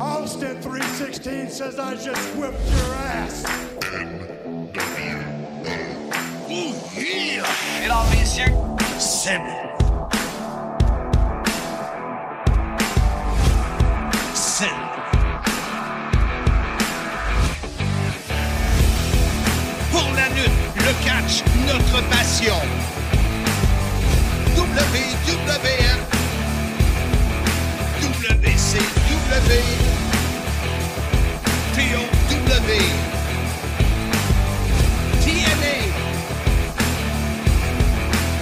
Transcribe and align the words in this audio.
Austin 0.00 0.60
316 0.62 1.50
says 1.50 1.78
I 1.78 1.96
just 1.96 2.36
whipped 2.36 2.70
your 2.70 2.94
ass. 2.94 3.44
Ooh, 6.50 6.72
yeah! 6.96 7.42
Mesdames, 7.80 8.10
messieurs, 8.14 8.54
Sim. 9.00 9.42
Sim. 14.34 14.76
Pour 19.90 20.12
la 20.14 20.28
lutte, 20.28 20.50
le 20.76 20.92
catch, 21.04 21.42
notre 21.66 22.08
passion. 22.08 22.54
WWF. 24.54 26.08
WCW. 29.28 29.97
TOW. 31.78 31.84
TNA. 35.22 35.76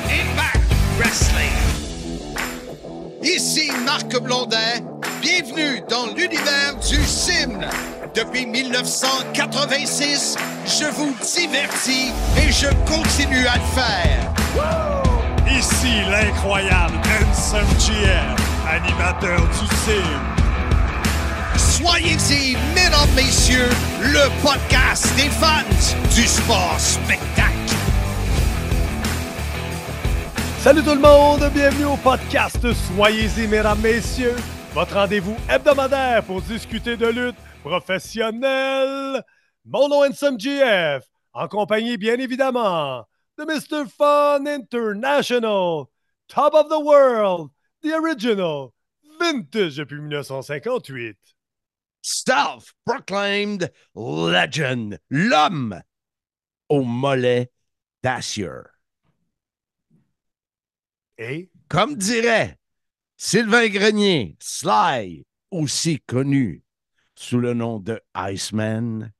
Impact 0.09 0.65
Wrestling. 0.97 1.53
Ici 3.23 3.71
Marc 3.85 4.19
Blondin. 4.21 4.81
Bienvenue 5.21 5.83
dans 5.87 6.07
l'univers 6.15 6.77
du 6.89 7.05
sim. 7.05 7.61
Depuis 8.15 8.47
1986, 8.47 10.37
je 10.65 10.87
vous 10.87 11.15
divertis 11.23 12.13
et 12.39 12.51
je 12.51 12.69
continue 12.91 13.47
à 13.47 13.57
le 13.57 13.69
faire. 13.75 14.33
Ici 15.47 16.01
l'incroyable 16.11 16.95
Handsome 17.05 17.69
GM, 17.79 18.35
animateur 18.67 19.41
du 19.41 19.67
CIM. 19.85 20.36
Soyez-y, 21.87 22.57
mesdames, 22.75 23.15
messieurs, 23.15 23.69
le 24.01 24.29
podcast 24.43 25.07
des 25.15 25.31
fans 25.31 25.63
du 26.17 26.27
sport 26.27 26.75
spectacle. 26.81 27.55
Salut 30.59 30.83
tout 30.83 30.95
le 30.95 31.01
monde, 31.01 31.49
bienvenue 31.55 31.85
au 31.85 31.97
podcast 31.97 32.59
Soyez-y, 32.73 33.47
mesdames, 33.47 33.81
messieurs, 33.81 34.35
votre 34.75 34.95
rendez-vous 34.95 35.37
hebdomadaire 35.49 36.25
pour 36.25 36.43
discuter 36.43 36.97
de 36.97 37.07
lutte 37.07 37.37
professionnelle. 37.63 39.23
Mon 39.65 39.89
nom 39.89 40.03
est 40.03 40.41
GF, 40.41 41.05
en 41.35 41.47
compagnie 41.47 41.97
bien 41.97 42.19
évidemment 42.19 43.07
de 43.39 43.45
Mr. 43.45 43.89
Fun 43.97 44.45
International, 44.45 45.85
Top 46.27 46.53
of 46.53 46.69
the 46.69 46.83
World, 46.83 47.51
The 47.85 47.93
Original, 47.93 48.71
Vintage 49.21 49.77
depuis 49.77 50.01
1958. 50.01 51.36
Self-proclaimed 52.09 53.73
legend, 53.97 54.97
l'homme 55.11 55.83
au 56.69 56.85
mollet 56.85 57.51
d'acier. 58.01 58.47
Et? 61.19 61.51
Comme 61.69 61.97
dirait 61.97 62.61
Sylvain 63.17 63.67
Grenier, 63.67 64.37
Sly, 64.39 65.27
aussi 65.51 65.99
connu 66.07 66.63
sous 67.17 67.41
le 67.41 67.55
nom 67.55 67.81
de 67.81 68.01
Iceman. 68.15 69.11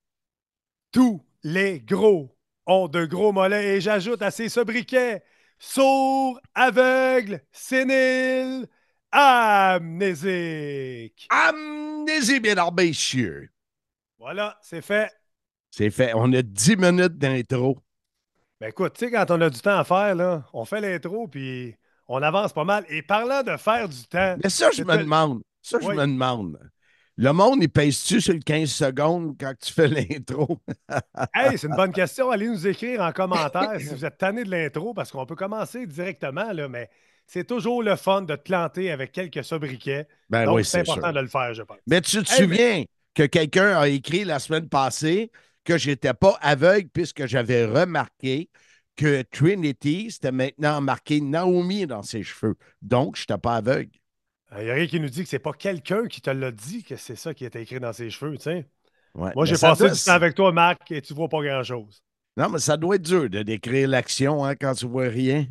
tous 0.93 1.21
les 1.43 1.81
gros 1.81 2.39
ont 2.67 2.87
de 2.87 3.05
gros 3.05 3.33
mollets 3.33 3.79
et 3.79 3.81
j'ajoute 3.81 4.23
à 4.23 4.31
ces 4.31 4.49
sobriquets 4.49 5.25
sourds, 5.59 6.41
aveugles, 6.55 7.43
séniles, 7.51 8.69
amnésiques. 9.17 11.27
Amnésie, 11.31 12.41
mesdames, 12.41 12.75
messieurs. 12.77 13.49
Voilà, 14.19 14.59
c'est 14.63 14.83
fait. 14.83 15.11
C'est 15.71 15.91
fait. 15.91 16.13
On 16.15 16.33
a 16.33 16.43
10 16.43 16.77
minutes 16.77 17.19
d'intro. 17.19 17.79
Ben 18.61 18.69
écoute, 18.69 18.95
tu 18.95 19.07
sais, 19.07 19.11
quand 19.11 19.31
on 19.31 19.41
a 19.41 19.51
du 19.51 19.61
temps 19.61 19.79
à 19.79 19.85
faire, 19.85 20.15
là, 20.15 20.45
on 20.53 20.65
fait 20.65 20.81
l'intro 20.81 21.29
puis 21.29 21.75
on 22.09 22.23
avance 22.23 22.53
pas 22.53 22.65
mal. 22.65 22.85
Et 22.89 23.03
parlant 23.03 23.43
de 23.43 23.57
faire 23.57 23.89
du 23.89 24.05
temps, 24.05 24.37
Mais 24.43 24.51
ça, 24.51 24.71
je 24.71 24.83
me 24.83 24.97
demande. 24.97 25.43
Ça, 25.63 25.79
je 25.81 25.89
me 25.89 26.07
demande. 26.07 26.59
Le 27.19 27.33
monde, 27.33 27.63
il 27.63 27.71
pèse-tu 27.71 28.21
sur 28.21 28.35
le 28.35 28.41
15 28.41 28.71
secondes 28.71 29.37
quand 29.41 29.55
tu 29.59 29.73
fais 29.73 29.89
l'intro? 29.89 30.59
hey, 31.35 31.57
c'est 31.57 31.67
une 31.67 31.77
bonne 31.77 31.93
question. 31.93 32.31
Allez 32.31 32.49
nous 32.49 32.67
écrire 32.67 33.01
en 33.01 33.13
commentaire 33.13 33.81
si 33.81 33.89
vous 33.89 34.05
êtes 34.05 34.19
tanné 34.19 34.45
de 34.45 34.51
l'intro 34.51 34.93
parce 34.93 35.11
qu'on 35.11 35.25
peut 35.25 35.37
commencer 35.37 35.87
directement, 35.87 36.53
là, 36.53 36.69
mais 36.69 36.91
c'est 37.27 37.45
toujours 37.47 37.83
le 37.83 37.97
fun 37.97 38.23
de 38.23 38.35
te 38.37 38.43
planter 38.43 38.91
avec 38.91 39.13
quelques 39.13 39.45
sobriquets. 39.45 40.07
Ben 40.31 40.45
Donc, 40.45 40.57
oui, 40.57 40.65
c'est 40.65 40.81
important 40.81 41.09
sûr. 41.09 41.13
de 41.15 41.21
le 41.21 41.29
faire, 41.29 41.55
je 41.55 41.63
pense. 41.63 41.79
Mais 41.87 42.01
tu 42.01 42.23
te 42.23 42.33
Hey, 42.33 42.39
souviens 42.43 42.85
que 43.15 43.25
quelqu'un 43.25 43.77
a 43.79 43.89
écrit 43.89 44.25
la 44.25 44.39
semaine 44.39 44.69
passée 44.69 45.31
que 45.65 45.79
j'étais 45.79 46.15
pas 46.15 46.39
aveugle 46.41 46.89
puisque 46.93 47.27
j'avais 47.27 47.65
remarqué 47.67 48.49
que 48.97 49.23
Trinity, 49.23 50.11
c'était 50.11 50.33
maintenant 50.33 50.81
marqué 50.81 51.21
Naomi 51.21 51.87
dans 51.87 52.03
ses 52.03 52.23
cheveux. 52.23 52.57
Donc, 52.83 53.17
je 53.17 53.23
n'étais 53.23 53.39
pas 53.39 53.57
aveugle. 53.57 53.91
Il 54.59 54.67
y 54.67 54.71
a 54.71 54.75
rien 54.75 54.87
qui 54.87 55.01
nous 55.01 55.09
dit 55.09 55.23
que 55.25 55.29
c'est 55.29 55.39
pas 55.39 55.53
quelqu'un 55.53 56.07
qui 56.07 56.21
te 56.21 56.31
l'a 56.31 56.51
dit 56.53 56.83
que 56.85 56.97
c'est 56.97 57.17
ça 57.17 57.35
qui 57.35 57.45
était 57.45 57.63
écrit 57.63 57.81
dans 57.81 57.93
ses 57.93 58.11
cheveux, 58.11 58.37
tu 58.37 58.45
sais. 58.45 58.67
Ouais. 59.15 59.33
Moi, 59.35 59.45
j'ai 59.45 59.57
ça 59.57 59.71
passé 59.71 59.85
doit- 59.85 59.93
du 59.93 60.01
temps 60.03 60.13
avec 60.13 60.35
toi, 60.35 60.53
Marc, 60.53 60.91
et 60.93 61.03
tu 61.03 61.15
vois 61.15 61.29
pas 61.29 61.43
grand-chose. 61.43 62.03
Non, 62.37 62.49
mais 62.51 62.59
ça 62.59 62.77
doit 62.77 62.97
être 62.97 63.03
dur 63.03 63.29
de 63.31 63.43
décrire 63.43 63.89
l'action 63.89 64.45
hein, 64.45 64.55
quand 64.57 64.75
tu 64.75 64.87
vois 64.87 65.09
rien. 65.09 65.47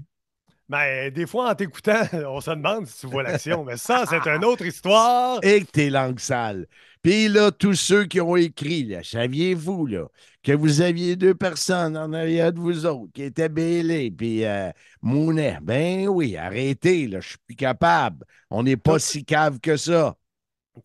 Mais 0.68 1.12
des 1.12 1.28
fois, 1.28 1.52
en 1.52 1.56
t'écoutant, 1.56 2.02
on 2.28 2.42
se 2.42 2.50
demande 2.52 2.88
si 2.88 3.02
tu 3.02 3.08
vois 3.08 3.24
l'action. 3.24 3.64
Mais 3.64 3.78
ça, 3.78 4.06
c'est 4.08 4.26
une 4.28 4.46
autre 4.46 4.66
histoire. 4.66 5.40
Et 5.44 5.62
que 5.62 5.72
tes 5.72 5.90
langues 5.90 6.20
sales. 6.20 6.68
Puis 7.04 7.28
là, 7.28 7.52
tous 7.52 7.76
ceux 7.76 8.06
qui 8.06 8.20
ont 8.20 8.36
écrit, 8.36 8.84
là, 8.84 9.04
saviez-vous 9.04 9.86
là, 9.86 10.08
que 10.42 10.54
vous 10.54 10.82
aviez 10.82 11.16
deux 11.16 11.36
personnes 11.36 11.96
en 11.98 12.14
arrière 12.14 12.52
de 12.52 12.60
vous 12.60 12.88
autres 12.88 13.12
qui 13.14 13.22
étaient 13.24 13.50
bêlées, 13.50 14.10
puis 14.10 14.44
euh, 14.44 14.72
Mounet? 15.04 15.60
Ben 15.62 16.08
oui, 16.08 16.36
arrêtez, 16.36 17.10
je 17.12 17.20
suis 17.20 17.38
plus 17.46 17.56
capable. 17.56 18.26
On 18.50 18.64
n'est 18.64 18.78
pas 18.78 18.98
si 18.98 19.24
cave 19.24 19.60
que 19.60 19.78
ça. 19.78 20.18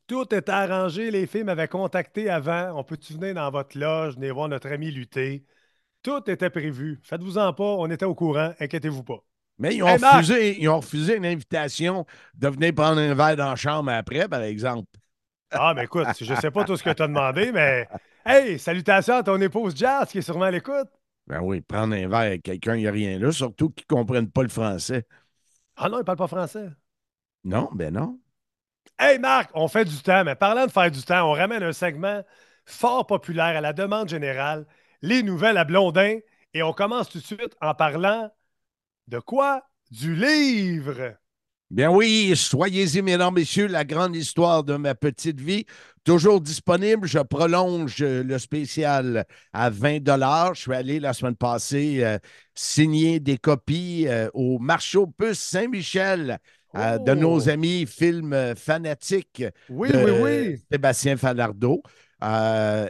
Tout 0.07 0.23
était 0.35 0.51
arrangé. 0.51 1.11
Les 1.11 1.27
filles 1.27 1.45
m'avaient 1.45 1.69
contacté 1.69 2.29
avant. 2.31 2.79
On 2.79 2.85
peut-tu 2.85 3.15
venir 3.15 3.35
dans 3.35 3.51
votre 3.51 3.79
loge, 3.79 4.15
venir 4.17 4.35
voir 4.35 4.49
notre 4.49 4.69
ami 4.69 4.91
lutter? 4.91 5.45
Tout 6.03 6.29
était 6.31 6.51
prévu. 6.51 7.01
Faites-vous-en 7.03 7.53
pas. 7.55 7.65
On 7.65 7.91
était 7.91 8.05
au 8.05 8.15
courant. 8.15 8.53
Inquiétez-vous 8.61 9.05
pas. 9.05 9.25
Mais 9.61 9.77
ils 9.77 9.83
ont, 9.83 9.89
Hey, 9.89 9.99
refusé, 9.99 10.61
ils 10.61 10.69
ont 10.69 10.81
refusé 10.81 11.17
une 11.17 11.27
invitation 11.27 12.07
de 12.35 12.49
venir 12.49 12.75
prendre 12.75 12.99
un 13.01 13.15
verre 13.15 13.37
dans 13.37 13.51
la 13.51 13.57
chambre 13.57 13.93
après, 13.93 14.27
par 14.27 14.43
exemple. 14.43 14.89
Ah, 15.53 15.75
mais 15.75 15.85
écoute, 15.85 16.07
je 16.19 16.35
sais 16.35 16.51
pas 16.51 16.65
tout 16.65 16.77
ce 16.77 16.83
que 16.83 16.91
tu 16.91 17.03
as 17.03 17.09
demandé, 17.09 17.53
mais 17.53 17.87
hey, 18.25 18.59
salutations 18.59 19.17
à 19.17 19.23
ton 19.23 19.41
épouse 19.41 19.77
Jazz 19.77 20.09
qui 20.09 20.19
est 20.19 20.23
sûrement 20.23 20.45
à 20.45 20.51
l'écoute. 20.51 20.89
Ben 21.27 21.41
oui, 21.43 21.61
prendre 21.61 21.95
un 21.95 22.09
verre 22.09 22.21
avec 22.21 22.43
quelqu'un, 22.43 22.75
il 22.75 22.81
n'y 22.81 22.89
a 22.89 22.93
rien 22.93 23.19
là, 23.19 23.31
surtout 23.33 23.71
qu'ils 23.71 23.87
ne 23.91 23.97
comprennent 23.97 24.31
pas 24.31 24.43
le 24.43 24.49
français. 24.49 25.07
Ah 25.77 25.89
non, 25.89 25.99
il 25.99 26.05
parle 26.05 26.19
pas 26.19 26.27
français. 26.27 26.69
Non, 27.45 27.69
ben 27.73 27.93
non. 27.93 28.19
Hey 28.99 29.19
Marc, 29.19 29.51
on 29.55 29.69
fait 29.69 29.85
du 29.85 29.97
temps, 30.03 30.25
mais 30.25 30.35
parlant 30.35 30.67
de 30.67 30.71
faire 30.71 30.91
du 30.91 31.03
temps, 31.03 31.29
on 31.29 31.33
ramène 31.33 31.63
un 31.63 31.73
segment 31.73 32.23
fort 32.65 33.07
populaire 33.07 33.57
à 33.57 33.61
la 33.61 33.73
demande 33.73 34.09
générale, 34.09 34.67
les 35.03 35.23
nouvelles 35.23 35.57
à 35.57 35.65
Blondin, 35.65 36.19
et 36.55 36.63
on 36.63 36.73
commence 36.73 37.09
tout 37.09 37.19
de 37.19 37.25
suite 37.25 37.57
en 37.61 37.75
parlant 37.75 38.31
de 39.11 39.19
quoi? 39.19 39.63
Du 39.91 40.15
livre. 40.15 41.17
Bien 41.71 41.89
oui, 41.91 42.33
soyez-y, 42.35 43.01
mesdames, 43.01 43.35
messieurs, 43.35 43.69
la 43.69 43.85
grande 43.85 44.17
histoire 44.17 44.65
de 44.65 44.75
ma 44.75 44.97
petite 44.97 45.41
vie. 45.41 45.67
Toujours 46.03 46.41
disponible. 46.41 47.07
Je 47.07 47.21
prolonge 47.21 48.03
euh, 48.03 48.25
le 48.25 48.39
spécial 48.39 49.25
à 49.53 49.71
20 49.71 50.01
Je 50.55 50.61
suis 50.61 50.75
allé 50.75 50.99
la 50.99 51.13
semaine 51.13 51.37
passée 51.37 52.03
euh, 52.03 52.19
signer 52.57 53.21
des 53.21 53.39
copies 53.39 54.09
euh, 54.09 54.29
au 54.35 54.59
marché 54.59 54.99
aux 54.99 55.07
puces 55.07 55.39
Saint-Michel 55.39 56.39
euh, 56.77 56.99
de 56.99 57.15
Oh! 57.15 57.15
nos 57.15 57.49
amis 57.49 57.87
films 57.87 58.55
fanatiques 58.57 59.45
Oui, 59.69 59.91
de 59.91 59.97
oui, 59.97 60.11
oui. 60.11 60.65
Sébastien 60.73 61.17
Falardeau. 61.17 61.83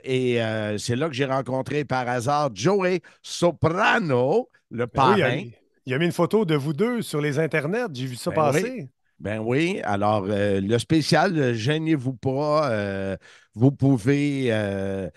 Et 0.04 0.38
c'est 0.78 0.96
là 0.96 1.08
que 1.08 1.14
j'ai 1.14 1.24
rencontré 1.26 1.84
par 1.84 2.08
hasard 2.08 2.50
Joey 2.54 3.00
Soprano, 3.22 4.48
le 4.70 4.86
Ben 4.92 5.18
parrain. 5.18 5.44
Il 5.90 5.94
a 5.94 5.98
mis 5.98 6.06
une 6.06 6.12
photo 6.12 6.44
de 6.44 6.54
vous 6.54 6.72
deux 6.72 7.02
sur 7.02 7.20
les 7.20 7.40
internets. 7.40 7.88
J'ai 7.92 8.06
vu 8.06 8.14
ça 8.14 8.30
Ben 8.30 8.36
passer. 8.36 8.88
Ben 9.18 9.40
oui, 9.40 9.80
alors 9.82 10.24
euh, 10.28 10.60
le 10.60 10.78
spécial, 10.78 11.36
euh, 11.36 11.52
gênez-vous 11.52 12.14
pas. 12.14 12.70
euh, 12.70 13.16
vous 13.54 13.72
pouvez 13.72 14.46
euh, 14.52 15.10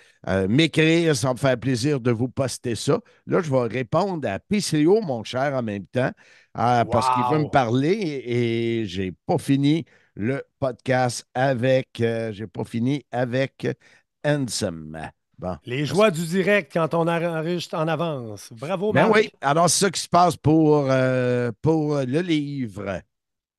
m'écrire, 0.50 1.16
ça 1.16 1.32
me 1.34 1.38
faire 1.38 1.60
plaisir 1.60 2.00
de 2.00 2.10
vous 2.10 2.28
poster 2.28 2.74
ça. 2.74 3.00
Là, 3.28 3.40
je 3.42 3.52
vais 3.52 3.62
répondre 3.68 4.28
à 4.28 4.40
PCO, 4.40 5.00
mon 5.02 5.24
cher, 5.24 5.54
en 5.54 5.62
même 5.62 5.86
temps, 5.86 6.10
parce 6.54 7.08
qu'il 7.14 7.38
veut 7.38 7.44
me 7.44 7.50
parler 7.50 8.24
et 8.26 8.86
j'ai 8.88 9.12
pas 9.28 9.38
fini 9.38 9.86
le 10.16 10.44
podcast 10.60 11.28
avec, 11.36 11.90
j'ai 11.98 12.48
pas 12.48 12.64
fini 12.64 13.06
avec 13.12 13.68
Handsome. 14.26 14.98
Bon. 15.44 15.58
Les 15.66 15.86
joies 15.86 16.10
du 16.10 16.26
direct 16.26 16.72
quand 16.72 16.94
on 16.94 17.06
enregistre 17.06 17.76
en 17.76 17.90
avance. 17.90 18.48
Bravo, 18.54 18.94
Ben 18.94 19.10
Marc. 19.10 19.16
oui, 19.16 19.30
alors 19.42 19.70
c'est 19.70 19.86
ça 19.86 19.92
qui 19.92 20.00
se 20.00 20.08
passe 20.08 20.38
pour, 20.38 20.88
euh, 20.90 21.52
pour 21.62 21.98
le 21.98 22.22
livre. 22.22 23.02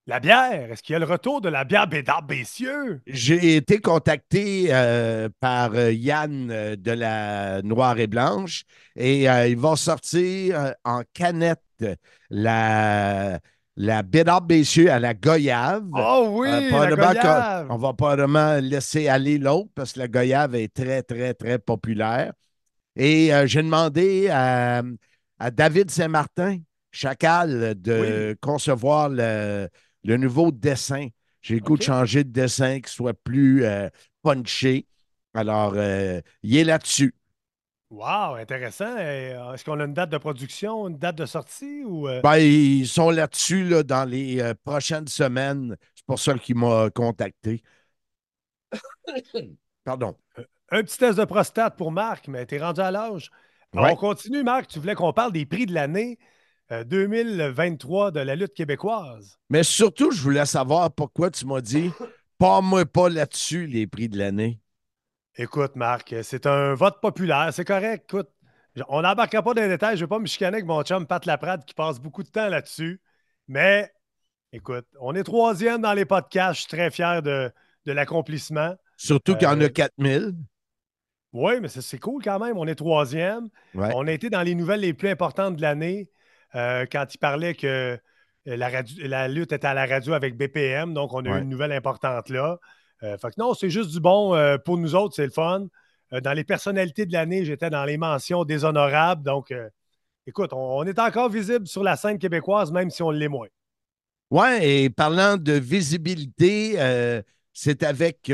La 0.07 0.19
bière, 0.19 0.71
est-ce 0.71 0.83
qu'il 0.83 0.95
y 0.95 0.97
a 0.97 0.99
le 0.99 1.05
retour 1.05 1.43
de 1.43 1.51
la 1.51 1.65
bière 1.65 1.87
Bédard 1.87 2.23
Bessieux? 2.23 3.03
J'ai 3.07 3.57
été 3.57 3.81
contacté 3.81 4.69
euh, 4.71 5.29
par 5.41 5.75
euh, 5.75 5.93
Yann 5.93 6.51
euh, 6.51 6.77
de 6.77 6.91
la 6.91 7.61
Noire 7.61 7.99
et 7.99 8.07
Blanche 8.07 8.65
et 8.97 9.29
euh, 9.29 9.47
ils 9.47 9.59
vont 9.59 9.77
sortir 9.77 10.75
en 10.85 11.03
canette 11.13 11.61
la, 12.31 13.41
la 13.77 14.03
Bédard 14.03 14.43
Bessieux 14.43 14.91
à 14.91 14.99
la 15.01 15.15
Goyave. 15.15 15.85
Oh 15.93 16.29
oui, 16.33 16.49
Euh, 16.51 16.71
la 16.97 16.97
Goyave. 16.97 17.67
on 17.71 17.77
va 17.77 17.93
probablement 17.93 18.57
laisser 18.61 19.09
aller 19.09 19.39
l'autre 19.39 19.71
parce 19.75 19.93
que 19.95 20.01
la 20.01 20.09
Goyave 20.09 20.55
est 20.55 20.73
très, 20.73 21.03
très, 21.03 21.35
très 21.35 21.59
populaire. 21.59 22.33
Et 22.97 23.35
euh, 23.35 23.47
j'ai 23.47 23.63
demandé 23.63 24.29
à, 24.31 24.83
à 25.39 25.51
David 25.51 25.91
Saint-Martin, 25.91 26.59
Chacal, 26.93 27.75
de 27.81 28.37
concevoir 28.41 29.09
le, 29.09 29.69
le 30.05 30.17
nouveau 30.17 30.53
dessin. 30.53 31.09
J'ai 31.43 31.57
le 31.57 31.61
goût 31.61 31.77
de 31.77 31.83
changer 31.83 32.23
de 32.25 32.31
dessin 32.31 32.81
qui 32.81 32.93
soit 32.93 33.15
plus 33.25 33.65
euh, 33.65 33.89
punché. 34.23 34.87
Alors, 35.35 35.73
euh, 35.77 36.21
il 36.45 36.57
est 36.57 36.65
là-dessus. 36.65 37.15
Wow, 37.95 38.35
intéressant. 38.35 38.97
Euh, 38.99 39.55
Est-ce 39.55 39.65
qu'on 39.65 39.79
a 39.79 39.85
une 39.85 39.95
date 39.95 40.11
de 40.11 40.19
production, 40.19 40.89
une 40.89 40.99
date 40.99 41.15
de 41.17 41.27
sortie 41.27 41.85
ou 41.85 42.09
euh, 42.09 42.21
Ben, 42.23 42.39
ils 42.39 42.89
sont 42.89 43.11
là-dessus 43.11 43.65
là, 43.65 43.85
dans 43.85 44.05
les 44.05 44.41
euh, 44.41 44.53
prochaines 44.65 45.07
semaines. 45.07 45.77
C'est 45.95 46.05
pour 46.05 46.19
ça 46.19 46.35
qu'il 46.35 46.57
m'a 46.57 46.91
contacté. 46.91 47.63
Pardon. 49.85 50.17
un 50.71 50.83
petit 50.83 50.99
test 50.99 51.19
de 51.19 51.25
prostate 51.25 51.77
pour 51.77 51.93
Marc, 51.93 52.27
mais 52.27 52.45
t'es 52.47 52.59
rendu 52.59 52.81
à 52.81 52.91
l'âge. 52.91 53.31
Ouais. 53.75 53.93
On 53.93 53.95
continue, 53.97 54.43
Marc. 54.43 54.67
Tu 54.67 54.81
voulais 54.81 54.97
qu'on 54.97 55.13
parle 55.13 55.31
des 55.31 55.47
prix 55.47 55.67
de 55.67 55.75
l'année 55.75 56.19
euh, 56.73 56.83
2023 56.83 58.11
de 58.11 58.21
la 58.21 58.35
lutte 58.35 58.55
québécoise. 58.55 59.39
Mais 59.51 59.63
surtout, 59.63 60.11
je 60.11 60.21
voulais 60.21 60.47
savoir 60.47 60.91
pourquoi 60.93 61.31
tu 61.31 61.47
m'as 61.47 61.61
dit 61.61 61.93
pas 62.39 62.61
moi 62.61 62.85
pas 62.87 63.09
là-dessus 63.09 63.67
les 63.67 63.87
prix 63.87 64.09
de 64.09 64.19
l'année. 64.19 64.59
Écoute, 65.37 65.75
Marc, 65.77 66.15
c'est 66.23 66.47
un 66.47 66.75
vote 66.75 67.01
populaire. 67.01 67.49
C'est 67.53 67.65
correct. 67.65 68.05
Écoute, 68.09 68.29
on 68.89 69.03
n'embarquera 69.03 69.43
pas 69.43 69.55
dans 69.55 69.63
les 69.63 69.69
détails. 69.69 69.97
Je 69.97 70.03
ne 70.03 70.07
vais 70.07 70.11
pas 70.11 70.19
me 70.19 70.27
chicaner 70.27 70.57
avec 70.57 70.67
mon 70.67 70.83
chum 70.83 71.07
Pat 71.07 71.25
Laprade 71.27 71.65
qui 71.65 71.75
passe 71.75 71.99
beaucoup 72.01 72.23
de 72.23 72.29
temps 72.29 72.49
là-dessus. 72.49 73.01
Mais 73.49 73.93
écoute, 74.53 74.87
on 75.01 75.15
est 75.15 75.25
troisième 75.25 75.81
dans 75.81 75.93
les 75.93 76.05
podcasts. 76.05 76.55
Je 76.55 76.61
suis 76.61 76.69
très 76.77 76.91
fier 76.91 77.21
de, 77.23 77.51
de 77.87 77.93
l'accomplissement. 77.93 78.75
Surtout 78.97 79.35
qu'il 79.35 79.49
y 79.49 79.51
en 79.51 79.61
a 79.61 79.65
Euh, 79.65 79.69
4000. 79.69 80.35
Oui, 81.33 81.55
mais 81.61 81.67
c'est- 81.69 81.99
cool 81.99 82.23
quand 82.23 82.39
même. 82.39 82.57
On 82.57 82.67
est 82.69 82.77
troisième. 82.77 83.49
Ouais. 83.75 83.91
On 83.97 84.07
a 84.07 84.13
été 84.13 84.31
dans 84.31 84.43
les 84.43 84.55
nouvelles 84.55 84.81
les 84.81 84.95
plus 84.95 85.09
importantes 85.09 85.57
de 85.57 85.63
l'année 85.63 86.09
euh, 86.55 86.87
quand 86.91 87.13
il 87.13 87.19
parlait 87.19 87.55
que 87.55 87.67
euh, 87.67 88.57
la, 88.57 88.69
radio- 88.69 89.09
la 89.09 89.27
lutte 89.27 89.53
était 89.53 89.67
à 89.67 89.75
la 89.75 89.85
radio 89.87 90.13
avec 90.13 90.37
BPM. 90.37 90.95
Donc, 90.95 91.13
on 91.13 91.25
a 91.25 91.39
eu 91.39 91.43
une 91.43 91.49
nouvelle 91.49 91.73
importante 91.73 92.29
là. 92.29 92.59
Euh, 93.05 93.19
fait 93.19 93.29
que 93.29 93.35
non, 93.39 93.55
c'est 93.55 93.71
juste 93.71 93.91
du 93.91 94.01
bon 94.01 94.35
euh, 94.35 94.57
pour 94.59 94.79
nous 94.79 94.95
autres, 94.95 95.15
c'est 95.15 95.27
le 95.27 95.31
fun. 95.31 95.67
Euh, 96.13 96.21
dans 96.21 96.33
les 96.33 96.45
personnalités 96.45 97.07
de 97.07 97.13
l'année, 97.13 97.45
j'étais 97.45 97.71
dans 97.71 97.85
les 97.85 97.97
mentions 97.97 98.45
déshonorables. 98.45 99.23
Donc, 99.23 99.53
écoute, 100.27 100.53
on, 100.53 100.79
on 100.79 100.85
est 100.85 100.99
encore 100.99 101.29
visible 101.29 101.67
sur 101.67 101.83
la 101.83 101.97
scène 101.97 102.19
québécoise, 102.19 102.73
même 102.73 102.91
si 102.91 103.03
on 103.03 103.11
l'est 103.11 103.29
moins. 103.29 103.49
Ouais, 104.31 104.69
et 104.69 104.91
parlant 104.91 105.37
de 105.37 105.53
visibilité, 105.53 106.77
c'est 107.53 107.83
avec 107.83 108.33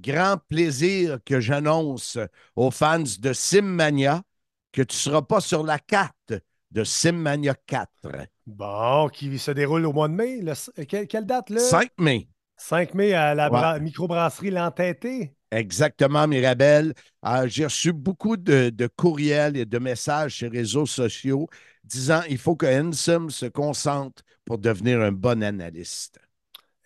grand 0.00 0.36
plaisir 0.48 1.18
que 1.24 1.40
j'annonce 1.40 2.18
aux 2.54 2.70
fans 2.70 3.02
de 3.18 3.32
Simmania 3.32 4.22
que 4.70 4.82
tu 4.82 4.96
ne 4.96 4.98
seras 4.98 5.22
pas 5.22 5.40
sur 5.40 5.64
la 5.64 5.78
carte 5.78 6.34
de 6.70 6.84
Simmania 6.84 7.54
4. 7.66 7.88
Bon, 8.46 9.08
qui 9.08 9.38
se 9.38 9.50
déroule 9.52 9.86
au 9.86 9.92
mois 9.92 10.08
de 10.08 10.14
mai. 10.14 10.40
Le 10.40 10.84
quelle, 10.84 11.06
quelle 11.06 11.26
date, 11.26 11.50
là? 11.50 11.60
5 11.60 11.90
mai. 11.98 12.28
5 12.56 12.94
mai 12.94 13.14
à 13.14 13.34
la 13.34 13.48
Ouais. 13.48 13.64
microbrasserie 13.80 14.50
L'Entêté. 14.50 15.36
Exactement, 15.50 16.26
Mirabelle. 16.26 16.94
Euh, 17.24 17.46
J'ai 17.48 17.64
reçu 17.64 17.92
beaucoup 17.92 18.36
de, 18.36 18.70
de 18.70 18.86
courriels 18.88 19.56
et 19.56 19.64
de 19.66 19.78
messages 19.78 20.34
sur 20.36 20.50
les 20.50 20.58
réseaux 20.60 20.86
sociaux 20.86 21.48
disant 21.84 22.22
il 22.28 22.38
faut 22.38 22.56
que 22.56 22.66
Hansom 22.66 23.30
se 23.30 23.46
concentre 23.46 24.22
pour 24.44 24.58
devenir 24.58 25.00
un 25.00 25.12
bon 25.12 25.42
analyste. 25.42 26.18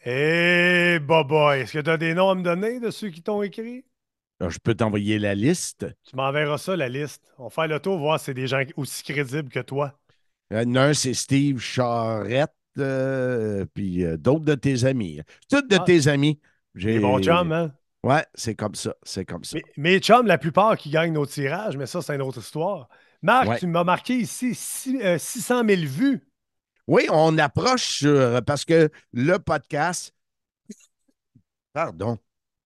Eh, 0.05 0.99
boy, 1.01 1.61
est-ce 1.61 1.75
que 1.75 1.79
tu 1.81 1.91
as 1.91 1.97
des 1.97 2.15
noms 2.15 2.31
à 2.31 2.35
me 2.35 2.43
donner 2.43 2.81
de 2.81 2.91
ceux 2.91 3.11
qui 3.11 3.23
t'ont 3.23 3.43
écrit? 3.43 3.85
Alors, 4.41 4.51
je 4.51 4.59
peux 4.59 4.75
t'envoyer 4.75 5.19
la 5.21 5.35
liste. 5.37 5.87
Tu 6.03 6.17
m'enverras 6.17 6.59
ça, 6.59 6.75
la 6.77 6.89
liste. 6.89 7.33
On 7.39 7.45
va 7.45 7.51
faire 7.51 7.69
le 7.69 7.79
tour, 7.81 7.99
voir 7.99 8.19
si 8.19 8.27
c'est 8.27 8.35
des 8.35 8.49
gens 8.49 8.65
aussi 8.77 9.05
crédibles 9.05 9.49
que 9.49 9.61
toi. 9.61 9.97
Euh, 10.53 10.65
Un, 10.77 10.95
c'est 10.95 11.15
Steve 11.15 11.59
Charette, 11.61 12.53
euh, 12.79 13.65
puis 13.75 14.05
euh, 14.05 14.17
d'autres 14.17 14.45
de 14.45 14.55
tes 14.55 14.85
amis. 14.85 15.21
Tous 15.51 15.63
de 15.63 15.77
Ah. 15.79 15.85
tes 15.85 16.09
amis. 16.09 16.41
J'ai- 16.75 16.95
Les 16.95 17.01
bons 17.01 17.21
chums, 17.23 17.53
hein? 17.53 17.73
Ouais, 18.05 18.25
c'est 18.35 18.55
comme 18.55 18.75
ça. 18.75 18.95
C'est 19.03 19.25
comme 19.25 19.45
ça. 19.45 19.59
Mais- 19.77 19.93
Mes 19.95 19.99
chums, 20.01 20.27
la 20.27 20.39
plupart 20.39 20.77
qui 20.77 20.91
gagnent 20.91 21.13
nos 21.13 21.27
tirages, 21.27 21.77
mais 21.77 21.87
ça, 21.87 22.01
c'est 22.03 22.15
une 22.15 22.23
autre 22.23 22.39
histoire. 22.39 22.89
Marc, 23.23 23.49
Ouais. 23.49 23.59
tu 23.59 23.67
m'as 23.67 23.83
marqué 23.85 24.15
ici 24.15 24.55
six- 24.55 25.01
euh, 25.03 25.19
600 25.19 25.65
000 25.67 25.83
vues. 25.83 26.21
Oui, 26.87 27.07
on 27.11 27.37
approche 27.39 27.99
sur. 27.99 28.41
Parce 28.45 28.65
que 28.65 28.89
le 29.13 29.39
podcast. 29.39 30.15
Pardon. 31.73 32.19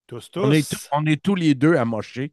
Tous, 0.07 0.29
tous. 0.31 0.41
On 0.41 0.51
est, 0.51 0.69
tous- 0.69 0.89
on 0.91 1.05
est 1.05 1.21
tous 1.21 1.35
les 1.35 1.55
deux 1.55 1.75
amochés. 1.75 2.31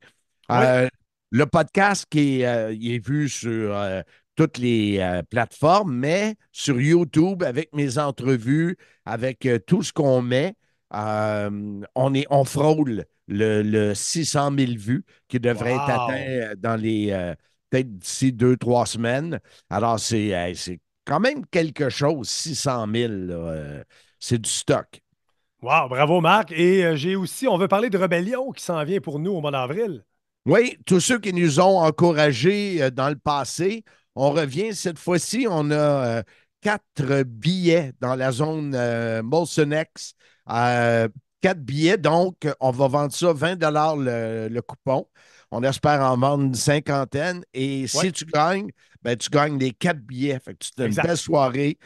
Oui. 0.48 0.56
Euh, 0.58 0.88
le 1.30 1.46
podcast 1.46 2.06
qui 2.10 2.40
est, 2.40 2.46
euh, 2.46 2.72
il 2.72 2.92
est 2.92 3.04
vu 3.06 3.28
sur 3.28 3.74
euh, 3.76 4.02
toutes 4.36 4.58
les 4.58 4.98
euh, 5.00 5.22
plateformes, 5.22 5.94
mais 5.94 6.36
sur 6.52 6.80
YouTube, 6.80 7.42
avec 7.42 7.74
mes 7.74 7.98
entrevues, 7.98 8.76
avec 9.04 9.46
euh, 9.46 9.58
tout 9.58 9.82
ce 9.82 9.92
qu'on 9.92 10.22
met, 10.22 10.54
euh, 10.94 11.80
on, 11.94 12.14
est, 12.14 12.26
on 12.30 12.44
frôle 12.44 13.04
le, 13.28 13.62
le 13.62 13.94
600 13.94 14.50
000 14.58 14.72
vues 14.76 15.04
qui 15.28 15.38
devrait 15.38 15.74
être 15.74 15.88
atteint 15.88 16.52
dans 16.58 16.76
les 16.76 17.34
peut-être 17.70 17.98
d'ici 17.98 18.32
deux, 18.32 18.56
trois 18.56 18.86
semaines. 18.86 19.40
Alors, 19.70 19.98
c'est 19.98 20.80
quand 21.04 21.20
même 21.20 21.46
quelque 21.46 21.88
chose, 21.88 22.28
600 22.28 22.86
000. 22.92 23.12
là, 23.12 23.34
euh, 23.34 23.84
c'est 24.18 24.40
du 24.40 24.50
stock. 24.50 25.00
Wow, 25.62 25.88
bravo, 25.88 26.20
Marc. 26.20 26.52
Et 26.52 26.96
j'ai 26.96 27.16
aussi, 27.16 27.46
on 27.46 27.56
veut 27.56 27.68
parler 27.68 27.90
de 27.90 27.98
Rébellion 27.98 28.50
qui 28.50 28.62
s'en 28.62 28.82
vient 28.84 29.00
pour 29.00 29.18
nous 29.18 29.32
au 29.32 29.40
mois 29.40 29.50
d'avril. 29.50 30.04
Oui, 30.46 30.78
tous 30.86 31.00
ceux 31.00 31.18
qui 31.18 31.32
nous 31.32 31.60
ont 31.60 31.80
encouragés 31.80 32.90
dans 32.90 33.10
le 33.10 33.16
passé, 33.16 33.84
on 34.14 34.30
revient 34.30 34.74
cette 34.74 34.98
fois-ci. 34.98 35.46
On 35.48 35.70
a 35.70 35.74
euh, 35.74 36.22
quatre 36.60 37.22
billets 37.22 37.92
dans 38.00 38.14
la 38.14 38.32
zone 38.32 38.74
euh, 38.74 39.22
Molson 39.22 39.70
X. 39.72 40.14
Euh, 40.50 41.08
quatre 41.40 41.60
billets, 41.60 41.96
donc 41.96 42.46
on 42.60 42.70
va 42.70 42.88
vendre 42.88 43.12
ça 43.12 43.32
20 43.32 43.58
le, 43.60 44.48
le 44.48 44.62
coupon. 44.62 45.08
On 45.50 45.62
espère 45.62 46.00
en 46.02 46.16
vendre 46.16 46.44
une 46.44 46.54
cinquantaine. 46.54 47.42
Et 47.54 47.86
si 47.86 48.12
tu 48.12 48.24
gagnes, 48.26 48.70
ben, 49.02 49.16
tu 49.16 49.30
gagnes 49.30 49.58
les 49.58 49.72
quatre 49.72 50.00
billets. 50.00 50.38
Fait 50.38 50.54
que 50.54 50.64
tu 50.64 50.82
as 50.82 50.86
une 50.86 50.94
belle 50.94 51.16
soirée 51.16 51.78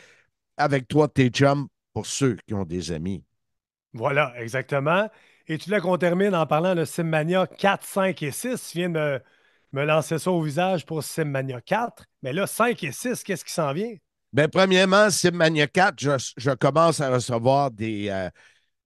avec 0.57 0.88
toi, 0.88 1.09
tes 1.09 1.28
chums, 1.28 1.69
pour 1.93 2.07
ceux 2.07 2.37
qui 2.47 2.54
ont 2.54 2.64
des 2.64 2.93
amis. 2.93 3.25
Voilà, 3.93 4.33
exactement. 4.38 5.09
Et 5.47 5.59
tu 5.59 5.66
voulais 5.69 5.81
qu'on 5.81 5.99
termine 5.99 6.35
en 6.35 6.47
parlant 6.47 6.75
de 6.75 6.85
Simmania 6.85 7.47
4, 7.47 7.85
5 7.85 8.23
et 8.23 8.31
6. 8.33 8.71
Tu 8.71 8.78
viens 8.78 8.88
de 8.88 8.95
me, 8.95 9.23
me 9.75 9.85
lancer 9.85 10.19
ça 10.19 10.31
au 10.31 10.40
visage 10.40 10.87
pour 10.87 11.02
Simmania 11.02 11.61
4. 11.61 12.04
Mais 12.23 12.33
là, 12.33 12.47
5 12.47 12.83
et 12.85 12.93
6, 12.93 13.23
qu'est-ce 13.25 13.45
qui 13.45 13.52
s'en 13.52 13.73
vient? 13.73 13.95
Bien, 14.33 14.49
premièrement, 14.49 15.11
Simmania 15.11 15.66
4, 15.66 15.95
je, 15.99 16.33
je 16.37 16.50
commence 16.52 17.00
à 17.00 17.11
recevoir 17.11 17.71
des, 17.71 18.09
euh, 18.09 18.31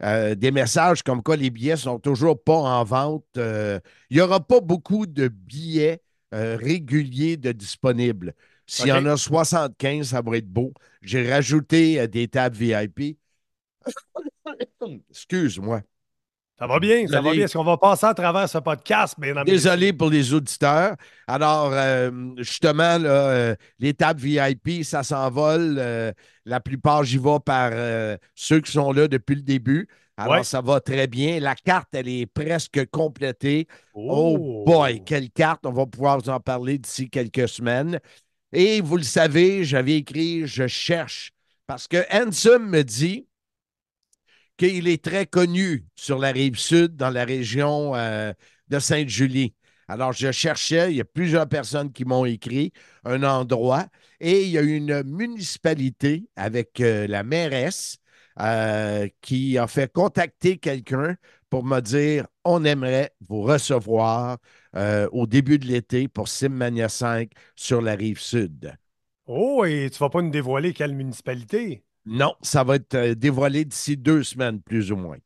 euh, 0.03 0.35
des 0.35 0.51
messages 0.51 1.03
comme 1.03 1.23
quoi 1.23 1.37
les 1.37 1.51
billets 1.51 1.77
sont 1.77 1.99
toujours 1.99 2.43
pas 2.43 2.57
en 2.57 2.85
vente. 2.85 3.25
Euh, 3.37 3.79
il 4.09 4.17
n'y 4.17 4.23
aura 4.23 4.41
pas 4.41 4.61
beaucoup 4.61 5.07
de 5.07 5.29
billets 5.29 6.03
réguliers 6.31 7.39
de 7.39 7.53
disponibles. 7.53 8.35
S'il 8.67 8.89
y 8.89 8.93
en 8.93 9.07
a 9.07 9.17
75, 9.17 10.09
ça 10.09 10.21
va 10.21 10.37
être 10.37 10.49
beau. 10.49 10.75
J'ai 11.01 11.31
rajouté 11.31 12.07
des 12.07 12.29
tables 12.29 12.55
VIP. 12.55 13.19
Excuse-moi. 15.11 15.81
Ça 16.59 16.67
va 16.67 16.81
bien, 16.81 17.07
ça 17.07 17.21
va 17.21 17.33
bien. 17.33 17.45
Est-ce 17.45 17.57
qu'on 17.57 17.63
va 17.65 17.77
passer 17.77 18.07
à 18.07 18.15
travers 18.15 18.49
ce 18.49 18.59
podcast? 18.59 19.15
Bien, 19.19 19.33
dans 19.35 19.45
mes- 19.45 19.51
Désolé 19.53 19.93
pour 19.93 20.11
les 20.11 20.35
auditeurs. 20.35 20.97
Alors, 21.29 21.71
euh, 21.73 22.11
justement, 22.39 22.99
là, 22.99 23.09
euh, 23.11 23.55
les 23.79 23.95
tables 23.95 24.21
VIP, 24.21 24.83
ça 24.85 25.05
s'envole. 25.05 25.77
Euh, 25.79 26.13
la 26.45 26.59
plupart, 26.59 27.05
j'y 27.05 27.19
vais 27.19 27.39
par 27.45 27.71
ceux 28.35 28.61
qui 28.61 28.73
sont 28.73 28.91
là 28.93 29.07
depuis 29.07 29.37
le 29.37 29.43
début. 29.43 29.87
Alors, 30.17 30.33
Ouais. 30.39 30.43
ça 30.43 30.61
va 30.61 30.81
très 30.81 31.07
bien. 31.07 31.39
La 31.39 31.55
carte, 31.55 31.91
elle 31.93 32.09
est 32.09 32.27
presque 32.27 32.85
complétée. 32.91 33.69
Oh, 33.95 34.65
boy, 34.67 35.05
quelle 35.05 35.31
carte! 35.31 35.65
On 35.65 35.71
va 35.71 35.87
pouvoir 35.87 36.19
vous 36.19 36.29
en 36.29 36.41
parler 36.41 36.77
d'ici 36.77 37.09
quelques 37.09 37.49
semaines. 37.49 38.01
Et 38.53 38.81
vous 38.81 38.97
le 38.97 39.05
savez, 39.05 39.63
j'avais 39.63 39.95
écrit 39.99 40.45
Je 40.45 40.67
cherche 40.67 41.31
parce 41.69 41.87
que 41.87 41.99
Hanson 42.11 42.59
me 42.59 42.83
dit 42.83 43.28
qu'il 44.59 44.89
est 44.89 45.03
très 45.05 45.27
connu 45.27 45.87
sur 45.97 46.19
la 46.19 46.33
rive 46.33 46.59
sud, 46.59 46.97
dans 46.97 47.11
la 47.11 47.25
région 47.25 47.95
euh, 47.97 48.33
de 48.69 48.79
Sainte-Julie. 48.81 49.55
Alors, 49.89 50.13
je 50.13 50.33
cherchais, 50.33 50.93
il 50.93 50.97
y 50.99 51.01
a 51.01 51.05
plusieurs 51.07 51.49
personnes 51.49 51.93
qui 51.93 52.05
m'ont 52.05 52.27
écrit 52.27 52.73
un 53.05 53.23
endroit 53.23 53.87
et 54.21 54.45
il 54.45 54.51
y 54.51 54.59
a 54.59 54.63
une 54.63 55.03
municipalité 55.05 56.29
avec 56.37 56.81
euh, 56.81 57.07
la 57.07 57.23
mairesse 57.23 57.99
euh, 58.41 59.09
qui 59.23 59.59
a 59.59 59.67
fait 59.69 59.91
contacter 59.93 60.59
quelqu'un 60.59 61.17
pour 61.51 61.65
me 61.65 61.81
dire 61.81 62.27
on 62.45 62.65
aimerait 62.65 63.13
vous 63.29 63.43
recevoir 63.43 64.39
au 65.13 65.27
début 65.27 65.59
de 65.59 65.67
l'été 65.67 66.09
pour 66.09 66.29
Simmania 66.29 66.89
5 66.89 67.33
sur 67.57 67.81
la 67.83 67.95
rive 67.95 68.21
sud. 68.21 68.77
Oh, 69.27 69.65
et 69.65 69.91
tu 69.91 69.99
vas 69.99 70.11
pas 70.11 70.23
nous 70.23 70.31
dévoiler 70.31 70.73
quelle 70.73 70.95
municipalité? 70.95 71.85
Non, 72.09 72.35
ça 72.43 72.65
va 72.65 72.77
être 72.77 72.95
euh, 72.95 73.15
dévoilé 73.15 73.65
d'ici 73.65 73.97
deux 73.97 74.23
semaines, 74.23 74.61
plus 74.61 74.91
ou 74.91 74.97
moins. 74.97 75.19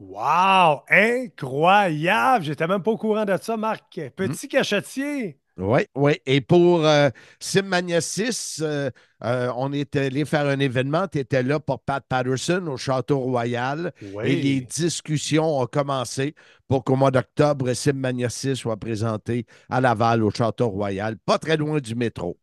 Wow! 0.00 0.82
Incroyable! 0.88 2.44
J'étais 2.44 2.66
même 2.66 2.82
pas 2.82 2.90
au 2.90 2.96
courant 2.96 3.24
de 3.24 3.36
ça, 3.40 3.56
Marc. 3.56 4.00
Petit 4.16 4.48
cachetier. 4.48 5.38
Oui, 5.56 5.82
oui. 5.94 6.14
Et 6.26 6.40
pour 6.40 6.84
euh, 6.84 7.10
Simmania 7.38 8.00
6, 8.00 8.60
euh, 8.62 8.90
euh, 9.22 9.52
on 9.56 9.72
est 9.72 9.94
allé 9.94 10.24
faire 10.24 10.46
un 10.46 10.58
événement. 10.58 11.06
Tu 11.06 11.20
étais 11.20 11.44
là 11.44 11.60
pour 11.60 11.80
Pat 11.80 12.04
Patterson 12.06 12.66
au 12.66 12.76
Château 12.76 13.20
Royal. 13.20 13.92
Oui. 14.02 14.24
Et 14.26 14.36
les 14.42 14.60
discussions 14.62 15.60
ont 15.60 15.66
commencé 15.66 16.34
pour 16.66 16.82
qu'au 16.82 16.96
mois 16.96 17.12
d'octobre, 17.12 17.72
Simmania 17.72 18.28
6 18.28 18.56
soit 18.56 18.76
présenté 18.76 19.46
à 19.70 19.80
Laval 19.80 20.24
au 20.24 20.30
Château 20.30 20.70
Royal, 20.70 21.16
pas 21.24 21.38
très 21.38 21.56
loin 21.56 21.78
du 21.78 21.94
métro. 21.94 22.36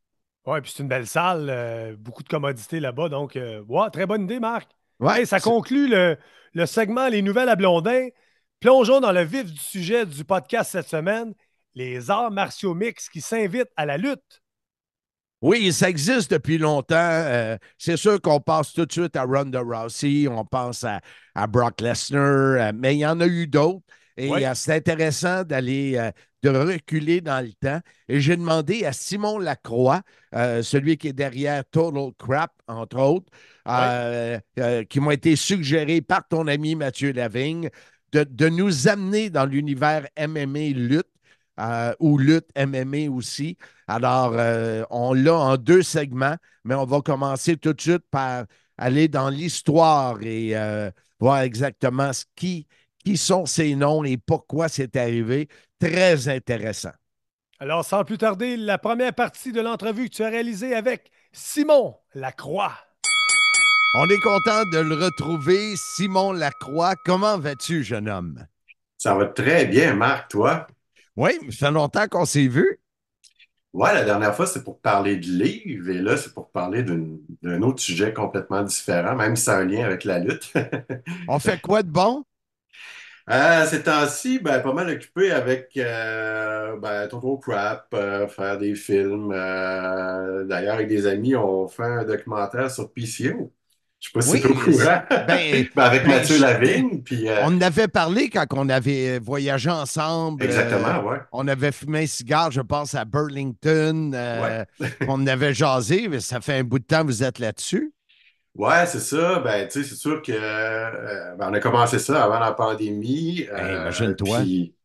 Oui, 0.46 0.60
puis 0.62 0.72
c'est 0.76 0.82
une 0.82 0.90
belle 0.90 1.08
salle, 1.08 1.48
euh, 1.50 1.96
beaucoup 1.98 2.24
de 2.24 2.28
commodités 2.30 2.80
là-bas. 2.80 3.10
Donc, 3.10 3.36
euh, 3.36 3.64
très 3.92 4.06
bonne 4.06 4.24
idée, 4.24 4.40
Marc. 4.40 4.70
Ouais, 5.00 5.20
Hey, 5.20 5.28
ça 5.28 5.40
conclut 5.40 5.88
le, 5.88 6.18
le 6.54 6.66
segment 6.66 7.08
Les 7.08 7.22
nouvelles 7.22 7.50
à 7.50 7.56
Blondin. 7.56 8.08
Plongeons 8.60 9.00
dans 9.00 9.12
le 9.12 9.24
vif 9.24 9.46
du 9.46 9.60
sujet 9.60 10.06
du 10.06 10.24
podcast 10.24 10.72
cette 10.72 10.88
semaine, 10.88 11.34
les 11.74 12.10
arts 12.12 12.32
martiaux 12.32 12.74
mix 12.76 13.10
qui 13.10 13.22
s'invitent 13.22 13.72
à 13.76 13.86
la 13.86 13.98
lutte. 13.98 14.42
Oui, 15.42 15.74
ça 15.74 15.90
existe 15.90 16.30
depuis 16.32 16.60
longtemps. 16.60 16.96
Euh, 16.98 17.58
c'est 17.80 17.98
sûr 17.98 18.22
qu'on 18.22 18.40
passe 18.40 18.74
tout 18.74 18.86
de 18.86 18.92
suite 18.92 19.16
à 19.16 19.24
Ronda 19.24 19.62
Rousey, 19.62 20.28
on 20.28 20.46
pense 20.46 20.84
à, 20.84 21.02
à 21.34 21.48
Brock 21.48 21.82
Lesnar, 21.82 22.22
euh, 22.22 22.72
mais 22.76 22.96
il 22.96 23.00
y 23.00 23.06
en 23.08 23.20
a 23.20 23.26
eu 23.26 23.48
d'autres. 23.48 23.82
Et 24.28 24.46
euh, 24.46 24.54
c'est 24.56 24.74
intéressant 24.76 25.44
d'aller, 25.44 25.96
euh, 25.98 26.12
de 26.44 26.50
reculer 26.50 27.22
dans 27.22 27.44
le 27.44 27.54
temps. 27.54 27.80
Et 28.08 28.20
j'ai 28.22 28.36
demandé 28.38 28.86
à 28.86 28.94
Simon 28.94 29.40
Lacroix, 29.40 30.02
euh, 30.36 30.64
celui 30.64 30.98
qui 30.98 31.10
est 31.10 31.14
derrière 31.14 31.64
Total 31.72 32.12
Crap, 32.18 32.52
entre 32.68 33.00
autres, 33.00 33.32
euh, 33.68 34.40
euh, 34.60 34.84
qui 34.84 35.00
m'ont 35.00 35.12
été 35.12 35.36
suggérés 35.36 36.02
par 36.02 36.28
ton 36.28 36.48
ami 36.48 36.76
Mathieu 36.76 37.12
Lavigne, 37.14 37.70
de, 38.12 38.24
de 38.24 38.50
nous 38.50 38.88
amener 38.88 39.30
dans 39.30 39.46
l'univers 39.46 40.08
MMA 40.18 40.70
lutte. 40.76 41.08
ou 42.00 42.18
lutte 42.18 42.50
MMA 42.56 43.10
aussi. 43.12 43.58
Alors, 43.88 44.34
on 44.90 45.14
l'a 45.14 45.36
en 45.36 45.58
deux 45.58 45.84
segments, 45.84 46.36
mais 46.64 46.76
on 46.76 46.86
va 46.86 47.02
commencer 47.02 47.58
tout 47.58 47.74
de 47.74 47.82
suite 47.82 48.04
par 48.10 48.46
aller 48.78 49.08
dans 49.08 49.30
l'histoire 49.30 50.18
et 50.24 50.56
voir 51.20 51.42
exactement 51.42 52.12
ce 52.14 52.26
qui, 52.36 52.68
qui 53.04 53.18
sont 53.18 53.46
ces 53.46 53.76
noms 53.76 54.04
et 54.04 54.18
pourquoi 54.18 54.70
c'est 54.70 54.96
arrivé. 54.96 55.48
Très 55.80 56.28
intéressant. 56.30 56.92
Alors, 57.60 57.86
sans 57.86 58.04
plus 58.04 58.18
tarder, 58.18 58.58
la 58.58 58.78
première 58.78 59.14
partie 59.14 59.52
de 59.52 59.62
l'entrevue 59.62 60.10
que 60.10 60.16
tu 60.16 60.24
as 60.24 60.30
réalisée 60.30 60.74
avec 60.74 61.12
Simon 61.32 61.96
Lacroix. 62.16 62.74
On 63.94 64.06
est 64.06 64.20
content 64.20 64.64
de 64.72 64.80
le 64.80 64.96
retrouver. 64.96 65.76
Simon 65.76 66.32
Lacroix, 66.32 66.96
comment 67.06 67.38
vas-tu, 67.38 67.84
jeune 67.84 68.10
homme? 68.10 68.46
Ça 68.98 69.14
va 69.16 69.26
très 69.26 69.66
bien, 69.66 69.94
Marc, 69.94 70.32
toi? 70.32 70.66
Oui, 71.16 71.32
ça 71.52 71.68
fait 71.68 71.72
longtemps 71.72 72.08
qu'on 72.08 72.26
s'est 72.26 72.48
vu. 72.48 72.80
Ouais, 73.74 73.94
la 73.94 74.04
dernière 74.04 74.36
fois, 74.36 74.48
c'est 74.48 74.64
pour 74.64 74.82
parler 74.82 75.16
de 75.18 75.28
livres, 75.28 75.90
et 75.90 76.00
là, 76.00 76.18
c'est 76.18 76.34
pour 76.34 76.52
parler 76.52 76.84
d'un 76.84 77.62
autre 77.62 77.82
sujet 77.82 78.14
complètement 78.14 78.64
différent, 78.64 79.16
même 79.16 79.36
si 79.36 79.44
ça 79.44 79.58
a 79.58 79.62
un 79.62 79.66
lien 79.66 79.86
avec 79.86 80.04
la 80.04 80.20
lutte. 80.20 80.52
On 81.28 81.40
fait 81.40 81.62
quoi 81.62 81.82
de 81.82 81.90
bon? 81.90 82.24
Euh, 83.32 83.66
ces 83.66 83.84
temps-ci, 83.84 84.40
ben, 84.40 84.60
pas 84.60 84.74
mal 84.74 84.90
occupé 84.90 85.32
avec 85.32 85.72
euh, 85.78 86.76
ben, 86.78 87.08
Total 87.08 87.40
Crap, 87.42 87.88
euh, 87.94 88.28
faire 88.28 88.58
des 88.58 88.76
films. 88.76 89.32
Euh, 89.34 90.44
d'ailleurs, 90.44 90.76
avec 90.76 90.90
des 90.90 91.08
amis, 91.08 91.36
on 91.36 91.68
fait 91.70 91.84
un 91.84 92.04
documentaire 92.04 92.70
sur 92.70 92.92
PCO. 92.92 93.54
Je 94.02 94.10
sais 94.10 94.12
pas 94.14 94.22
si 94.22 94.32
Oui, 94.32 94.42
tu 94.42 94.48
es 94.48 94.52
au 94.52 94.56
courant. 94.56 95.02
ben, 95.10 95.66
Ben, 95.76 95.84
avec 95.84 96.06
Mathieu 96.08 96.36
je- 96.36 96.42
Lavigne, 96.42 97.02
puis... 97.04 97.30
euh, 97.30 97.42
On 97.46 97.56
en 97.56 97.62
avait 97.62 97.88
parlé 97.88 98.30
quand 98.30 98.46
on 98.52 98.68
avait 98.68 99.20
voyagé 99.20 99.70
ensemble. 99.70 100.44
exactement, 100.44 101.04
ouais. 101.08 101.20
On 101.32 101.48
avait 101.48 101.72
fumé 101.72 102.04
un 102.04 102.08
cigare, 102.08 102.52
je 102.52 102.62
pense, 102.62 102.96
à 102.96 103.06
Burlington. 103.06 104.12
euh, 104.14 104.66
on 105.08 105.14
en 105.14 105.28
avait 105.28 105.54
jasé, 105.54 106.08
mais 106.10 106.20
ça 106.20 106.42
fait 106.42 106.56
un 106.60 106.64
bout 106.64 106.80
de 106.80 106.84
temps 106.86 107.02
que 107.02 107.08
vous 107.08 107.24
êtes 107.24 107.40
là-dessus. 107.40 107.94
Ouais, 108.56 108.86
c'est 108.86 109.00
ça. 109.00 109.40
Ben, 109.40 109.68
tu 109.68 109.82
sais, 109.84 109.90
c'est 109.90 109.96
sûr 109.96 110.22
que 110.22 110.32
euh, 110.34 111.36
ben, 111.36 111.50
on 111.50 111.54
a 111.54 111.60
commencé 111.62 112.00
ça 112.00 112.24
avant 112.24 112.40
la 112.40 112.52
pandémie. 112.52 113.48
Hey, 113.56 113.76
euh, 113.76 113.76
imagine-toi. 113.76 114.50
Puis, 114.50 114.76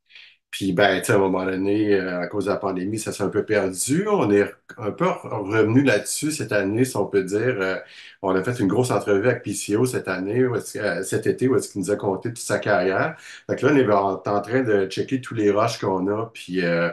puis, 0.51 0.73
ben, 0.73 1.01
tu 1.01 1.07
sais, 1.07 1.13
à 1.15 1.17
un 1.17 1.19
moment 1.21 1.45
donné, 1.47 1.95
euh, 1.95 2.21
à 2.23 2.29
cause 2.29 2.47
de 2.47 2.51
la 2.51 2.57
pandémie, 2.59 2.99
ça 2.99 3.13
s'est 3.13 3.25
un 3.25 3.29
peu 3.31 3.45
perdu. 3.45 4.09
On 4.09 4.31
est 4.31 4.53
un 4.79 4.93
peu 4.93 5.07
revenu 5.09 5.83
là-dessus 5.85 6.33
cette 6.33 6.53
année, 6.53 6.85
si 6.85 6.97
on 6.97 7.07
peut 7.07 7.25
dire. 7.25 7.81
On 8.23 8.35
a 8.37 8.45
fait 8.45 8.59
une 8.61 8.69
grosse 8.69 8.91
entrevue 8.93 9.29
avec 9.29 9.43
PCO 9.45 9.87
cette 9.87 10.09
année, 10.09 10.47
où 10.47 10.57
est-ce 10.57 10.79
que- 10.79 11.03
cet 11.05 11.27
été, 11.27 11.49
où 11.49 11.57
est-ce 11.57 11.71
qu'il 11.73 11.83
nous 11.83 11.91
a 11.93 11.97
conté 11.97 12.31
toute 12.31 12.39
sa 12.39 12.59
carrière. 12.61 13.17
Fait 13.49 13.57
que 13.57 13.67
là, 13.67 13.73
on 13.75 13.77
est 13.79 13.93
en, 13.93 14.15
en 14.37 14.41
train 14.43 14.63
de 14.63 14.87
checker 14.89 15.21
tous 15.21 15.35
les 15.35 15.51
rushs 15.51 15.79
qu'on 15.79 16.07
a, 16.09 16.31
puis 16.35 16.65
euh, 16.65 16.91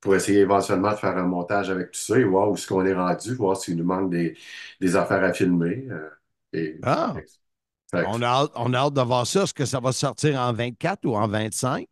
pour 0.00 0.14
essayer 0.14 0.40
éventuellement 0.40 0.90
de 0.92 0.96
faire 0.96 1.16
un 1.16 1.24
montage 1.24 1.70
avec 1.70 1.90
tout 1.92 2.00
ça 2.00 2.18
et 2.18 2.24
voir 2.24 2.50
où 2.50 2.54
est-ce 2.54 2.66
qu'on 2.66 2.84
est 2.86 2.94
rendu, 2.94 3.34
voir 3.34 3.56
s'il 3.56 3.76
nous 3.76 3.84
manque 3.84 4.10
des, 4.10 4.36
des 4.80 4.96
affaires 4.96 5.24
à 5.24 5.32
filmer. 5.32 5.86
euh, 5.90 6.10
et, 6.52 6.80
Ah. 6.82 7.22
On 8.02 8.22
a, 8.22 8.26
hâte, 8.26 8.52
on 8.56 8.74
a 8.74 8.78
hâte 8.78 8.94
de 8.94 9.02
voir 9.02 9.26
ça. 9.26 9.42
Est-ce 9.44 9.54
que 9.54 9.64
ça 9.66 9.80
va 9.80 9.92
sortir 9.92 10.40
en 10.40 10.52
24 10.52 11.06
ou 11.06 11.16
en 11.16 11.28
25? 11.28 11.86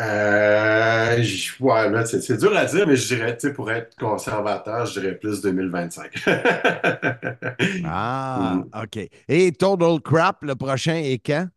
Euh, 0.00 1.20
j- 1.22 1.50
ouais, 1.60 1.90
là, 1.90 2.06
c'est 2.06 2.20
c'est 2.20 2.36
dur 2.36 2.56
à 2.56 2.64
dire, 2.66 2.86
mais 2.86 2.94
je 2.96 3.08
dirais, 3.16 3.36
tu 3.36 3.48
sais, 3.48 3.52
pour 3.52 3.70
être 3.72 3.96
conservateur, 3.96 4.86
je 4.86 5.00
dirais 5.00 5.18
plus 5.18 5.40
2025. 5.40 6.12
Ah, 7.82 8.64
OK. 8.74 8.98
Et 9.28 9.52
Total 9.52 10.00
Crap, 10.00 10.42
le 10.42 10.56
prochain 10.56 10.96
est 10.96 11.18
quand? 11.24 11.48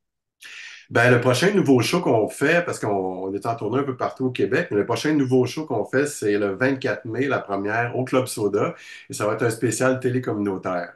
Ben, 0.92 1.10
le 1.10 1.22
prochain 1.22 1.52
nouveau 1.54 1.80
show 1.82 2.02
qu'on 2.02 2.28
fait, 2.28 2.64
parce 2.66 2.78
qu'on 2.80 2.90
on 2.90 3.34
est 3.34 3.46
en 3.46 3.56
tournée 3.56 3.80
un 3.80 3.84
peu 3.84 3.96
partout 3.96 4.26
au 4.26 4.32
Québec, 4.32 4.68
mais 4.72 4.78
le 4.78 4.86
prochain 4.86 5.14
nouveau 5.14 5.46
show 5.46 5.66
qu'on 5.66 5.86
fait, 5.86 6.06
c'est 6.06 6.38
le 6.38 6.56
24 6.56 7.06
mai, 7.06 7.28
la 7.28 7.40
première 7.40 7.96
au 7.98 8.04
Club 8.04 8.28
Soda, 8.28 8.76
et 9.10 9.14
ça 9.14 9.26
va 9.26 9.34
être 9.36 9.44
un 9.44 9.50
spécial 9.50 10.00
télé 10.02 10.22
communautaire. 10.22 10.96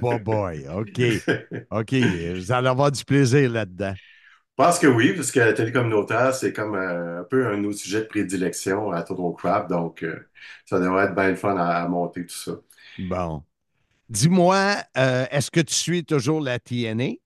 Oh, 0.00 0.18
boy. 0.18 0.66
OK. 0.68 1.22
OK. 1.70 1.92
Vous 2.36 2.52
allez 2.52 2.68
avoir 2.68 2.90
du 2.92 3.04
plaisir 3.04 3.50
là-dedans. 3.50 3.94
Je 4.58 4.64
pense 4.64 4.78
que 4.80 4.86
oui, 4.88 5.12
parce 5.14 5.30
que 5.30 5.38
la 5.40 5.52
télé 5.52 5.70
communautaire, 5.72 6.34
c'est 6.34 6.52
comme 6.52 6.74
euh, 6.74 7.20
un 7.20 7.24
peu 7.24 7.46
un 7.46 7.56
nos 7.58 7.72
sujets 7.72 8.00
de 8.00 8.06
prédilection 8.06 8.90
à 8.90 9.02
Total 9.04 9.32
Crap, 9.36 9.68
donc 9.68 10.02
euh, 10.02 10.28
ça 10.66 10.80
devrait 10.80 11.04
être 11.06 11.14
bien 11.14 11.28
le 11.30 11.36
fun 11.36 11.56
à, 11.56 11.82
à 11.84 11.88
monter 11.88 12.26
tout 12.26 12.34
ça. 12.34 12.52
Bon. 12.98 13.44
Dis-moi, 14.10 14.76
euh, 14.98 15.26
est-ce 15.30 15.50
que 15.50 15.60
tu 15.60 15.74
suis 15.74 16.04
toujours 16.04 16.40
la 16.40 16.58
TNA? 16.58 17.20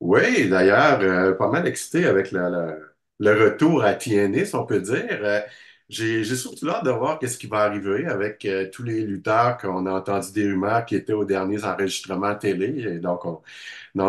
Oui, 0.00 0.48
d'ailleurs, 0.48 1.00
euh, 1.00 1.32
pas 1.34 1.48
mal 1.50 1.66
excité 1.66 2.04
avec 2.06 2.30
le, 2.32 2.40
le- 2.50 2.94
le 3.18 3.44
retour 3.44 3.82
à 3.82 3.94
TNA, 3.94 4.44
si 4.44 4.54
on 4.54 4.66
peut 4.66 4.80
dire. 4.80 5.06
Euh, 5.22 5.40
j'ai, 5.88 6.22
j'ai 6.24 6.36
surtout 6.36 6.68
hâte 6.68 6.84
de 6.84 6.90
voir 6.90 7.18
qu'est-ce 7.18 7.38
qui 7.38 7.46
va 7.46 7.58
arriver 7.60 8.06
avec 8.06 8.44
euh, 8.44 8.68
tous 8.70 8.82
les 8.82 9.02
lutteurs 9.06 9.56
qu'on 9.56 9.86
a 9.86 9.92
entendu 9.92 10.32
des 10.32 10.44
rumeurs 10.50 10.84
qui 10.84 10.96
étaient 10.96 11.12
aux 11.14 11.24
derniers 11.24 11.64
enregistrements 11.64 12.34
télé. 12.34 12.66
Et 12.96 12.98
donc, 12.98 13.24
on, 13.24 13.40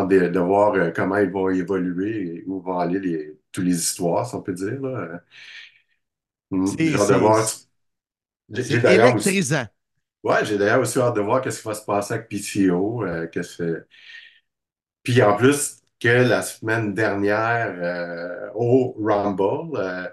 de, 0.06 0.29
de 0.29 0.39
voir 0.39 0.74
euh, 0.75 0.91
comment 0.96 1.17
ils 1.17 1.32
vont 1.32 1.50
évoluer 1.50 2.38
et 2.39 2.44
où 2.48 2.62
vont 2.62 2.79
aller 2.79 3.00
les, 3.00 3.39
toutes 3.51 3.65
les 3.65 3.75
histoires, 3.77 4.27
si 4.27 4.36
on 4.36 4.41
peut 4.41 4.53
dire. 4.53 4.82
là. 4.82 4.89
Euh, 4.89 5.17
hum, 6.51 6.77
C'est- 6.77 6.86
j'ai 6.86 6.98
hâte 6.98 7.10
de 7.10 7.15
c'est- 7.15 7.15
voir. 7.15 7.48
J'ai, 8.50 8.63
j'ai 8.63 8.79
C'est 8.79 8.82
d'ailleurs 8.82 9.15
aussi, 9.15 9.34
électrisant. 9.34 9.65
ouais, 10.24 10.46
j'ai 10.46 10.58
d'ailleurs 10.58 10.82
aussi 10.82 11.00
hâte 11.00 11.15
de 11.15 11.22
voir 11.22 11.41
qu'est-ce 11.41 11.62
qui 11.62 11.67
va 11.70 11.74
se 11.75 11.86
passer 11.86 12.15
avec 12.15 12.29
PCO. 12.29 13.03
euh, 13.06 13.27
qu'est-ce 13.27 13.58
que- 13.60 13.88
puis 15.08 15.22
en 15.22 15.38
plus 15.38 15.78
que 16.02 16.10
la 16.10 16.42
semaine 16.42 16.94
dernière 16.94 17.74
euh, 17.80 18.50
au 18.56 18.94
Rumble, 19.02 19.78
euh, 19.78 20.06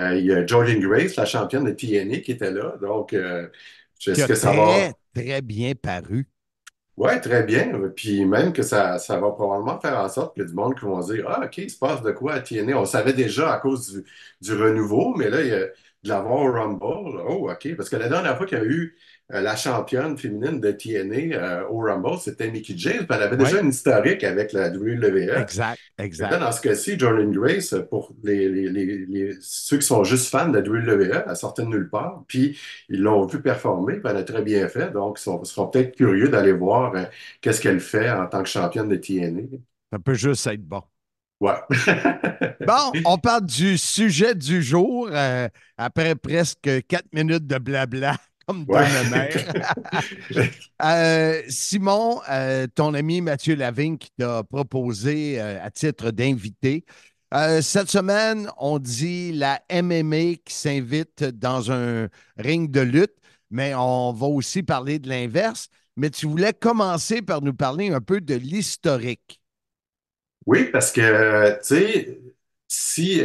euh, 0.00 0.16
il 0.16 0.26
y 0.26 0.32
a 0.32 0.46
Jordan 0.46 0.78
Grace, 0.78 1.16
la 1.16 1.24
championne 1.24 1.64
de 1.64 1.72
TNA, 1.72 2.18
qui 2.20 2.30
était 2.30 2.52
là. 2.52 2.76
Donc, 2.80 3.12
est-ce 3.12 4.22
a 4.22 4.28
que 4.28 4.36
ça 4.36 4.52
va? 4.52 4.66
très, 4.66 4.92
très 5.12 5.42
bien 5.42 5.72
paru. 5.74 6.28
Ouais, 6.96 7.20
très 7.20 7.42
bien. 7.42 7.72
Puis 7.96 8.24
même 8.24 8.52
que 8.52 8.62
ça, 8.62 8.98
ça 8.98 9.18
va 9.18 9.32
probablement 9.32 9.80
faire 9.80 9.98
en 9.98 10.08
sorte 10.08 10.36
que 10.36 10.44
du 10.44 10.54
monde 10.54 10.78
qui 10.78 10.84
vont 10.84 11.00
dire 11.00 11.26
Ah, 11.28 11.40
OK, 11.44 11.58
il 11.58 11.68
se 11.68 11.78
passe 11.78 12.00
de 12.02 12.12
quoi 12.12 12.34
à 12.34 12.40
TNA? 12.40 12.78
On 12.78 12.84
savait 12.84 13.14
déjà 13.14 13.52
à 13.52 13.58
cause 13.58 13.90
du, 13.90 14.04
du 14.42 14.62
renouveau, 14.62 15.12
mais 15.16 15.28
là, 15.28 15.42
il 15.42 15.48
y 15.48 15.54
a 15.54 15.58
de 15.58 15.72
l'avoir 16.04 16.42
au 16.42 16.52
Rumble. 16.52 17.20
Oh, 17.28 17.50
OK. 17.50 17.74
Parce 17.76 17.88
que 17.88 17.96
la 17.96 18.08
dernière 18.08 18.36
fois 18.36 18.46
qu'il 18.46 18.58
y 18.58 18.60
a 18.60 18.64
eu 18.64 18.96
la 19.28 19.56
championne 19.56 20.16
féminine 20.16 20.60
de 20.60 20.70
TNA 20.70 21.36
euh, 21.36 21.68
au 21.68 21.80
Rumble, 21.80 22.18
c'était 22.20 22.48
Mickey 22.48 22.74
James. 22.76 23.06
Elle 23.10 23.22
avait 23.22 23.36
déjà 23.36 23.60
une 23.60 23.70
historique 23.70 24.22
avec 24.22 24.52
la 24.52 24.68
WWE. 24.68 25.40
Exact, 25.40 25.80
exact. 25.98 26.38
dans 26.38 26.52
ce 26.52 26.60
cas-ci, 26.60 26.96
Jordan 26.96 27.32
Grace, 27.32 27.74
pour 27.90 28.12
les, 28.22 28.48
les, 28.48 28.68
les, 28.68 29.34
ceux 29.40 29.78
qui 29.78 29.86
sont 29.86 30.04
juste 30.04 30.28
fans 30.28 30.48
de 30.48 30.58
la 30.58 30.68
WWE, 30.68 31.24
elle 31.28 31.36
sortait 31.36 31.62
de 31.62 31.68
nulle 31.68 31.90
part. 31.90 32.22
Puis 32.28 32.56
ils 32.88 33.00
l'ont 33.00 33.26
vu 33.26 33.42
performer, 33.42 33.94
puis 33.94 34.08
elle 34.08 34.16
a 34.16 34.22
très 34.22 34.42
bien 34.42 34.68
fait. 34.68 34.92
Donc, 34.92 35.18
ils 35.18 35.44
seront, 35.46 35.66
peut-être 35.66 35.96
curieux 35.96 36.28
d'aller 36.28 36.52
voir 36.52 36.94
euh, 36.94 37.04
qu'est-ce 37.40 37.60
qu'elle 37.60 37.80
fait 37.80 38.08
en 38.10 38.26
tant 38.26 38.44
que 38.44 38.48
championne 38.48 38.88
de 38.88 38.96
TNA. 38.96 39.58
Ça 39.92 39.98
peut 39.98 40.14
juste 40.14 40.46
être 40.46 40.62
bon. 40.62 40.82
Ouais. 41.40 41.56
bon, 42.66 42.92
on 43.04 43.18
parle 43.18 43.44
du 43.44 43.76
sujet 43.76 44.34
du 44.34 44.62
jour 44.62 45.10
après 45.76 46.14
presque 46.14 46.70
quatre 46.88 47.12
minutes 47.12 47.46
de 47.46 47.58
blabla 47.58 48.16
comme 48.46 48.64
euh, 50.82 51.42
Simon, 51.48 52.20
euh, 52.30 52.66
ton 52.72 52.94
ami 52.94 53.20
Mathieu 53.20 53.56
Lavigne 53.56 53.98
qui 53.98 54.10
t'a 54.16 54.44
proposé 54.44 55.40
euh, 55.40 55.58
à 55.62 55.70
titre 55.70 56.12
d'invité. 56.12 56.84
cette 57.60 57.90
semaine, 57.90 58.48
on 58.58 58.78
dit 58.78 59.32
la 59.32 59.60
MMA 59.70 60.36
qui 60.44 60.54
s'invite 60.54 61.24
dans 61.24 61.72
un 61.72 62.08
ring 62.36 62.70
de 62.70 62.82
lutte, 62.82 63.16
mais 63.50 63.74
on 63.74 64.12
va 64.12 64.26
aussi 64.28 64.62
parler 64.62 65.00
de 65.00 65.08
l'inverse. 65.08 65.68
Mais 65.96 66.10
tu 66.10 66.26
voulais 66.26 66.52
commencer 66.52 67.22
par 67.22 67.42
nous 67.42 67.54
parler 67.54 67.88
un 67.88 68.00
peu 68.00 68.20
de 68.20 68.34
l'historique. 68.34 69.40
Oui, 70.44 70.70
parce 70.70 70.92
que, 70.92 71.54
tu 71.54 71.64
sais, 71.64 72.20
si 72.68 73.22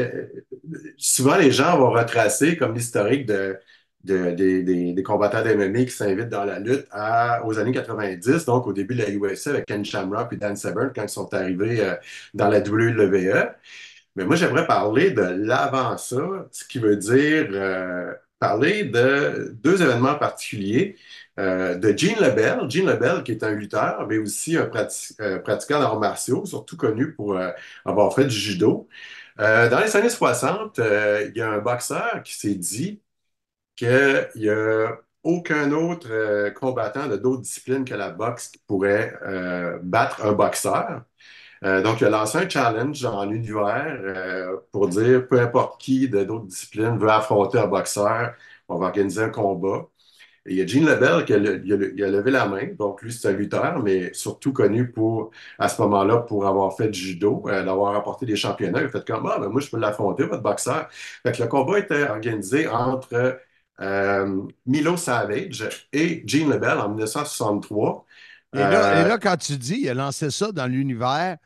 souvent 0.98 1.36
les 1.36 1.52
gens 1.52 1.78
vont 1.78 1.92
retracer 1.92 2.58
comme 2.58 2.74
l'historique 2.74 3.28
de 3.28 3.60
des, 4.04 5.04
combattants 5.04 5.44
d'MMA 5.44 5.86
qui 5.86 5.92
s'invitent 5.92 6.30
dans 6.30 6.46
la 6.46 6.60
lutte 6.60 6.88
aux 7.46 7.60
années 7.60 7.72
90, 7.72 8.46
donc 8.46 8.68
au 8.68 8.74
début 8.74 8.96
de 8.96 9.04
la 9.04 9.10
UFC 9.10 9.48
avec 9.48 9.66
Ken 9.66 9.84
Shamrock 9.86 10.34
et 10.34 10.38
Dan 10.38 10.56
Severn 10.56 10.92
quand 10.96 11.04
ils 11.04 11.10
sont 11.10 11.34
arrivés 11.34 11.82
euh, 11.82 11.96
dans 12.34 12.50
la 12.50 12.60
WWE. 12.60 13.54
Mais 14.16 14.26
moi, 14.26 14.36
j'aimerais 14.36 14.68
parler 14.68 15.12
de 15.12 15.22
l'avant 15.22 15.98
ça, 15.98 16.48
ce 16.52 16.66
qui 16.66 16.80
veut 16.80 16.98
dire 16.98 17.48
euh, 17.52 18.14
parler 18.40 18.84
de 18.86 19.56
deux 19.64 19.82
événements 19.82 20.16
particuliers. 20.16 20.98
Euh, 21.40 21.76
de 21.76 21.98
Gene 21.98 22.20
Lebel, 22.20 22.70
Gene 22.70 22.88
Lebel 22.88 23.24
qui 23.24 23.32
est 23.32 23.44
un 23.44 23.52
lutteur, 23.52 24.06
mais 24.08 24.18
aussi 24.18 24.58
un 24.58 24.66
pratiquant 24.66 25.80
d'arts 25.80 26.00
martiaux, 26.00 26.46
surtout 26.46 26.76
connu 26.78 27.14
pour 27.14 27.40
avoir 27.86 28.14
fait 28.14 28.26
du 28.26 28.36
judo. 28.36 28.88
dans 29.38 29.82
les 29.84 29.96
années 29.96 30.10
60, 30.10 30.80
il 30.80 31.38
y 31.38 31.42
a 31.42 31.50
un 31.52 31.60
boxeur 31.60 32.22
qui 32.24 32.38
s'est 32.38 32.56
dit 32.56 33.02
qu'il 33.76 34.30
n'y 34.36 34.50
a 34.50 34.98
aucun 35.24 35.72
autre 35.72 36.08
euh, 36.12 36.52
combattant 36.52 37.08
de 37.08 37.18
d'autres 37.18 37.42
disciplines 37.42 37.86
que 37.86 37.94
la 37.94 38.10
boxe 38.12 38.50
qui 38.50 38.60
pourrait 38.68 39.14
euh, 39.24 39.80
battre 39.84 40.26
un 40.26 40.34
boxeur. 40.34 41.04
Euh, 41.66 41.82
donc, 41.84 42.02
il 42.02 42.08
a 42.08 42.10
lancé 42.12 42.40
un 42.40 42.50
challenge 42.50 43.06
en 43.06 43.30
univers 43.32 44.00
pour 44.72 44.88
dire 44.90 45.28
peu 45.28 45.40
importe 45.42 45.82
qui 45.82 46.10
de 46.10 46.24
d'autres 46.24 46.48
disciplines 46.48 46.98
veut 46.98 47.10
affronter 47.10 47.60
un 47.60 47.68
boxeur, 47.68 48.36
on 48.68 48.78
va 48.80 48.88
organiser 48.88 49.24
un 49.24 49.30
combat. 49.30 49.88
Il 50.48 50.56
y 50.58 50.62
a 50.62 50.68
Gene 50.68 50.86
Lebel 50.88 51.26
qui 51.26 51.34
a, 51.34 51.38
levé 51.40 52.32
la 52.32 52.48
main. 52.48 52.68
Donc, 52.78 53.02
lui, 53.04 53.14
c'est 53.14 53.30
un 53.30 53.34
lutteur, 53.34 53.80
mais 53.84 54.12
surtout 54.14 54.54
connu 54.54 54.92
pour, 54.92 55.32
à 55.60 55.70
ce 55.70 55.82
moment-là, 55.84 56.20
pour 56.20 56.48
avoir 56.48 56.76
fait 56.76 56.90
du 56.90 57.00
judo, 57.00 57.44
d'avoir 57.46 57.96
apporté 57.96 58.26
des 58.26 58.36
championnats. 58.36 58.82
Il 58.82 58.86
a 58.86 58.90
fait 58.90 59.06
comme, 59.06 59.28
ah, 59.28 59.38
ben, 59.40 59.50
moi, 59.50 59.62
je 59.62 59.70
peux 59.70 59.78
l'affronter, 59.78 60.24
votre 60.24 60.42
boxeur. 60.42 60.90
Fait 61.24 61.32
que 61.32 61.44
le 61.44 61.48
combat 61.48 61.80
était 61.80 62.10
organisé 62.10 62.68
entre 62.68 63.40
euh, 63.82 64.44
Milo 64.66 64.96
Savage 64.96 65.68
et 65.92 66.24
Gene 66.26 66.52
Lebel 66.52 66.78
en 66.78 66.90
1963. 66.90 68.06
Et 68.54 68.58
là, 68.58 69.02
et 69.02 69.08
là, 69.08 69.18
quand 69.18 69.38
tu 69.38 69.58
dis, 69.58 69.80
il 69.82 69.90
a 69.90 69.94
lancé 69.94 70.30
ça 70.30 70.52
dans 70.52 70.68
l'univers, 70.68 71.38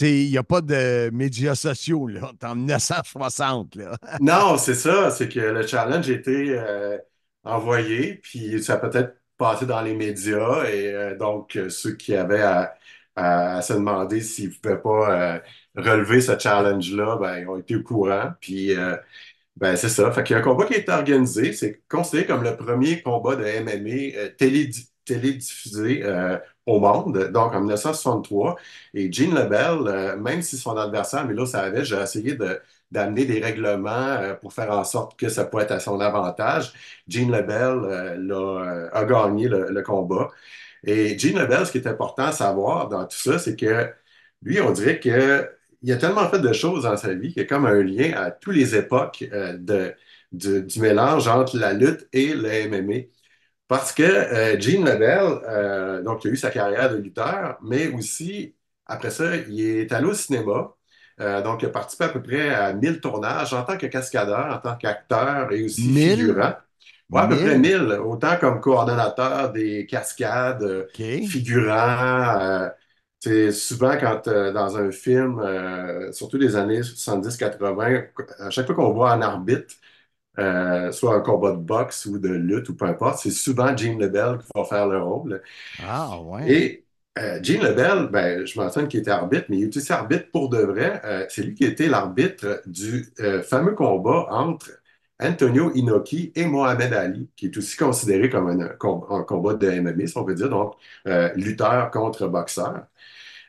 il 0.00 0.30
n'y 0.30 0.38
a 0.38 0.42
pas 0.42 0.60
de 0.60 1.10
médias 1.12 1.54
sociaux, 1.54 2.08
là. 2.08 2.32
en 2.42 2.54
1960. 2.56 3.76
Là. 3.76 3.96
non, 4.20 4.56
c'est 4.56 4.74
ça. 4.74 5.10
C'est 5.10 5.28
que 5.28 5.40
le 5.40 5.66
challenge 5.66 6.08
a 6.08 6.12
été 6.12 6.58
euh, 6.58 6.98
envoyé, 7.44 8.14
puis 8.14 8.62
ça 8.62 8.74
a 8.74 8.76
peut-être 8.78 9.16
passé 9.36 9.66
dans 9.66 9.82
les 9.82 9.94
médias. 9.94 10.64
Et 10.64 10.92
euh, 10.92 11.16
donc, 11.16 11.58
ceux 11.68 11.94
qui 11.94 12.16
avaient 12.16 12.42
à, 12.42 12.74
se 13.62 13.72
demander 13.72 14.20
s'ils 14.20 14.50
ne 14.50 14.54
pouvaient 14.54 14.80
pas 14.80 15.40
relever 15.76 16.20
ce 16.20 16.38
challenge-là, 16.38 17.16
ben, 17.20 17.38
ils 17.38 17.48
ont 17.48 17.56
été 17.58 17.74
au 17.74 17.82
courant. 17.82 18.30
Puis 18.40 18.72
ben, 19.58 19.74
c'est 19.76 19.88
ça. 19.88 20.12
Fait 20.12 20.22
qu'il 20.22 20.34
y 20.34 20.36
a 20.36 20.40
un 20.40 20.42
combat 20.44 20.66
qui 20.66 20.74
a 20.74 20.78
été 20.78 20.92
organisé. 20.92 21.52
C'est 21.52 21.82
considéré 21.88 22.26
comme 22.26 22.44
le 22.44 22.56
premier 22.56 23.02
combat 23.02 23.34
de 23.34 23.42
MMA 23.42 24.16
euh, 24.16 24.28
télédiffusé 25.04 26.02
euh, 26.04 26.38
au 26.64 26.78
monde, 26.78 27.30
donc 27.32 27.54
en 27.54 27.58
1963. 27.60 28.56
Et 28.94 29.12
Gene 29.12 29.34
Lebel, 29.34 29.78
euh, 29.88 30.16
même 30.16 30.42
si 30.42 30.56
son 30.56 30.76
adversaire, 30.76 31.26
Milo 31.26 31.44
Savage, 31.44 31.88
j'ai 31.88 32.00
essayé 32.00 32.38
d'amener 32.92 33.24
des 33.24 33.40
règlements 33.40 34.36
pour 34.40 34.52
faire 34.52 34.70
en 34.70 34.84
sorte 34.84 35.18
que 35.18 35.28
ça 35.28 35.44
puisse 35.44 35.64
être 35.64 35.72
à 35.72 35.80
son 35.80 35.98
avantage. 36.00 36.72
Gene 37.08 37.32
Lebel 37.32 38.90
a 38.92 39.04
gagné 39.04 39.48
le, 39.48 39.70
le, 39.70 39.82
combat. 39.82 40.28
Et 40.84 41.18
Gene 41.18 41.38
Lebel, 41.38 41.66
ce 41.66 41.72
qui 41.72 41.78
est 41.78 41.88
important 41.88 42.24
à 42.26 42.32
savoir 42.32 42.88
dans 42.88 43.04
tout 43.06 43.16
ça, 43.16 43.38
c'est 43.40 43.56
que 43.56 43.92
lui, 44.42 44.60
on 44.60 44.70
dirait 44.70 45.00
que 45.00 45.57
il 45.82 45.92
a 45.92 45.96
tellement 45.96 46.28
fait 46.28 46.40
de 46.40 46.52
choses 46.52 46.84
dans 46.84 46.96
sa 46.96 47.14
vie 47.14 47.28
qu'il 47.28 47.42
y 47.42 47.44
a 47.44 47.48
comme 47.48 47.66
un 47.66 47.82
lien 47.82 48.12
à 48.16 48.30
toutes 48.30 48.54
les 48.54 48.74
époques 48.74 49.24
euh, 49.32 49.56
de, 49.58 49.94
du 50.32 50.80
mélange 50.80 51.28
entre 51.28 51.56
la 51.56 51.72
lutte 51.72 52.08
et 52.12 52.34
le 52.34 52.48
MMA. 52.68 52.94
Parce 53.68 53.92
que 53.92 54.02
euh, 54.02 54.58
Gene 54.58 54.84
Lebel, 54.84 55.40
euh, 55.48 56.02
donc, 56.02 56.24
il 56.24 56.30
a 56.30 56.32
eu 56.32 56.36
sa 56.36 56.50
carrière 56.50 56.90
de 56.90 56.96
lutteur, 56.96 57.58
mais 57.62 57.88
aussi, 57.88 58.54
après 58.86 59.10
ça, 59.10 59.36
il 59.36 59.60
est 59.60 59.92
allé 59.92 60.06
au 60.06 60.14
cinéma. 60.14 60.74
donc, 61.44 61.62
il 61.62 61.66
a 61.66 61.70
participé 61.70 62.04
à 62.04 62.08
peu 62.08 62.22
près 62.22 62.54
à 62.54 62.72
1000 62.72 63.00
tournages 63.00 63.52
en 63.52 63.62
tant 63.64 63.76
que 63.76 63.86
cascadeur, 63.86 64.54
en 64.54 64.58
tant 64.58 64.76
qu'acteur 64.76 65.52
et 65.52 65.64
aussi 65.64 65.92
figurant. 65.92 66.54
Ouais, 67.10 67.20
à 67.20 67.26
peu 67.26 67.36
près 67.36 67.58
1000, 67.58 67.92
autant 68.04 68.36
comme 68.38 68.60
coordonnateur 68.60 69.52
des 69.52 69.86
cascades, 69.86 70.88
figurant, 70.94 72.70
c'est 73.20 73.52
souvent 73.52 73.96
quand 73.98 74.28
euh, 74.28 74.52
dans 74.52 74.76
un 74.76 74.90
film, 74.92 75.38
euh, 75.40 76.12
surtout 76.12 76.38
des 76.38 76.56
années 76.56 76.82
70-80, 76.82 78.04
à 78.38 78.50
chaque 78.50 78.66
fois 78.66 78.74
qu'on 78.74 78.92
voit 78.92 79.12
un 79.12 79.22
arbitre, 79.22 79.74
euh, 80.38 80.92
soit 80.92 81.14
un 81.16 81.20
combat 81.20 81.52
de 81.52 81.56
boxe 81.58 82.06
ou 82.06 82.18
de 82.18 82.28
lutte 82.28 82.68
ou 82.68 82.76
peu 82.76 82.86
importe, 82.86 83.20
c'est 83.20 83.30
souvent 83.30 83.76
Gene 83.76 83.98
Lebel 84.00 84.38
qui 84.38 84.46
va 84.54 84.64
faire 84.64 84.86
le 84.88 85.02
rôle. 85.02 85.42
Ah 85.78 86.18
ouais. 86.20 86.52
Et 86.52 86.84
Gene 87.42 87.62
Lebel, 87.62 88.08
ben, 88.12 88.46
je 88.46 88.58
mentionne 88.60 88.86
qu'il 88.88 89.00
était 89.00 89.10
arbitre, 89.10 89.46
mais 89.48 89.58
il 89.58 89.64
est 89.64 89.76
aussi 89.76 89.92
arbitre 89.92 90.30
pour 90.30 90.48
de 90.48 90.58
vrai. 90.58 91.26
c'est 91.30 91.42
lui 91.42 91.54
qui 91.54 91.64
était 91.64 91.88
l'arbitre 91.88 92.62
du 92.66 93.06
fameux 93.44 93.74
combat 93.74 94.26
entre 94.30 94.70
Antonio 95.20 95.72
Inoki 95.74 96.32
et 96.36 96.46
Mohamed 96.46 96.92
Ali, 96.92 97.28
qui 97.36 97.46
est 97.46 97.56
aussi 97.56 97.76
considéré 97.76 98.30
comme 98.30 98.48
un, 98.48 98.68
un 99.10 99.22
combat 99.24 99.54
de 99.54 99.66
MMA, 99.68 100.06
si 100.06 100.16
on 100.16 100.24
peut 100.24 100.34
dire, 100.36 100.48
donc 100.48 100.74
lutteur 101.34 101.90
contre 101.90 102.28
boxeur. 102.28 102.86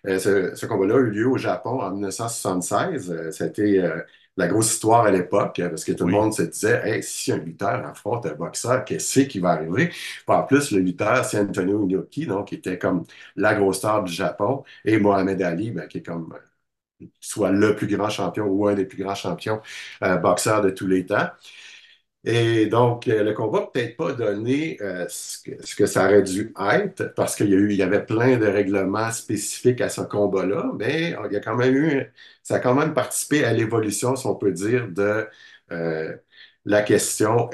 Euh, 0.08 0.56
ce, 0.56 0.66
combat-là 0.66 0.96
a 0.96 1.00
eu 1.00 1.10
lieu 1.12 1.28
au 1.28 1.38
Japon 1.38 1.82
en 1.82 1.92
1976. 1.92 3.32
C'était 3.32 3.80
euh, 3.80 4.02
la 4.38 4.48
grosse 4.48 4.74
histoire 4.74 5.06
à 5.06 5.12
l'époque, 5.12 5.60
parce 5.70 5.84
que 5.84 5.92
tout 5.92 6.06
le 6.06 6.12
monde 6.14 6.34
se 6.34 6.44
disait 6.44 7.02
si 7.02 7.32
un 7.32 7.38
lutteur 7.38 7.86
affronte 7.86 8.26
un 8.26 8.34
boxeur, 8.36 8.86
qu'est-ce 8.86 9.22
qui 9.22 9.40
va 9.40 9.52
arriver? 9.52 9.92
En 10.28 10.44
plus, 10.44 10.72
le 10.72 10.80
lutteur, 10.80 11.26
c'est 11.26 11.40
Antonio 11.40 11.84
Inoki, 11.88 12.26
donc 12.26 12.48
qui 12.50 12.56
était 12.56 12.78
comme 12.78 13.06
la 13.36 13.56
grosse 13.56 13.78
star 13.78 14.04
du 14.04 14.14
Japon, 14.14 14.64
et 14.86 14.98
Mohamed 15.00 15.42
Ali, 15.42 15.72
ben, 15.72 15.88
qui 15.88 16.00
est 16.00 16.04
comme 16.04 16.34
soit 17.20 17.52
le 17.52 17.76
plus 17.76 17.88
grand 17.88 18.10
champion 18.10 18.46
ou 18.46 18.68
un 18.68 18.74
des 18.76 18.86
plus 18.86 19.02
grands 19.04 19.16
champions 19.16 19.62
euh, 20.04 20.18
boxeurs 20.18 20.62
de 20.62 20.70
tous 20.70 20.88
les 20.88 21.06
temps. 21.06 21.28
Et 22.26 22.66
donc, 22.66 23.08
euh, 23.08 23.24
le 23.24 23.34
combat 23.34 23.70
peut-être 23.74 23.96
pas 23.96 24.12
donné 24.14 24.78
euh, 24.82 25.06
ce, 25.10 25.40
que, 25.76 25.86
ça 25.86 26.06
aurait 26.06 26.22
dû 26.22 26.54
être, 26.60 27.14
parce 27.16 27.36
qu'il 27.36 27.48
y, 27.50 27.76
y 27.76 27.82
avait 27.82 28.06
plein 28.06 28.38
de 28.38 28.46
règlements 28.46 29.10
spécifiques 29.12 29.80
à 29.80 29.88
ce 29.90 30.02
combat-là, 30.02 30.70
mais 30.78 31.16
il 31.30 31.34
y 31.34 31.38
a 31.38 31.40
quand 31.40 31.56
même 31.56 31.74
eu, 31.74 32.12
ça 32.44 32.56
a 32.56 32.60
quand 32.60 32.76
même 32.76 32.94
participé 32.94 33.46
à 33.46 33.54
l'évolution, 33.54 34.16
si 34.18 34.28
on 34.28 34.36
peut 34.36 34.52
dire, 34.52 34.90
de 34.90 35.28
euh, 35.72 36.16
la 36.66 36.82
question 36.84 37.50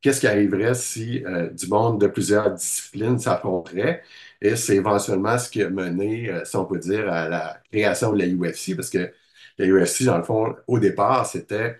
qu'est-ce 0.00 0.20
qui 0.20 0.26
arriverait 0.26 0.74
si 0.74 1.22
du 1.52 1.66
monde 1.68 2.00
de 2.00 2.06
plusieurs 2.08 2.50
disciplines 2.52 3.18
s'affronterait? 3.18 4.02
Et 4.40 4.56
c'est 4.56 4.76
éventuellement 4.76 5.38
ce 5.38 5.48
qui 5.50 5.62
a 5.62 5.70
mené, 5.70 6.30
si 6.44 6.56
on 6.56 6.64
peut 6.64 6.78
dire, 6.78 7.10
à 7.12 7.28
la 7.28 7.62
création 7.70 8.12
de 8.12 8.18
la 8.18 8.26
UFC, 8.26 8.74
parce 8.76 8.90
que 8.90 9.12
la 9.58 9.66
UFC, 9.66 10.04
dans 10.04 10.18
le 10.18 10.24
fond, 10.24 10.56
au 10.66 10.78
départ, 10.78 11.26
c'était 11.26 11.78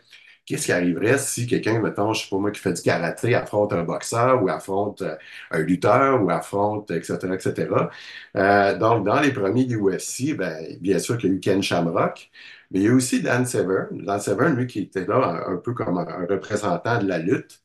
Qu'est-ce 0.52 0.66
qui 0.66 0.72
arriverait 0.72 1.16
si 1.16 1.46
quelqu'un, 1.46 1.80
mettons, 1.80 2.12
je 2.12 2.24
sais 2.24 2.28
pas 2.28 2.36
moi, 2.36 2.50
qui 2.50 2.60
fait 2.60 2.74
du 2.74 2.82
karaté, 2.82 3.34
affronte 3.34 3.72
un 3.72 3.84
boxeur 3.84 4.42
ou 4.42 4.50
affronte 4.50 5.00
euh, 5.00 5.16
un 5.50 5.60
lutteur 5.60 6.22
ou 6.22 6.28
affronte, 6.30 6.90
etc., 6.90 7.16
etc. 7.32 7.90
Euh, 8.36 8.76
donc, 8.76 9.06
dans 9.06 9.20
les 9.20 9.32
premiers 9.32 9.66
UFC, 9.66 10.34
ben, 10.36 10.76
bien 10.78 10.98
sûr 10.98 11.16
qu'il 11.16 11.30
y 11.30 11.32
a 11.32 11.36
eu 11.36 11.40
Ken 11.40 11.62
Shamrock, 11.62 12.30
mais 12.70 12.80
il 12.80 12.84
y 12.84 12.88
a 12.90 12.92
aussi 12.92 13.22
Dan 13.22 13.46
Severn. 13.46 14.04
Dan 14.04 14.20
Severn, 14.20 14.54
lui, 14.54 14.66
qui 14.66 14.80
était 14.80 15.06
là 15.06 15.44
un, 15.48 15.56
peu 15.56 15.72
comme 15.72 15.96
un, 15.96 16.26
représentant 16.28 16.98
de 17.02 17.08
la 17.08 17.18
lutte. 17.18 17.62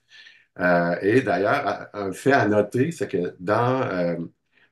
Euh, 0.60 0.96
et 1.02 1.22
d'ailleurs, 1.22 1.90
un 1.94 2.14
fait 2.14 2.32
à 2.34 2.48
noter, 2.48 2.92
c'est 2.92 3.10
que 3.10 3.36
dans 3.40 4.18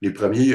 les, 0.02 0.12
premiers, 0.14 0.54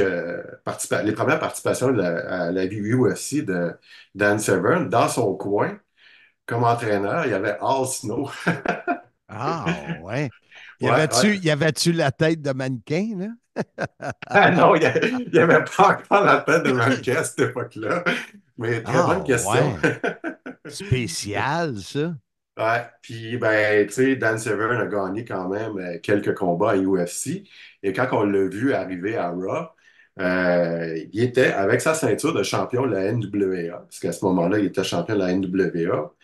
les 1.04 1.12
premières 1.12 1.40
participations 1.40 1.98
à 1.98 2.50
la 2.52 2.66
vie 2.66 2.80
UFC 2.80 3.44
de 3.44 3.72
Dan 4.14 4.38
Severn, 4.38 4.88
dans 4.88 5.08
son 5.08 5.34
coin, 5.34 5.78
comme 6.50 6.64
entraîneur, 6.64 7.24
il 7.26 7.30
y 7.30 7.34
avait 7.34 7.56
Al 7.60 7.86
Snow. 7.86 8.28
ah, 9.28 9.64
ouais. 10.02 10.28
Y 10.80 11.50
avait-tu 11.50 11.92
la 11.92 12.10
tête 12.10 12.42
de 12.42 12.52
mannequin, 12.52 13.08
là? 13.16 13.62
ah 14.26 14.50
non, 14.50 14.74
il 14.74 14.80
n'y 15.32 15.38
avait 15.38 15.64
pas 15.64 15.90
encore 15.90 16.24
la 16.24 16.38
tête 16.38 16.64
de 16.64 16.72
mannequin 16.72 17.16
à 17.16 17.24
cette 17.24 17.50
époque-là. 17.50 18.02
Mais 18.58 18.82
très 18.82 19.02
bonne 19.02 19.20
ah, 19.20 19.24
question. 19.24 19.78
Spécial, 20.66 21.78
ça. 21.78 22.14
Ouais, 22.58 22.84
puis 23.00 23.38
ben, 23.38 23.86
tu 23.86 23.92
sais, 23.94 24.16
Dan 24.16 24.36
Severn 24.36 24.82
a 24.82 24.86
gagné 24.86 25.24
quand 25.24 25.48
même 25.48 25.78
euh, 25.78 25.98
quelques 26.02 26.34
combats 26.34 26.72
à 26.72 26.76
UFC. 26.76 27.44
Et 27.82 27.94
quand 27.94 28.08
on 28.12 28.24
l'a 28.24 28.48
vu 28.48 28.74
arriver 28.74 29.16
à 29.16 29.30
Raw, 29.30 29.68
euh, 30.20 31.04
il 31.12 31.22
était 31.22 31.52
avec 31.52 31.80
sa 31.80 31.94
ceinture 31.94 32.34
de 32.34 32.42
champion 32.42 32.86
de 32.86 32.92
la 32.92 33.12
NWA, 33.12 33.78
parce 33.80 34.00
qu'à 34.00 34.12
ce 34.12 34.24
moment-là, 34.26 34.58
il 34.58 34.66
était 34.66 34.84
champion 34.84 35.14
de 35.16 35.20
la 35.20 35.32
NWA. 35.34 36.14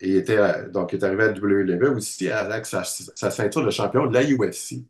Il 0.00 0.16
était, 0.16 0.38
euh, 0.38 0.68
donc, 0.70 0.92
il 0.92 0.98
est 1.00 1.04
arrivé 1.04 1.24
à 1.24 1.28
WWE 1.32 1.96
aussi 1.96 2.30
avec 2.30 2.66
sa, 2.66 2.84
ceinture 2.84 3.64
de 3.64 3.70
champion 3.70 4.06
de 4.06 4.14
la 4.14 4.22
UFC. 4.24 4.84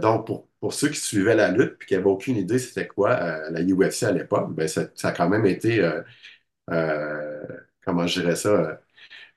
donc, 0.00 0.26
pour, 0.26 0.48
pour, 0.60 0.72
ceux 0.74 0.88
qui 0.88 1.00
suivaient 1.00 1.34
la 1.36 1.50
lutte 1.50 1.78
et 1.82 1.86
qui 1.86 1.94
n'avaient 1.94 2.06
aucune 2.06 2.36
idée 2.36 2.58
c'était 2.58 2.86
quoi 2.86 3.10
la 3.50 3.62
UFC 3.62 4.04
à 4.04 4.12
l'époque, 4.12 4.54
ben, 4.54 4.68
ça, 4.68 4.84
ça, 4.94 5.08
a 5.08 5.12
quand 5.12 5.28
même 5.28 5.46
été, 5.46 5.82
comment 7.84 8.06
je 8.06 8.20
dirais 8.20 8.36
ça, 8.36 8.80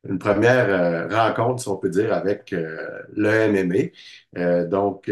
une 0.07 0.19
première 0.19 0.69
euh, 0.69 1.07
rencontre, 1.07 1.61
si 1.61 1.67
on 1.67 1.77
peut 1.77 1.89
dire, 1.89 2.13
avec 2.13 2.53
euh, 2.53 3.01
le 3.15 3.47
MMA. 3.49 3.91
Euh, 4.37 4.67
donc, 4.67 5.09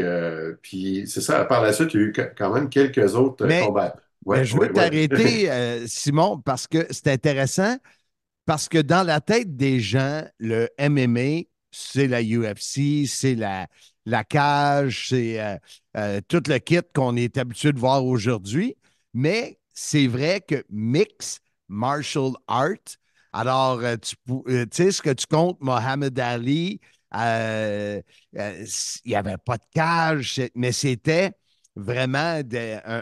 puis 0.61 1.05
c'est 1.07 1.21
ça. 1.21 1.45
Par 1.45 1.61
la 1.61 1.73
suite, 1.73 1.93
il 1.93 1.99
y 1.99 2.03
a 2.03 2.07
eu 2.07 2.13
quand 2.37 2.53
même 2.53 2.69
quelques 2.69 3.15
autres 3.15 3.47
combats. 3.47 3.95
mais 4.25 4.45
je 4.45 4.57
veux 4.57 4.71
t'arrêter, 4.71 5.49
Simon, 5.87 6.39
parce 6.39 6.67
que 6.67 6.85
c'est 6.91 7.07
intéressant, 7.07 7.77
parce 8.45 8.69
que 8.69 8.77
dans 8.77 9.03
la 9.03 9.21
tête 9.21 9.55
des 9.55 9.79
gens, 9.79 10.23
le 10.39 10.69
MMA, 10.77 11.43
c'est 11.71 12.07
la 12.07 12.21
UFC, 12.21 13.07
c'est 13.07 13.35
la, 13.35 13.67
la 14.05 14.23
cage, 14.23 15.07
c'est 15.09 15.39
tout 16.27 16.43
le 16.47 16.57
kit 16.59 16.81
qu'on 16.93 17.15
est 17.15 17.37
habitué 17.37 17.71
de 17.71 17.79
voir 17.79 18.05
aujourd'hui. 18.05 18.75
Mais 19.13 19.57
c'est 19.73 20.07
vrai 20.07 20.41
que 20.41 20.63
mix 20.69 21.39
martial 21.67 22.31
art, 22.47 22.97
alors, 23.33 23.79
euh, 23.79 23.95
euh, 24.29 24.65
tu 24.65 24.67
sais, 24.71 24.91
ce 24.91 25.01
que 25.01 25.09
tu 25.09 25.25
comptes, 25.25 25.57
Mohamed 25.59 26.17
Ali, 26.19 26.79
euh, 27.15 27.99
il 28.33 28.67
n'y 29.07 29.15
avait 29.15 29.37
pas 29.43 29.57
de 29.57 29.63
cage, 29.73 30.39
mais 30.55 30.71
c'était 30.71 31.31
vraiment 31.75 32.41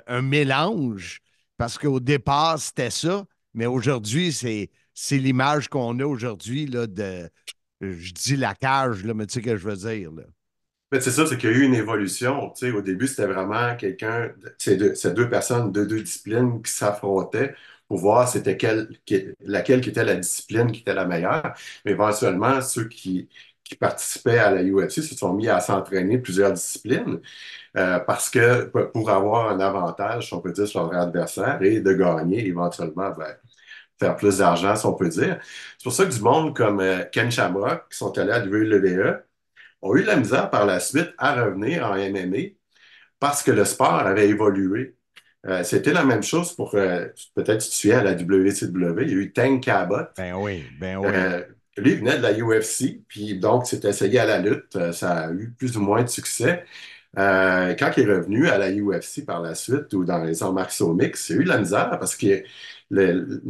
un, 0.07 0.21
mélange 0.21 1.19
parce 1.57 1.77
qu'au 1.77 1.99
départ, 1.99 2.59
c'était 2.59 2.89
ça, 2.89 3.25
mais 3.53 3.65
aujourd'hui, 3.65 4.31
c'est, 4.31 4.69
l'image 5.11 5.67
qu'on 5.67 5.99
a 5.99 6.05
aujourd'hui 6.05 6.65
de, 6.65 7.29
je 7.81 8.13
dis 8.13 8.37
la 8.37 8.55
cage, 8.55 9.03
là, 9.03 9.13
mais 9.13 9.25
tu 9.25 9.33
sais 9.33 9.39
ce 9.41 9.45
que 9.45 9.57
je 9.57 9.67
veux 9.67 9.75
dire. 9.75 10.11
Là. 10.13 10.23
c'est 11.01 11.11
ça, 11.11 11.25
c'est 11.25 11.37
qu'il 11.37 11.49
y 11.49 11.53
a 11.53 11.57
eu 11.57 11.63
une 11.63 11.75
évolution. 11.75 12.53
Au 12.53 12.81
début, 12.81 13.07
c'était 13.07 13.27
vraiment 13.27 13.75
quelqu'un, 13.75 14.31
ces 14.57 14.77
deux, 14.77 14.93
deux 15.13 15.29
personnes 15.29 15.73
de 15.73 15.83
deux 15.83 16.01
disciplines 16.01 16.61
qui 16.61 16.71
s'affrontaient 16.71 17.53
pour 17.91 17.99
voir 17.99 18.25
c'était 18.29 18.57
laquelle 19.41 19.85
était 19.85 20.05
la 20.05 20.15
discipline 20.15 20.71
qui 20.71 20.79
était 20.79 20.93
la 20.93 21.03
meilleure. 21.03 21.53
Mais 21.83 21.91
éventuellement, 21.91 22.61
ceux 22.61 22.87
qui, 22.87 23.27
participaient 23.79 24.37
à 24.37 24.51
la 24.51 24.63
UFC 24.63 25.01
se 25.01 25.15
sont 25.15 25.33
mis 25.33 25.49
à 25.49 25.59
s'entraîner 25.61 26.17
plusieurs 26.17 26.53
disciplines 26.53 27.21
euh, 27.77 27.99
parce 27.99 28.29
que 28.29 28.65
pour 28.93 29.09
avoir 29.09 29.49
un 29.49 29.59
avantage, 29.61 30.33
on 30.33 30.41
peut 30.41 30.51
dire, 30.53 30.67
sur 30.67 30.89
leur 30.91 31.01
adversaire 31.01 31.61
et 31.61 31.81
de 31.81 31.93
gagner 31.93 32.45
éventuellement, 32.47 33.11
ben, 33.11 33.35
faire 33.99 34.15
plus 34.17 34.37
d'argent, 34.39 34.75
si 34.75 34.85
on 34.85 34.93
peut 34.93 35.09
dire. 35.09 35.39
C'est 35.77 35.83
pour 35.83 35.93
ça 35.93 36.05
que 36.05 36.13
du 36.13 36.21
monde 36.21 36.55
comme 36.55 36.79
euh, 36.81 37.03
Ken 37.11 37.31
Shamrock, 37.31 37.89
qui 37.91 37.97
sont 37.97 38.17
allés 38.17 38.31
à 38.31 38.39
WWE, 38.45 39.23
ont 39.81 39.95
eu 39.95 40.03
la 40.03 40.15
misère 40.17 40.49
par 40.49 40.65
la 40.65 40.79
suite 40.79 41.13
à 41.17 41.33
revenir 41.43 41.85
en 41.85 41.95
MMA 41.95 42.55
parce 43.19 43.43
que 43.43 43.51
le 43.51 43.65
sport 43.65 43.95
avait 43.95 44.29
évolué. 44.29 44.95
Euh, 45.47 45.63
c'était 45.63 45.93
la 45.93 46.03
même 46.05 46.21
chose 46.21 46.53
pour, 46.53 46.75
euh, 46.75 47.07
peut-être 47.33 47.63
tu 47.63 47.69
te 47.69 47.73
souviens, 47.73 47.99
à 47.99 48.03
la 48.03 48.13
WCW, 48.13 49.01
il 49.03 49.09
y 49.09 49.13
a 49.13 49.17
eu 49.17 49.33
Tank 49.33 49.63
Cabot. 49.63 49.95
Ben 50.17 50.35
oui, 50.35 50.63
ben 50.79 50.97
oui. 50.97 51.07
Euh, 51.07 51.41
lui, 51.77 51.93
il 51.93 51.97
venait 51.97 52.17
de 52.17 52.21
la 52.21 52.33
UFC, 52.33 53.01
puis 53.07 53.39
donc 53.39 53.65
s'est 53.65 53.81
essayé 53.83 54.19
à 54.19 54.25
la 54.25 54.39
lutte. 54.39 54.91
Ça 54.91 55.11
a 55.27 55.31
eu 55.31 55.51
plus 55.57 55.77
ou 55.77 55.81
moins 55.81 56.03
de 56.03 56.09
succès. 56.09 56.63
quand 57.15 57.91
il 57.97 58.03
est 58.03 58.13
revenu 58.13 58.47
à 58.49 58.57
la 58.57 58.71
UFC 58.71 59.25
par 59.25 59.41
la 59.41 59.55
suite 59.55 59.91
ou 59.93 60.05
dans 60.05 60.23
les 60.23 60.43
arts 60.43 60.53
martiaux 60.53 60.93
mix, 60.93 61.29
il 61.29 61.37
a 61.37 61.39
eu 61.41 61.43
de 61.45 61.49
la 61.49 61.57
misère 61.57 61.97
parce 61.99 62.15
que 62.15 62.43
le, 62.91 63.41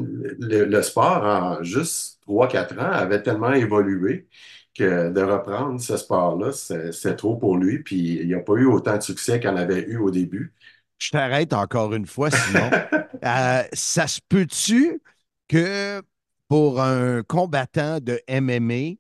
le 0.66 0.82
sport, 0.82 1.24
en 1.26 1.64
juste 1.64 2.20
3-4 2.28 2.80
ans, 2.80 2.92
avait 2.92 3.22
tellement 3.22 3.52
évolué 3.54 4.28
que 4.74 5.10
de 5.12 5.22
reprendre 5.22 5.82
ce 5.82 5.98
sport-là, 5.98 6.52
c'est 6.54 7.16
trop 7.18 7.36
pour 7.38 7.58
lui. 7.58 7.80
Puis 7.80 8.20
il 8.22 8.28
n'y 8.28 8.34
a 8.34 8.40
pas 8.40 8.54
eu 8.54 8.66
autant 8.66 8.98
de 8.98 9.02
succès 9.02 9.40
qu'il 9.40 9.50
en 9.50 9.58
avait 9.58 9.82
eu 9.84 9.98
au 9.98 10.12
début. 10.12 10.54
Je 11.02 11.10
t'arrête 11.10 11.52
encore 11.54 11.94
une 11.94 12.06
fois, 12.06 12.30
sinon. 12.32 12.70
Euh, 13.24 13.64
ça 13.74 14.08
se 14.08 14.20
peut-tu 14.30 15.00
que 15.48 16.02
pour 16.48 16.82
un 16.82 17.22
combattant 17.22 18.00
de 18.00 18.20
MMA, 18.26 18.96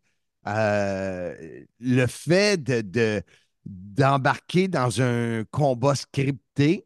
euh, 0.46 1.64
le 1.80 2.06
fait 2.06 2.64
de, 2.64 3.24
d'embarquer 3.66 4.68
dans 4.68 5.02
un 5.02 5.44
combat 5.50 5.96
scripté 5.96 6.86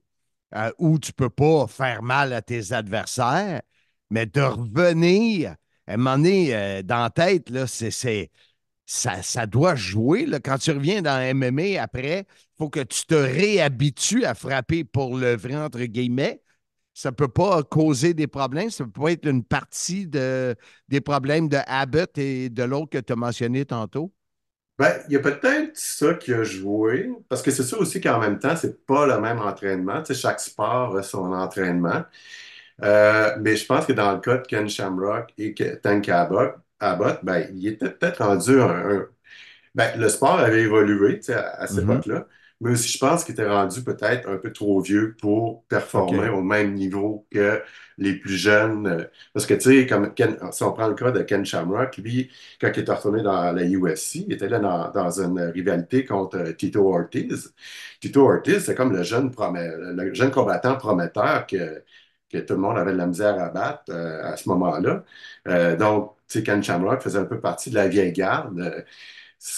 euh, 0.56 0.72
où 0.80 0.98
tu 0.98 1.10
ne 1.10 1.26
peux 1.26 1.30
pas 1.30 1.68
faire 1.68 2.04
mal 2.04 2.32
à 2.32 2.42
tes 2.42 2.72
adversaires, 2.72 3.62
mais 4.10 4.28
de 4.28 4.40
revenir, 4.40 5.56
à 5.88 5.96
un 5.96 5.98
moment 5.98 6.16
donné, 6.16 6.84
dans 6.84 7.02
la 7.02 7.10
tête, 7.10 7.50
là, 7.50 7.68
c'est, 7.68 8.32
ça, 8.86 9.46
doit 9.46 9.76
jouer. 9.76 10.28
Quand 10.44 10.58
tu 10.58 10.72
reviens 10.72 11.02
dans 11.02 11.20
MMA 11.36 11.82
après, 11.82 12.20
il 12.30 12.58
faut 12.58 12.70
que 12.70 12.82
tu 12.82 13.06
te 13.06 13.16
réhabitues 13.16 14.26
à 14.26 14.36
frapper 14.36 14.84
pour 14.84 15.18
le 15.18 15.36
vrai, 15.36 15.56
entre 15.56 15.84
guillemets. 15.84 16.42
Ça 16.94 17.10
ne 17.10 17.16
peut 17.16 17.28
pas 17.28 17.62
causer 17.64 18.14
des 18.14 18.28
problèmes. 18.28 18.70
Ça 18.70 18.86
peut 18.86 19.10
être 19.10 19.28
une 19.28 19.44
partie 19.44 20.08
de, 20.08 20.56
des 20.88 21.02
problèmes 21.02 21.50
de 21.50 21.58
Abbott 21.68 22.18
et 22.18 22.50
de 22.50 22.64
l'autre 22.64 22.90
que 22.92 23.00
tu 23.00 23.14
as 23.14 23.18
mentionné 23.18 23.66
tantôt. 23.66 24.14
Ben, 24.78 24.94
il 25.08 25.14
y 25.14 25.16
a 25.16 25.20
peut-être 25.20 25.76
ça 25.78 26.14
qui 26.16 26.34
a 26.34 26.44
joué, 26.44 27.10
parce 27.30 27.42
que 27.42 27.50
c'est 27.50 27.64
sûr 27.64 27.80
aussi 27.80 28.02
qu'en 28.02 28.20
même 28.20 28.40
temps, 28.40 28.58
c'est 28.58 28.86
pas 28.86 29.06
le 29.06 29.20
même 29.22 29.40
entraînement. 29.40 30.04
Tu 30.04 30.14
chaque 30.14 30.40
sport 30.40 30.98
a 30.98 31.04
son 31.04 31.32
entraînement. 31.32 32.04
Euh, 32.84 33.38
mais 33.40 33.56
je 33.56 33.66
pense 33.66 33.86
que 33.86 33.94
dans 33.94 34.12
le 34.14 34.20
cas 34.20 34.38
de 34.38 34.48
Ken 34.48 34.68
Shamrock 34.70 35.34
et 35.38 35.56
Tank 35.82 36.10
Abbott, 36.10 36.56
Abbott, 36.80 37.20
ben, 37.24 37.48
il 37.54 37.68
était 37.68 37.90
peut-être 37.90 38.24
rendu 38.24 38.60
un, 38.60 39.08
Ben, 39.76 40.00
le 40.00 40.10
sport 40.10 40.40
avait 40.40 40.62
évolué 40.64 41.20
à, 41.30 41.62
à 41.62 41.68
cette 41.68 41.80
mm-hmm. 41.86 41.92
époque-là, 41.92 42.28
mais 42.62 42.72
aussi 42.72 42.90
je 42.90 42.98
pense 42.98 43.24
qu'il 43.24 43.34
était 43.34 43.48
rendu 43.48 43.84
peut-être 43.84 44.30
un 44.30 44.38
peu 44.38 44.52
trop 44.54 44.80
vieux 44.82 45.16
pour 45.20 45.66
performer 45.66 46.30
au 46.30 46.42
même 46.42 46.74
niveau 46.74 47.28
que 47.32 47.62
les 47.98 48.14
plus 48.16 48.36
jeunes. 48.36 48.88
Euh, 48.88 49.04
parce 49.34 49.46
que, 49.46 49.54
tu 49.54 49.62
sais, 49.82 49.88
comme 49.88 50.14
si 50.52 50.64
on 50.64 50.72
prend 50.74 50.88
le 50.88 50.96
cas 50.96 51.12
de 51.12 51.22
Ken 51.22 51.46
Shamrock, 51.46 51.98
lui, 51.98 52.32
quand 52.60 52.72
il 52.76 52.84
est 52.84 52.90
retourné 52.90 53.22
dans 53.24 53.52
la 53.52 53.64
UFC, 53.64 54.26
il 54.28 54.34
était 54.34 54.50
là 54.50 54.60
dans, 54.60 55.22
une 55.22 55.40
rivalité 55.40 56.06
contre 56.06 56.38
euh, 56.38 56.54
Tito 56.54 56.94
Ortiz. 56.94 57.54
Tito 58.00 58.22
Ortiz, 58.28 58.66
c'est 58.66 58.76
comme 58.76 58.94
le 58.94 59.04
jeune, 59.04 59.32
le 59.38 60.14
jeune 60.14 60.32
combattant 60.32 60.76
prometteur 60.78 61.46
que, 61.48 61.84
que 62.30 62.38
tout 62.40 62.54
le 62.54 62.60
monde 62.60 62.78
avait 62.78 62.94
de 62.94 62.98
la 62.98 63.08
misère 63.08 63.40
à 63.40 63.50
battre 63.50 63.84
euh, 63.90 64.24
à 64.24 64.38
ce 64.38 64.50
moment-là. 64.50 65.04
donc, 65.78 66.15
tu 66.28 66.40
sais, 66.40 66.44
Ken 66.44 66.64
Shamrock 66.64 67.02
faisait 67.02 67.20
un 67.20 67.26
peu 67.26 67.40
partie 67.40 67.70
de 67.70 67.76
la 67.76 67.88
vieille 67.88 68.12
garde. 68.12 68.84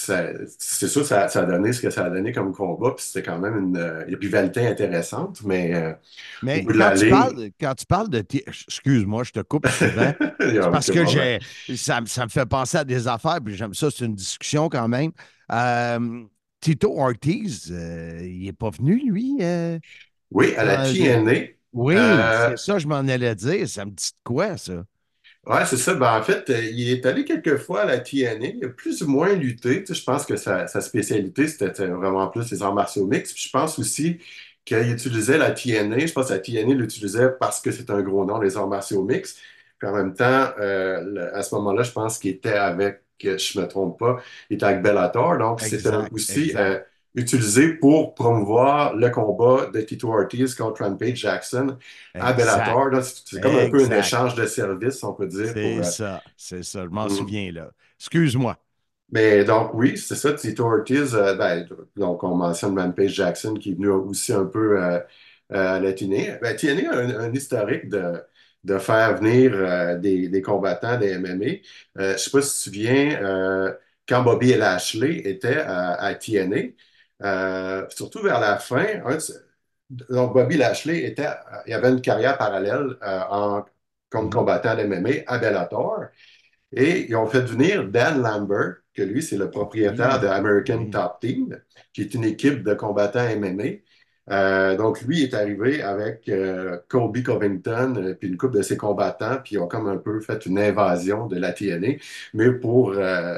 Euh, 0.09 0.45
c'est 0.57 0.87
sûr, 0.87 1.05
ça, 1.05 1.29
ça, 1.29 1.41
a 1.41 1.45
donné 1.45 1.71
ce 1.71 1.81
que 1.81 1.89
ça 1.89 2.05
a 2.05 2.09
donné 2.09 2.33
comme 2.33 2.51
combat, 2.51 2.91
puis 2.95 3.05
c'était 3.05 3.23
quand 3.23 3.39
même 3.39 3.57
une, 3.57 3.77
euh, 3.77 4.03
rivalité 4.19 4.67
intéressante, 4.67 5.41
mais. 5.45 5.73
Euh, 5.75 5.93
mais 6.43 6.65
quand, 6.65 6.93
tu 6.95 7.09
parles, 7.09 7.49
quand, 7.59 7.75
tu 7.75 7.85
parles, 7.85 8.09
de. 8.09 8.23
Excuse-moi, 8.47 9.23
je 9.23 9.31
te 9.31 9.39
coupe 9.39 9.67
souvent. 9.67 10.13
parce 10.71 10.91
que 10.91 11.05
j'ai, 11.05 11.39
ça, 11.77 12.01
ça, 12.05 12.25
me 12.25 12.29
fait 12.29 12.45
penser 12.45 12.77
à 12.79 12.83
des 12.83 13.07
affaires, 13.07 13.39
puis 13.43 13.55
j'aime 13.55 13.73
ça, 13.73 13.89
c'est 13.89 14.05
une 14.05 14.15
discussion 14.15 14.67
quand 14.67 14.89
même. 14.89 15.11
Tito 16.59 16.99
Ortiz, 16.99 17.67
il 17.69 18.45
n'est 18.45 18.53
pas 18.53 18.71
venu, 18.71 18.99
lui? 19.09 19.37
oui, 20.31 20.55
à 20.57 20.65
la 20.65 20.91
TNA. 20.91 21.47
Oui, 21.71 21.95
c'est 21.95 22.57
ça, 22.57 22.79
je 22.79 22.87
m'en 22.87 22.95
allais 22.95 23.35
dire. 23.35 23.69
Ça 23.69 23.85
me 23.85 23.91
dit 23.91 24.11
quoi, 24.23 24.57
ça? 24.57 24.83
Oui, 25.49 25.59
c'est 25.65 25.77
ça. 25.77 25.93
Ben, 25.93 26.19
en 26.19 26.23
fait, 26.23 26.49
euh, 26.49 26.61
il 26.61 26.89
est 26.89 27.05
allé 27.05 27.23
quelques 27.23 27.55
fois 27.57 27.81
à 27.83 27.85
la 27.85 27.99
TNA. 27.99 28.47
Il 28.47 28.65
a 28.65 28.69
plus 28.69 29.01
ou 29.01 29.07
moins 29.07 29.33
lutté. 29.33 29.85
je 29.89 30.03
pense 30.03 30.25
que 30.25 30.35
sa, 30.35 30.67
spécialité, 30.81 31.47
c'était 31.47 31.87
vraiment 31.87 32.27
plus 32.27 32.51
les 32.51 32.61
arts 32.61 32.73
martiaux 32.73 33.07
mix. 33.07 33.33
je 33.35 33.49
pense 33.49 33.79
aussi 33.79 34.19
qu'il 34.65 34.91
utilisait 34.91 35.37
la 35.37 35.51
TNA. 35.51 36.05
Je 36.07 36.11
pense 36.13 36.27
que 36.27 36.33
la 36.33 36.39
TNA 36.39 36.73
l'utilisait 36.75 37.29
parce 37.39 37.61
que 37.61 37.71
c'est 37.71 37.89
un 37.89 38.01
gros 38.01 38.25
nom, 38.25 38.39
les 38.41 38.57
arts 38.57 38.67
martiaux 38.67 39.03
mix. 39.03 39.37
Puis 39.79 39.87
en 39.87 39.93
même 39.93 40.13
temps, 40.13 40.49
euh, 40.59 41.29
à 41.33 41.43
ce 41.43 41.55
moment-là, 41.55 41.83
je 41.83 41.91
pense 41.91 42.19
qu'il 42.19 42.31
était 42.31 42.49
avec 42.51 43.03
que 43.17 43.37
je 43.37 43.57
ne 43.57 43.63
me 43.63 43.69
trompe 43.69 43.97
pas, 43.97 44.17
il 44.49 44.55
était 44.55 44.65
avec 44.65 44.81
Bellator. 44.83 45.37
Donc, 45.37 45.61
c'était 45.61 45.89
Exact, 45.89 46.11
aussi 46.11 46.51
exact. 46.51 46.87
Utilisé 47.17 47.73
pour 47.75 48.15
promouvoir 48.15 48.95
le 48.95 49.09
combat 49.09 49.67
de 49.73 49.81
Tito 49.81 50.09
Ortiz 50.13 50.55
contre 50.55 50.83
Rampage 50.83 51.17
Jackson 51.17 51.77
à 52.19 52.33
Exact. 52.33 52.33
Bellator. 52.33 52.91
C'est 53.03 53.41
comme 53.41 53.57
un 53.57 53.67
peu 53.67 53.83
un 53.85 53.91
échange 53.91 54.35
de 54.35 54.45
services, 54.45 55.03
on 55.03 55.13
peut 55.13 55.27
dire. 55.27 55.55
C'est 55.55 55.81
euh, 55.81 55.83
ça, 55.83 56.23
c'est 56.35 56.63
ça. 56.63 56.83
Je 56.83 56.89
m'en 56.89 57.09
Mm. 57.09 57.09
souviens, 57.09 57.51
là. 57.51 57.71
Excuse-moi. 57.99 58.57
Mais 59.11 59.45
donc, 59.45 59.73
oui, 59.73 59.97
c'est 59.97 60.15
ça, 60.15 60.33
Tito 60.33 60.65
Ortiz. 60.65 61.15
euh, 61.15 61.35
ben, 61.35 61.65
donc, 61.95 62.23
on 62.23 62.35
mentionne 62.35 62.77
Rampage 62.77 63.11
Jackson 63.13 63.53
qui 63.53 63.71
est 63.71 63.73
venu 63.75 63.89
aussi 63.89 64.33
un 64.33 64.45
peu 64.45 64.81
euh, 64.83 64.99
à 65.49 65.79
la 65.79 65.93
TNA. 65.93 66.37
Ben, 66.41 66.55
TNA 66.55 66.91
a 66.91 66.97
un, 66.97 67.19
un 67.29 67.33
historique 67.33 67.87
de, 67.89 68.21
de 68.65 68.77
faire 68.79 69.15
venir 69.17 69.51
euh, 69.55 69.97
des, 69.97 70.27
des 70.27 70.41
combattants 70.41 70.97
des 70.99 71.11
MMA. 71.13 71.45
Je 71.95 72.11
ne 72.13 72.17
sais 72.17 72.29
pas 72.31 72.41
si 72.41 72.63
tu 72.63 72.69
te 72.71 72.75
souviens, 72.75 73.73
quand 74.07 74.23
Bobby 74.23 74.53
Lashley 74.55 75.19
étaient 75.27 75.59
à, 75.59 75.93
à 75.93 76.13
TNA, 76.15 76.57
euh, 77.23 77.85
surtout 77.89 78.21
vers 78.21 78.39
la 78.39 78.57
fin, 78.57 78.85
donc 79.89 80.33
Bobby 80.33 80.57
Lashley 80.57 81.03
était, 81.05 81.29
il 81.65 81.73
avait 81.73 81.89
une 81.89 82.01
carrière 82.01 82.37
parallèle 82.37 82.97
euh, 83.03 83.21
en, 83.29 83.65
comme 84.09 84.25
Mhm. 84.25 84.29
combattant 84.29 84.75
de 84.75 84.81
MMA 84.81 85.09
à 85.27 85.37
Bellator. 85.39 86.05
Et 86.73 87.07
ils 87.09 87.15
ont 87.15 87.27
fait 87.27 87.41
venir 87.41 87.87
Dan 87.89 88.21
Lambert, 88.21 88.77
que 88.93 89.03
lui, 89.03 89.23
c'est 89.23 89.37
le 89.37 89.51
propriétaire 89.51 90.19
Oui. 90.19 90.21
de 90.21 90.27
American. 90.27 90.89
Top 90.89 91.19
Team, 91.21 91.59
qui 91.93 92.01
est 92.01 92.13
une 92.13 92.25
équipe 92.25 92.63
de 92.63 92.73
combattants 92.73 93.27
MMA. 93.27 93.65
Euh, 94.29 94.75
donc, 94.75 95.01
lui 95.01 95.23
est 95.23 95.33
arrivé 95.33 95.81
avec 95.81 96.27
euh, 96.29 96.77
Colby 96.89 97.23
Covington, 97.23 97.95
euh, 97.97 98.13
puis 98.13 98.27
une 98.27 98.37
couple 98.37 98.57
de 98.57 98.61
ses 98.61 98.75
combattants, 98.75 99.37
puis 99.43 99.55
ils 99.55 99.59
ont 99.59 99.67
comme 99.67 99.87
un 99.87 99.97
peu 99.97 100.19
fait 100.19 100.45
une 100.45 100.59
invasion 100.59 101.27
de 101.27 101.37
la 101.37 101.53
TNA, 101.53 101.93
mais 102.33 102.51
pour 102.51 102.91
euh, 102.91 103.37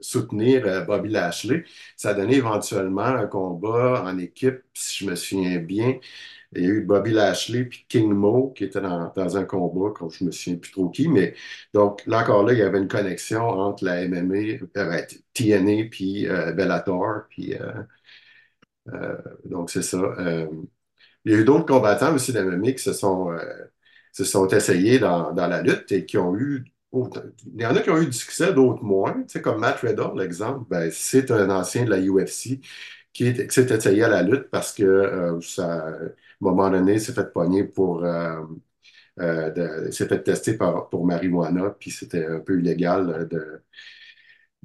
soutenir 0.00 0.66
euh, 0.66 0.82
Bobby 0.82 1.08
Lashley. 1.10 1.64
Ça 1.96 2.10
a 2.10 2.14
donné 2.14 2.36
éventuellement 2.36 3.02
un 3.02 3.26
combat 3.26 4.04
en 4.06 4.18
équipe, 4.18 4.62
si 4.74 5.04
je 5.04 5.10
me 5.10 5.14
souviens 5.16 5.58
bien. 5.58 5.98
Il 6.56 6.62
y 6.62 6.66
a 6.66 6.68
eu 6.68 6.82
Bobby 6.82 7.10
Lashley 7.10 7.64
puis 7.64 7.84
King 7.88 8.12
Mo 8.12 8.52
qui 8.56 8.64
étaient 8.64 8.80
dans, 8.80 9.36
un 9.36 9.44
combat, 9.44 9.90
comme 9.92 10.10
je 10.10 10.24
me 10.24 10.30
souviens 10.30 10.58
plus 10.58 10.70
trop 10.70 10.88
qui, 10.88 11.08
mais 11.08 11.34
donc 11.72 12.06
là 12.06 12.20
encore 12.22 12.44
là, 12.44 12.52
il 12.52 12.60
y 12.60 12.62
avait 12.62 12.78
une 12.78 12.86
connexion 12.88 13.42
entre 13.42 13.84
la 13.84 14.06
MMA, 14.06 14.58
ben, 14.74 15.04
TNA 15.34 15.88
puis 15.90 16.26
Bellator, 16.54 17.24
puis 17.28 17.54
donc 19.44 19.70
c'est 19.70 19.82
ça. 19.82 19.98
Euh, 19.98 20.46
il 21.24 21.32
y 21.32 21.34
a 21.36 21.38
eu 21.38 21.44
d'autres 21.44 21.66
combattants 21.66 22.14
aussi 22.14 22.32
d'MMA 22.32 22.72
qui 22.72 22.82
se 22.82 22.92
sont, 22.92 23.32
euh, 23.32 23.38
se 24.12 24.24
sont 24.24 24.48
essayés 24.48 24.98
dans, 24.98 25.32
la 25.34 25.62
lutte 25.62 25.92
et 25.92 26.06
qui 26.06 26.18
ont 26.18 26.36
eu. 26.36 26.64
Il 26.94 27.62
y 27.62 27.66
en 27.66 27.74
a 27.76 27.80
qui 27.82 27.90
ont 27.90 27.98
eu 28.00 28.06
du 28.06 28.12
succès, 28.12 28.52
d'autres 28.54 28.84
moins. 28.84 29.14
Tu 29.24 29.30
sais, 29.30 29.42
comme 29.42 29.60
Matt 29.60 29.80
Riddle, 29.80 30.12
l'exemple, 30.16 30.66
ben, 30.70 30.90
c'est 30.92 31.30
un 31.32 31.50
ancien 31.50 31.84
de 31.84 31.90
la 31.90 31.98
UFC 32.00 32.60
qui, 33.12 33.26
est- 33.28 33.48
qui 33.48 33.54
s'est 33.54 33.74
essayé 33.74 34.04
à 34.04 34.08
la 34.08 34.22
lutte 34.22 34.50
parce 34.50 34.72
que 34.74 34.84
euh, 34.84 35.40
à 35.58 35.62
un 35.64 36.10
moment 36.40 36.70
donné, 36.70 36.98
s'est 37.00 37.12
fait 37.14 37.32
pogner 37.32 37.64
pour. 37.64 38.04
euh, 38.04 38.42
euh, 39.20 39.90
s'est 39.90 40.08
fait 40.08 40.22
tester 40.22 40.54
par, 40.56 40.88
pour 40.88 41.06
marijuana, 41.06 41.70
puis 41.78 41.90
c'était 41.90 42.26
un 42.26 42.40
peu 42.40 42.58
illégal 42.58 43.28
de, 43.28 43.62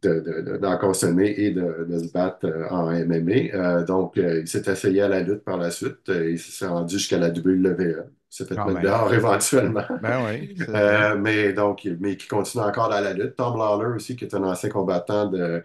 de- 0.03 0.19
de- 0.21 0.41
de- 0.41 0.57
d'en 0.57 0.77
consommer 0.77 1.33
et 1.37 1.51
de, 1.51 1.85
de 1.89 1.99
se 1.99 2.11
battre 2.11 2.45
euh, 2.47 2.67
en 2.69 2.91
MMA. 2.91 3.33
Euh, 3.53 3.85
donc, 3.85 4.17
euh, 4.17 4.41
il 4.41 4.47
s'est 4.47 4.63
essayé 4.71 5.01
à 5.01 5.07
la 5.09 5.21
lutte 5.21 5.43
par 5.43 5.57
la 5.57 5.71
suite. 5.71 6.09
Euh, 6.09 6.31
il 6.31 6.39
s'est 6.39 6.67
rendu 6.67 6.95
jusqu'à 6.97 7.17
la 7.17 7.29
WWE. 7.31 8.05
Il 8.31 8.35
s'est 8.35 8.45
fait 8.45 8.55
Quand 8.55 8.63
mettre 8.63 8.81
même. 8.81 8.83
dehors 8.83 9.13
éventuellement. 9.13 9.83
Ben 10.01 10.25
oui. 10.25 10.55
Euh, 10.69 11.17
mais 11.17 11.53
donc, 11.53 11.87
mais 11.99 12.15
qui 12.17 12.27
continue 12.27 12.63
encore 12.63 12.89
dans 12.89 12.99
la 13.01 13.13
lutte. 13.13 13.35
Tom 13.35 13.57
Lawler 13.57 13.95
aussi, 13.95 14.15
qui 14.15 14.25
est 14.25 14.33
un 14.35 14.43
ancien 14.43 14.69
combattant 14.69 15.27
de, 15.27 15.63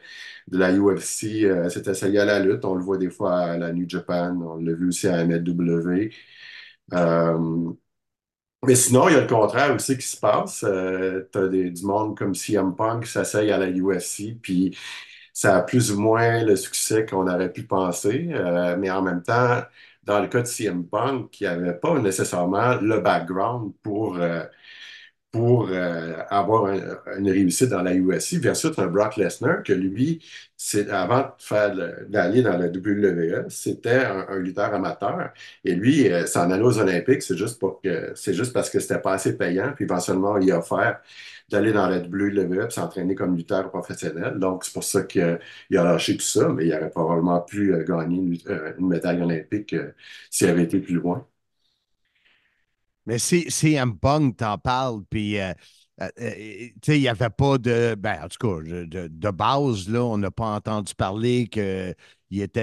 de 0.49 0.59
la 0.59 0.73
UFC, 0.73 1.47
s'est 1.70 1.90
essayé 1.90 2.18
à 2.20 2.25
la 2.25 2.40
lutte. 2.40 2.64
On 2.64 2.75
le 2.75 2.83
voit 2.83 2.99
des 2.99 3.11
fois 3.11 3.38
à 3.40 3.57
la 3.59 3.73
New 3.73 3.88
Japan. 3.88 4.37
On 4.42 4.57
l'a 4.57 4.73
vu 4.75 4.88
aussi 4.88 5.09
à 5.09 5.25
MLW. 5.25 6.11
Mais 8.66 8.74
sinon, 8.77 9.09
il 9.09 9.14
y 9.14 9.16
a 9.16 9.20
le 9.20 9.27
contraire 9.27 9.74
aussi 9.74 9.96
qui 9.98 10.07
se 10.07 10.16
passe. 10.16 10.64
Euh, 10.64 11.29
tu 11.33 11.38
as 11.38 11.48
du 11.48 11.85
monde 11.85 12.16
comme 12.16 12.35
CM 12.35 12.74
Punk 12.74 13.05
qui 13.05 13.11
s'essaye 13.12 13.50
à 13.50 13.59
la 13.59 13.68
UFC, 13.70 14.37
puis 14.40 14.77
ça 15.33 15.57
a 15.59 15.62
plus 15.62 15.92
ou 15.92 16.00
moins 16.00 16.44
le 16.44 16.57
succès 16.57 17.07
qu'on 17.07 17.29
aurait 17.29 17.53
pu 17.53 17.64
penser. 17.64 18.29
Euh, 18.33 18.77
mais 18.79 18.90
en 18.90 19.03
même 19.03 19.22
temps, 19.22 19.62
dans 20.05 20.20
le 20.20 20.29
cas 20.29 20.42
de 20.42 20.46
CM 20.46 20.87
Punk, 20.87 21.40
il 21.40 21.44
n'y 21.44 21.48
avait 21.55 21.74
pas 21.74 21.98
nécessairement 21.98 22.77
le 22.81 23.00
background 23.00 23.72
pour, 23.83 24.16
euh, 24.18 24.44
pour 25.35 25.68
euh, 25.68 26.14
avoir 26.31 26.66
un- 26.66 27.18
une 27.18 27.29
réussite 27.29 27.70
dans 27.70 27.83
la 27.83 27.92
UFC 27.92 28.38
versus 28.38 28.79
un 28.79 28.87
Brock 28.87 29.16
Lesnar 29.16 29.64
que 29.64 29.73
lui, 29.73 30.23
avant 30.90 31.33
d'aller 32.09 32.42
dans 32.42 32.57
la 32.57 32.68
WWE, 32.68 33.47
c'était 33.49 34.05
un, 34.05 34.38
lutteur 34.38 34.73
amateur. 34.73 35.33
Et 35.64 35.75
lui, 35.75 36.09
euh, 36.12 36.25
s'en 36.27 36.51
aller 36.53 36.62
aux 36.62 36.79
Olympiques, 36.79 37.23
c'est 37.23 37.37
juste 37.37 37.59
pour 37.59 37.81
que, 37.83 38.12
c'est 38.14 38.33
juste 38.35 38.53
parce 38.53 38.70
que 38.70 38.79
c'était 38.79 39.01
pas 39.01 39.14
assez 39.14 39.37
payant. 39.37 39.73
Puis 39.75 39.85
éventuellement, 39.87 40.38
il 40.38 40.53
a 40.53 40.59
offert 40.59 41.01
d'aller 41.51 41.73
dans 41.73 41.88
la 41.88 41.99
WWE 42.01 42.66
et 42.66 42.70
s'entraîner 42.70 43.14
comme 43.16 43.37
lutteur 43.37 43.70
professionnel. 43.70 44.38
Donc, 44.38 44.64
c'est 44.64 44.73
pour 44.73 44.85
ça 44.85 45.03
qu'il 45.03 45.23
a 45.23 45.85
lâché 45.85 46.16
tout 46.16 46.23
ça, 46.25 46.49
mais 46.49 46.66
il 46.66 46.75
aurait 46.75 46.90
probablement 46.90 47.40
pu 47.40 47.75
euh, 47.75 47.85
gagner 47.85 48.18
une, 48.18 48.38
euh, 48.49 48.73
médaille 48.79 49.20
olympique 49.23 49.73
euh, 49.75 49.92
s'il 50.31 50.49
avait 50.49 50.62
été 50.64 50.81
plus 50.81 50.94
loin. 50.94 51.27
Mais 53.07 53.19
c'est 53.19 53.51
CM 53.51 53.99
Punk, 53.99 54.37
t'en 54.38 54.59
parles, 54.59 55.03
puis 55.11 55.38
euh, 55.40 55.53
euh, 56.01 56.09
euh, 56.21 56.69
il 56.88 57.01
n'y 57.01 57.09
avait 57.09 57.31
pas 57.31 57.59
de. 57.59 57.95
Ben, 57.99 58.23
en 58.25 58.29
tout 58.29 58.38
cas, 58.59 58.62
de, 58.62 59.09
de- 59.09 59.31
base, 59.31 59.88
là, 59.88 60.03
on 60.05 60.19
n'a 60.19 60.31
pas 60.31 60.47
entendu 60.57 60.95
parler 60.95 61.47
qu'il 61.49 61.95
était, 62.40 62.61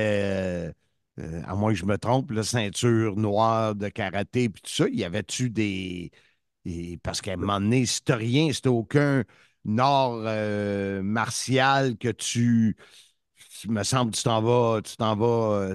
euh, 0.69 0.71
euh, 1.19 1.41
à 1.45 1.55
moins 1.55 1.71
que 1.73 1.77
je 1.79 1.85
me 1.85 1.97
trompe, 1.97 2.31
la 2.31 2.43
ceinture 2.43 3.15
noire 3.17 3.75
de 3.75 3.89
karaté, 3.89 4.49
puis 4.49 4.61
tout 4.61 4.71
ça. 4.71 4.87
Y 4.89 5.03
avait-tu 5.03 5.49
des. 5.49 6.11
parce 7.03 7.21
qu'à 7.21 7.33
un 7.33 7.37
moment 7.37 7.59
donné, 7.61 7.85
c'était 7.85 8.15
rien, 8.15 8.51
c'était 8.53 8.69
aucun 8.69 9.23
nord 9.65 10.21
euh, 10.25 11.01
martial 11.03 11.97
que 11.97 12.09
tu. 12.09 12.75
Il 13.65 13.71
me 13.71 13.83
semble 13.83 14.11
que 14.11 14.17
tu 14.17 14.23
t'en 14.23 14.41
vas. 14.41 14.81
Tu 14.83 14.97
t'en 14.97 15.15
vas. 15.15 15.67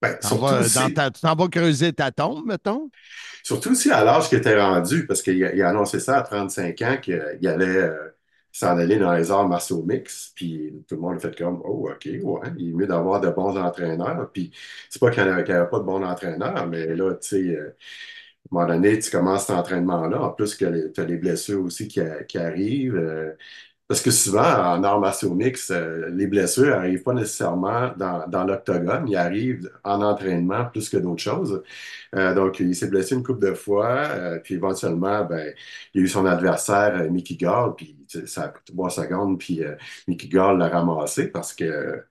Ben, 0.00 0.16
surtout 0.22 0.68
dans 0.70 0.90
ta- 0.90 1.10
tu 1.10 1.20
t'en 1.20 1.34
vas 1.34 1.48
creuser 1.48 1.92
ta 1.92 2.12
tombe, 2.12 2.46
mettons? 2.46 2.88
Surtout 3.42 3.72
aussi 3.72 3.90
à 3.90 4.04
l'âge 4.04 4.28
qu'il 4.28 4.38
était 4.38 4.60
rendu, 4.60 5.06
parce 5.06 5.22
qu'il 5.22 5.42
a, 5.44 5.54
il 5.54 5.62
a 5.62 5.70
annoncé 5.70 6.00
ça 6.00 6.18
à 6.18 6.22
35 6.22 6.82
ans 6.82 6.96
qu'il 7.02 7.14
allait 7.48 7.66
euh, 7.66 8.10
s'en 8.52 8.78
aller 8.78 8.96
dans 8.98 9.12
les 9.14 9.30
arts 9.32 9.48
martiaux 9.48 9.82
mix. 9.84 10.32
Puis 10.36 10.72
tout 10.88 10.96
le 10.96 11.00
monde 11.00 11.16
a 11.16 11.20
fait 11.20 11.36
comme 11.38 11.60
Oh, 11.64 11.88
OK, 11.90 12.06
ouais, 12.06 12.48
il 12.58 12.70
est 12.70 12.72
mieux 12.74 12.86
d'avoir 12.86 13.20
de 13.20 13.30
bons 13.30 13.56
entraîneurs. 13.58 14.30
Puis 14.32 14.52
c'est 14.90 15.00
pas 15.00 15.10
qu'il 15.10 15.24
n'y 15.24 15.30
avait, 15.30 15.48
y 15.48 15.52
avait 15.52 15.68
pas 15.70 15.78
de 15.80 15.84
bons 15.84 16.04
entraîneurs, 16.04 16.66
mais 16.68 16.86
là, 16.94 17.14
tu 17.14 17.28
sais, 17.28 17.56
euh, 17.56 17.70
à 17.70 18.56
un 18.56 18.60
moment 18.62 18.66
donné, 18.74 18.98
tu 18.98 19.10
commences 19.10 19.46
cet 19.46 19.56
entraînement-là. 19.56 20.22
En 20.22 20.30
plus 20.30 20.54
que 20.56 20.88
tu 20.88 21.00
as 21.00 21.04
les 21.04 21.16
blessures 21.18 21.62
aussi 21.64 21.88
qui, 21.88 22.00
qui 22.28 22.38
arrivent. 22.38 22.96
euh, 22.96 23.32
parce 23.88 24.02
que 24.02 24.10
souvent, 24.10 24.42
en 24.42 24.84
arts 24.84 25.00
martiaux 25.00 25.36
euh, 25.70 26.10
les 26.12 26.26
blessures 26.26 26.66
n'arrivent 26.76 27.02
pas 27.02 27.14
nécessairement 27.14 27.90
dans, 27.96 28.26
dans 28.28 28.44
l'octogone, 28.44 29.08
ils 29.08 29.16
arrivent 29.16 29.70
en 29.82 30.02
entraînement 30.02 30.66
plus 30.66 30.90
que 30.90 30.98
d'autres 30.98 31.22
choses. 31.22 31.62
Euh, 32.14 32.34
donc, 32.34 32.60
il 32.60 32.74
s'est 32.76 32.88
blessé 32.88 33.14
une 33.14 33.22
couple 33.22 33.46
de 33.46 33.54
fois, 33.54 33.88
euh, 34.10 34.38
puis 34.40 34.54
éventuellement, 34.54 35.24
ben, 35.24 35.54
il 35.94 36.00
y 36.00 36.02
a 36.02 36.04
eu 36.04 36.08
son 36.08 36.26
adversaire, 36.26 36.96
euh, 37.00 37.08
Mickey 37.10 37.36
Gall, 37.36 37.74
puis 37.76 37.96
ça 38.26 38.44
a 38.44 38.48
pris 38.48 38.62
trois 38.64 38.90
secondes, 38.90 39.38
puis 39.38 39.64
euh, 39.64 39.74
Mickey 40.06 40.28
Gall 40.28 40.58
l'a 40.58 40.68
ramassé 40.68 41.28
parce 41.28 41.54
que 41.54 42.04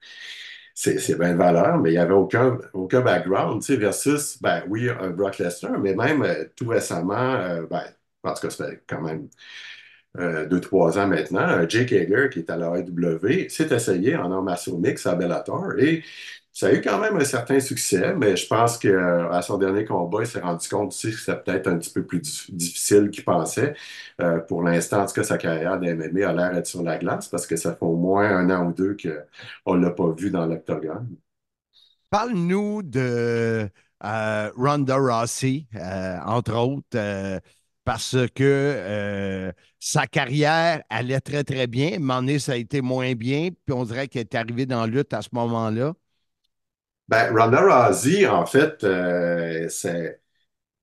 c'est 0.74 1.18
bien 1.18 1.32
de 1.32 1.38
valeur, 1.38 1.78
mais 1.78 1.90
il 1.90 1.92
n'y 1.94 1.98
avait 1.98 2.14
aucun, 2.14 2.58
aucun 2.72 3.00
background, 3.00 3.60
tu 3.62 3.66
sais, 3.74 3.76
versus, 3.76 4.40
ben 4.42 4.62
oui, 4.68 4.88
un 4.90 5.10
Brock 5.10 5.38
Lesnar, 5.38 5.78
mais 5.80 5.94
même 5.94 6.24
tout 6.56 6.68
récemment, 6.68 7.62
ben, 7.70 7.82
en 8.24 8.34
tout 8.34 8.42
cas, 8.42 8.50
ça 8.50 8.66
quand 8.86 9.00
même 9.02 9.28
euh, 10.18 10.46
deux, 10.46 10.60
trois 10.60 10.98
ans 10.98 11.06
maintenant, 11.06 11.48
euh, 11.48 11.66
Jake 11.68 11.92
Hager, 11.92 12.28
qui 12.32 12.40
est 12.40 12.50
à 12.50 12.56
la 12.56 12.68
AEW, 12.78 13.48
s'est 13.48 13.68
essayé 13.74 14.16
en 14.16 14.42
martiaux 14.42 14.78
mix 14.78 15.06
à 15.06 15.14
Bellator 15.14 15.72
et 15.78 16.02
ça 16.52 16.68
a 16.68 16.72
eu 16.72 16.80
quand 16.80 16.98
même 16.98 17.16
un 17.16 17.24
certain 17.24 17.60
succès, 17.60 18.14
mais 18.16 18.36
je 18.36 18.46
pense 18.48 18.78
qu'à 18.78 19.40
son 19.42 19.58
dernier 19.58 19.84
combat, 19.84 20.20
il 20.22 20.26
s'est 20.26 20.40
rendu 20.40 20.68
compte 20.68 20.88
aussi 20.88 21.10
que 21.12 21.16
c'était 21.18 21.36
peut-être 21.40 21.68
un 21.68 21.78
petit 21.78 21.92
peu 21.92 22.04
plus 22.04 22.18
dif- 22.20 22.50
difficile 22.54 23.10
qu'il 23.10 23.24
pensait. 23.24 23.74
Euh, 24.20 24.40
pour 24.40 24.62
l'instant, 24.62 25.02
en 25.02 25.06
tout 25.06 25.14
cas, 25.14 25.22
sa 25.24 25.38
carrière 25.38 25.78
d'MMA 25.78 26.28
a 26.28 26.32
l'air 26.32 26.52
d'être 26.52 26.66
sur 26.66 26.82
la 26.82 26.98
glace 26.98 27.28
parce 27.28 27.46
que 27.46 27.54
ça 27.56 27.72
fait 27.74 27.84
au 27.84 27.96
moins 27.96 28.28
un 28.36 28.50
an 28.50 28.66
ou 28.68 28.72
deux 28.72 28.96
qu'on 29.64 29.76
ne 29.76 29.84
l'a 29.84 29.90
pas 29.92 30.10
vu 30.12 30.30
dans 30.30 30.46
l'octogone. 30.46 31.16
Parle-nous 32.10 32.82
de 32.82 33.68
euh, 34.04 34.50
Ronda 34.56 34.96
Rossi, 34.96 35.66
euh, 35.74 36.18
entre 36.24 36.54
autres, 36.56 36.86
euh, 36.96 37.38
parce 37.88 38.18
que 38.34 38.44
euh, 38.44 39.50
sa 39.80 40.06
carrière 40.06 40.82
allait 40.90 41.20
très, 41.20 41.42
très 41.42 41.66
bien. 41.66 41.98
Donné, 41.98 42.38
ça 42.38 42.52
a 42.52 42.56
été 42.56 42.82
moins 42.82 43.14
bien, 43.14 43.48
puis 43.64 43.74
on 43.74 43.82
dirait 43.84 44.08
qu'elle 44.08 44.26
est 44.30 44.34
arrivée 44.34 44.66
dans 44.66 44.82
la 44.82 44.86
lutte 44.86 45.14
à 45.14 45.22
ce 45.22 45.30
moment-là. 45.32 45.94
Ben, 47.08 47.34
Ronda 47.34 47.62
Rousey, 47.62 48.26
en 48.26 48.44
fait, 48.44 48.84
euh, 48.84 49.66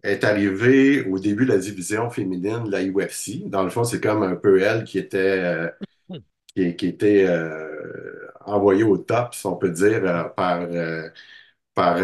est 0.02 0.24
arrivée 0.24 1.06
au 1.06 1.20
début 1.20 1.46
de 1.46 1.52
la 1.52 1.60
division 1.60 2.10
féminine 2.10 2.64
de 2.64 2.72
la 2.72 2.84
UFC. 2.84 3.48
Dans 3.50 3.62
le 3.62 3.70
fond, 3.70 3.84
c'est 3.84 4.02
comme 4.02 4.24
un 4.24 4.36
peu 4.36 4.60
elle 4.60 4.84
qui 4.84 4.98
était, 4.98 5.20
euh, 5.20 5.70
qui, 6.56 6.76
qui 6.76 6.88
était 6.88 7.30
envoyée 8.48 8.84
au 8.84 8.98
top, 8.98 9.36
si 9.36 9.46
on 9.46 9.58
peut 9.58 9.70
dire, 9.70 10.34
par, 10.36 10.68
par 11.76 11.98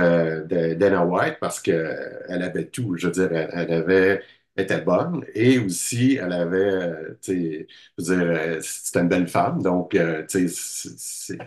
Dana 0.46 1.04
White 1.06 1.38
parce 1.42 1.60
qu'elle 1.60 2.44
avait 2.44 2.68
tout. 2.68 2.96
Je 2.98 3.08
veux 3.08 3.14
dire, 3.14 3.32
elle, 3.32 3.74
avait, 3.74 4.22
était 4.58 4.82
bonne 4.82 5.26
et 5.34 5.60
aussi 5.60 6.18
elle 6.22 6.34
avait, 6.34 6.58
euh, 6.60 7.18
tu 7.22 7.68
sais, 8.00 8.12
euh, 8.14 8.60
c'était 8.62 9.00
une 9.02 9.08
belle 9.10 9.28
femme. 9.28 9.62
Donc, 9.62 9.96
euh, 9.96 10.26
tu 10.28 10.48
sais, 10.50 11.38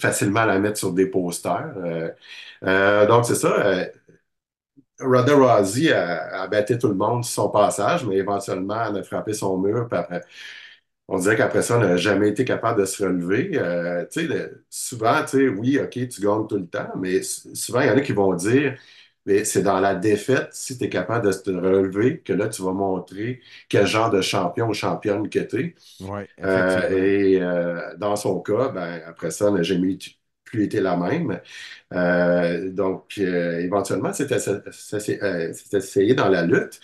facilement 0.00 0.44
la 0.44 0.58
mettre 0.58 0.78
sur 0.78 0.92
des 0.92 1.06
posters. 1.06 1.74
Donc, 3.08 3.24
c'est 3.26 3.34
ça. 3.34 3.48
euh, 3.66 3.86
Ronda 5.00 5.34
a, 5.92 6.42
a 6.42 6.46
battu 6.48 6.78
tout 6.78 6.88
le 6.88 6.94
monde 6.94 7.24
sur 7.24 7.34
son 7.44 7.50
passage, 7.50 8.04
mais 8.06 8.16
éventuellement, 8.16 8.84
elle 8.88 8.98
a 8.98 9.02
frappé 9.02 9.32
son 9.32 9.58
mur. 9.58 9.88
Après, 9.90 10.22
on 11.08 11.18
dirait 11.18 11.36
qu'après 11.36 11.62
ça, 11.62 11.78
on 11.78 11.80
n'a 11.82 11.96
jamais 11.96 12.30
été 12.30 12.44
capable 12.44 12.80
de 12.80 12.86
se 12.86 13.04
relever. 13.04 13.52
Euh, 13.58 14.06
le- 14.16 14.64
souvent, 14.70 15.24
oui, 15.34 15.78
OK, 15.80 15.90
tu 16.08 16.20
gagnes 16.22 16.46
tout 16.48 16.58
le 16.58 16.66
temps, 16.68 16.92
mais 16.98 17.22
souvent, 17.22 17.80
il 17.82 17.88
y 17.88 17.90
en 17.90 17.96
a 17.98 18.00
qui 18.02 18.12
vont 18.12 18.34
dire, 18.34 18.78
mais 19.26 19.44
c'est 19.44 19.62
dans 19.62 19.80
la 19.80 19.94
défaite, 19.94 20.50
si 20.52 20.78
tu 20.78 20.84
es 20.84 20.88
capable 20.88 21.26
de 21.26 21.32
te 21.32 21.50
relever, 21.50 22.20
que 22.22 22.32
là, 22.32 22.48
tu 22.48 22.62
vas 22.62 22.72
montrer 22.72 23.40
quel 23.68 23.86
genre 23.86 24.10
de 24.10 24.20
champion 24.20 24.68
ou 24.68 24.74
championne 24.74 25.28
que 25.28 25.38
tu 25.40 25.60
es. 25.60 25.74
Oui, 26.00 26.22
Euh, 26.44 26.88
et 26.90 27.40
euh, 27.40 27.96
dans 27.96 28.16
son 28.16 28.40
cas, 28.40 28.68
ben, 28.70 29.02
après 29.06 29.30
ça, 29.30 29.50
n'a 29.50 29.62
jamais 29.62 29.96
plus 30.44 30.64
été 30.64 30.80
la 30.80 30.96
même. 30.96 31.40
Euh, 31.94 32.70
donc, 32.72 33.14
euh, 33.18 33.60
éventuellement, 33.60 34.12
c'était 34.12 34.38
ça- 34.40 34.62
ça 34.72 34.98
euh, 35.22 35.52
c'était 35.54 35.78
essayé 35.78 36.14
dans 36.14 36.28
la 36.28 36.44
lutte. 36.44 36.80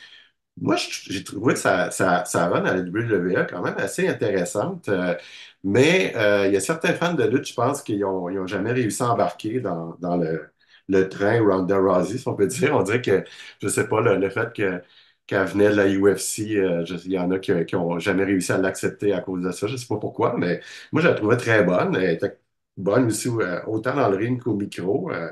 Moi, 0.61 0.77
j'ai 0.77 1.25
trouvé 1.25 1.57
sa, 1.57 1.91
sa, 1.91 2.25
sa 2.27 2.49
run 2.49 2.65
à 2.67 2.75
la 2.75 2.83
WWE 2.83 3.47
quand 3.49 3.63
même 3.63 3.77
assez 3.79 4.09
intéressante. 4.09 4.89
Euh, 4.91 5.17
mais 5.65 6.15
euh, 6.17 6.47
il 6.49 6.53
y 6.55 6.57
a 6.57 6.61
certains 6.61 6.95
fans 6.95 7.15
de 7.15 7.25
lutte, 7.25 7.47
je 7.49 7.55
pense, 7.55 7.83
qui 7.83 7.97
n'ont 7.99 8.29
ils 8.29 8.39
ont 8.39 8.47
jamais 8.47 8.73
réussi 8.73 9.03
à 9.03 9.11
embarquer 9.13 9.61
dans, 9.61 9.97
dans 10.01 10.17
le, 10.19 10.50
le 10.91 11.09
train 11.09 11.41
Ronda 11.43 11.79
Rousey, 11.79 12.19
si 12.19 12.29
on 12.29 12.35
peut 12.35 12.47
dire. 12.47 12.75
On 12.77 12.83
dirait 12.83 13.03
que, 13.03 13.25
je 13.63 13.69
sais 13.69 13.89
pas, 13.89 14.01
le, 14.01 14.17
le 14.17 14.31
fait 14.31 14.53
que, 14.53 14.83
qu'elle 15.27 15.47
venait 15.47 15.71
de 15.71 15.75
la 15.77 15.87
UFC, 15.89 16.57
euh, 16.59 16.85
je- 16.85 16.95
il 17.07 17.13
y 17.13 17.19
en 17.19 17.31
a 17.31 17.39
qui 17.39 17.53
n'ont 17.75 17.99
jamais 17.99 18.25
réussi 18.25 18.53
à 18.53 18.59
l'accepter 18.59 19.13
à 19.13 19.21
cause 19.21 19.43
de 19.43 19.51
ça. 19.53 19.67
Je 19.67 19.77
sais 19.77 19.87
pas 19.87 19.99
pourquoi, 19.99 20.37
mais 20.39 20.61
moi, 20.93 21.03
je 21.03 21.09
la 21.09 21.15
trouvais 21.15 21.37
très 21.37 21.63
bonne. 21.65 21.97
Elle 21.97 22.11
était 22.15 22.39
bonne 22.77 23.07
aussi, 23.07 23.29
euh, 23.29 23.61
autant 23.67 23.95
dans 23.95 24.09
le 24.11 24.17
ring 24.17 24.43
qu'au 24.43 24.55
micro. 24.55 25.11
Euh, 25.13 25.31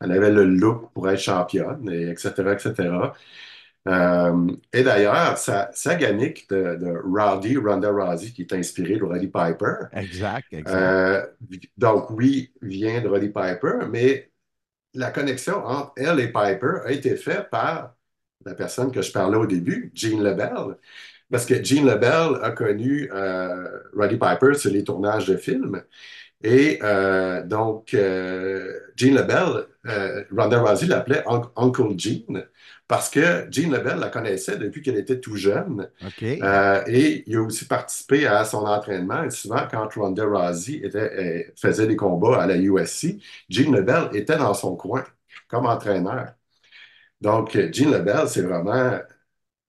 elle 0.00 0.12
avait 0.12 0.30
le 0.30 0.44
look 0.44 0.92
pour 0.92 1.08
être 1.10 1.20
championne, 1.20 1.88
et 1.90 2.10
etc., 2.10 2.52
etc. 2.54 3.14
Euh, 3.88 4.48
et 4.72 4.82
d'ailleurs, 4.82 5.38
sa, 5.38 5.70
sa 5.72 5.94
gimmick 5.96 6.48
de, 6.50 6.76
de 6.76 7.00
Rowdy, 7.04 7.56
Ronda 7.56 7.90
Rousey, 7.90 8.32
qui 8.32 8.42
est 8.42 8.52
inspirée 8.52 8.96
de 8.98 9.04
Roddy 9.04 9.28
Piper, 9.28 9.74
Exact, 9.92 10.52
exact. 10.52 10.98
euh, 11.08 11.26
donc 11.78 12.10
oui, 12.10 12.52
vient 12.62 13.00
de 13.00 13.08
Roddy 13.08 13.28
Piper, 13.28 13.86
mais 13.90 14.29
la 14.94 15.10
connexion 15.10 15.64
entre 15.64 15.92
elle 15.96 16.20
et 16.20 16.28
Piper 16.28 16.80
a 16.84 16.92
été 16.92 17.16
faite 17.16 17.50
par 17.50 17.94
la 18.44 18.54
personne 18.54 18.90
que 18.92 19.02
je 19.02 19.12
parlais 19.12 19.36
au 19.36 19.46
début, 19.46 19.92
Gene 19.94 20.22
LeBell, 20.22 20.76
parce 21.30 21.46
que 21.46 21.62
Gene 21.62 21.86
LeBell 21.86 22.38
a 22.42 22.52
connu 22.52 23.10
euh, 23.12 23.68
Roddy 23.94 24.16
Piper 24.18 24.54
sur 24.54 24.72
les 24.72 24.84
tournages 24.84 25.26
de 25.28 25.36
films. 25.36 25.82
Et 26.42 26.80
euh, 26.82 27.42
donc, 27.44 27.94
euh, 27.94 28.80
Gene 28.96 29.16
LeBell, 29.16 29.66
euh, 29.86 30.24
Ronda 30.36 30.60
Rousey 30.62 30.86
l'appelait 30.86 31.24
Un- 31.28 31.50
Uncle 31.56 31.98
Gene 31.98 32.44
parce 32.90 33.10
que 33.10 33.46
Gene 33.52 33.72
LeBell 33.72 34.00
la 34.00 34.10
connaissait 34.10 34.58
depuis 34.58 34.82
qu'elle 34.82 34.98
était 34.98 35.20
tout 35.20 35.36
jeune. 35.36 35.88
Euh, 36.42 36.82
et 36.88 37.24
il 37.28 37.36
a 37.36 37.42
aussi 37.42 37.66
participé 37.66 38.26
à 38.26 38.44
son 38.44 38.66
entraînement. 38.66 39.22
Et 39.24 39.30
souvent, 39.30 39.68
quand 39.70 39.88
Ronda 39.94 40.24
Rousey 40.26 40.80
était, 40.84 40.98
euh, 41.48 41.52
faisait 41.56 41.86
des 41.86 41.96
combats 41.96 42.42
à 42.42 42.46
la 42.48 42.56
UFC, 42.58 43.20
Gene 43.48 43.76
LeBell 43.76 44.10
était 44.16 44.38
dans 44.38 44.54
son 44.54 44.76
coin 44.76 45.04
comme 45.48 45.66
entraîneur. 45.66 46.34
Donc, 47.20 47.52
Gene 47.72 47.92
LeBell, 47.92 48.28
c'est 48.28 48.42
vraiment 48.42 49.00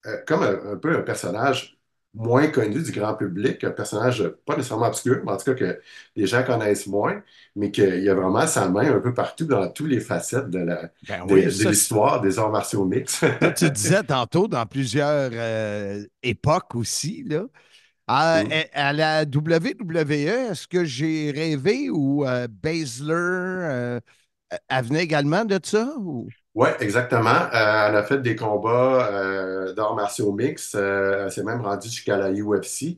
euh, 0.08 0.18
comme 0.28 0.44
un, 0.44 0.74
un 0.74 0.78
peu 0.78 0.98
un 0.98 1.02
personnage 1.02 1.80
moins 2.14 2.48
connu 2.48 2.82
du 2.82 2.92
grand 2.92 3.14
public, 3.14 3.64
un 3.64 3.72
personnage 3.72 4.24
pas 4.46 4.58
nécessairement 4.58 4.88
obscur, 4.88 5.22
mais 5.26 5.32
en 5.32 5.38
tout 5.38 5.46
cas 5.46 5.54
que 5.54 5.80
les 6.16 6.28
gens 6.28 6.44
connaissent 6.44 6.88
moins, 6.88 7.22
mais 7.56 7.72
qu'il 7.72 8.04
y 8.04 8.10
a 8.10 8.16
vraiment 8.16 8.46
sa 8.48 8.68
main 8.68 8.94
un 8.94 9.00
peu 9.00 9.14
partout 9.14 9.46
dans 9.46 9.70
toutes 9.70 9.90
les 9.90 10.02
facettes 10.02 10.50
de 10.50 10.66
Ben 11.08 11.24
oui, 11.30 11.46
l'histoire 11.46 12.20
des 12.20 12.38
arts 12.38 12.52
martiaux 12.52 12.86
mixtes. 12.86 13.26
Tu 13.58 13.70
disais 13.70 14.04
tantôt 14.04 14.48
dans 14.48 14.66
plusieurs 14.66 15.32
euh, 15.34 16.04
époques 16.22 16.76
aussi, 16.76 17.24
là. 17.24 17.44
À, 18.08 18.44
la 18.92 19.24
WWE, 19.24 20.12
est-ce 20.12 20.68
que 20.68 20.84
j'ai 20.84 21.32
rêvé 21.32 21.90
ou 21.90 22.26
euh, 22.26 22.46
Baszler 22.50 23.14
euh, 23.14 24.00
elle 24.68 24.86
venait 24.86 25.04
également 25.04 25.46
de 25.46 25.60
ça? 25.64 25.94
Ou... 25.98 26.28
Oui, 26.54 26.68
exactement. 26.82 27.30
Euh, 27.30 27.88
elle 27.88 27.96
a 27.96 28.04
fait 28.04 28.18
des 28.22 28.36
combats 28.36 29.08
euh, 29.14 29.74
d'arts 29.74 29.96
martiaux 29.96 30.34
mixtes. 30.34 30.76
Euh, 30.76 31.24
elle 31.26 31.32
s'est 31.32 31.44
même 31.46 31.62
rendue 31.62 31.88
jusqu'à 31.88 32.18
la 32.18 32.30
UFC. 32.30 32.98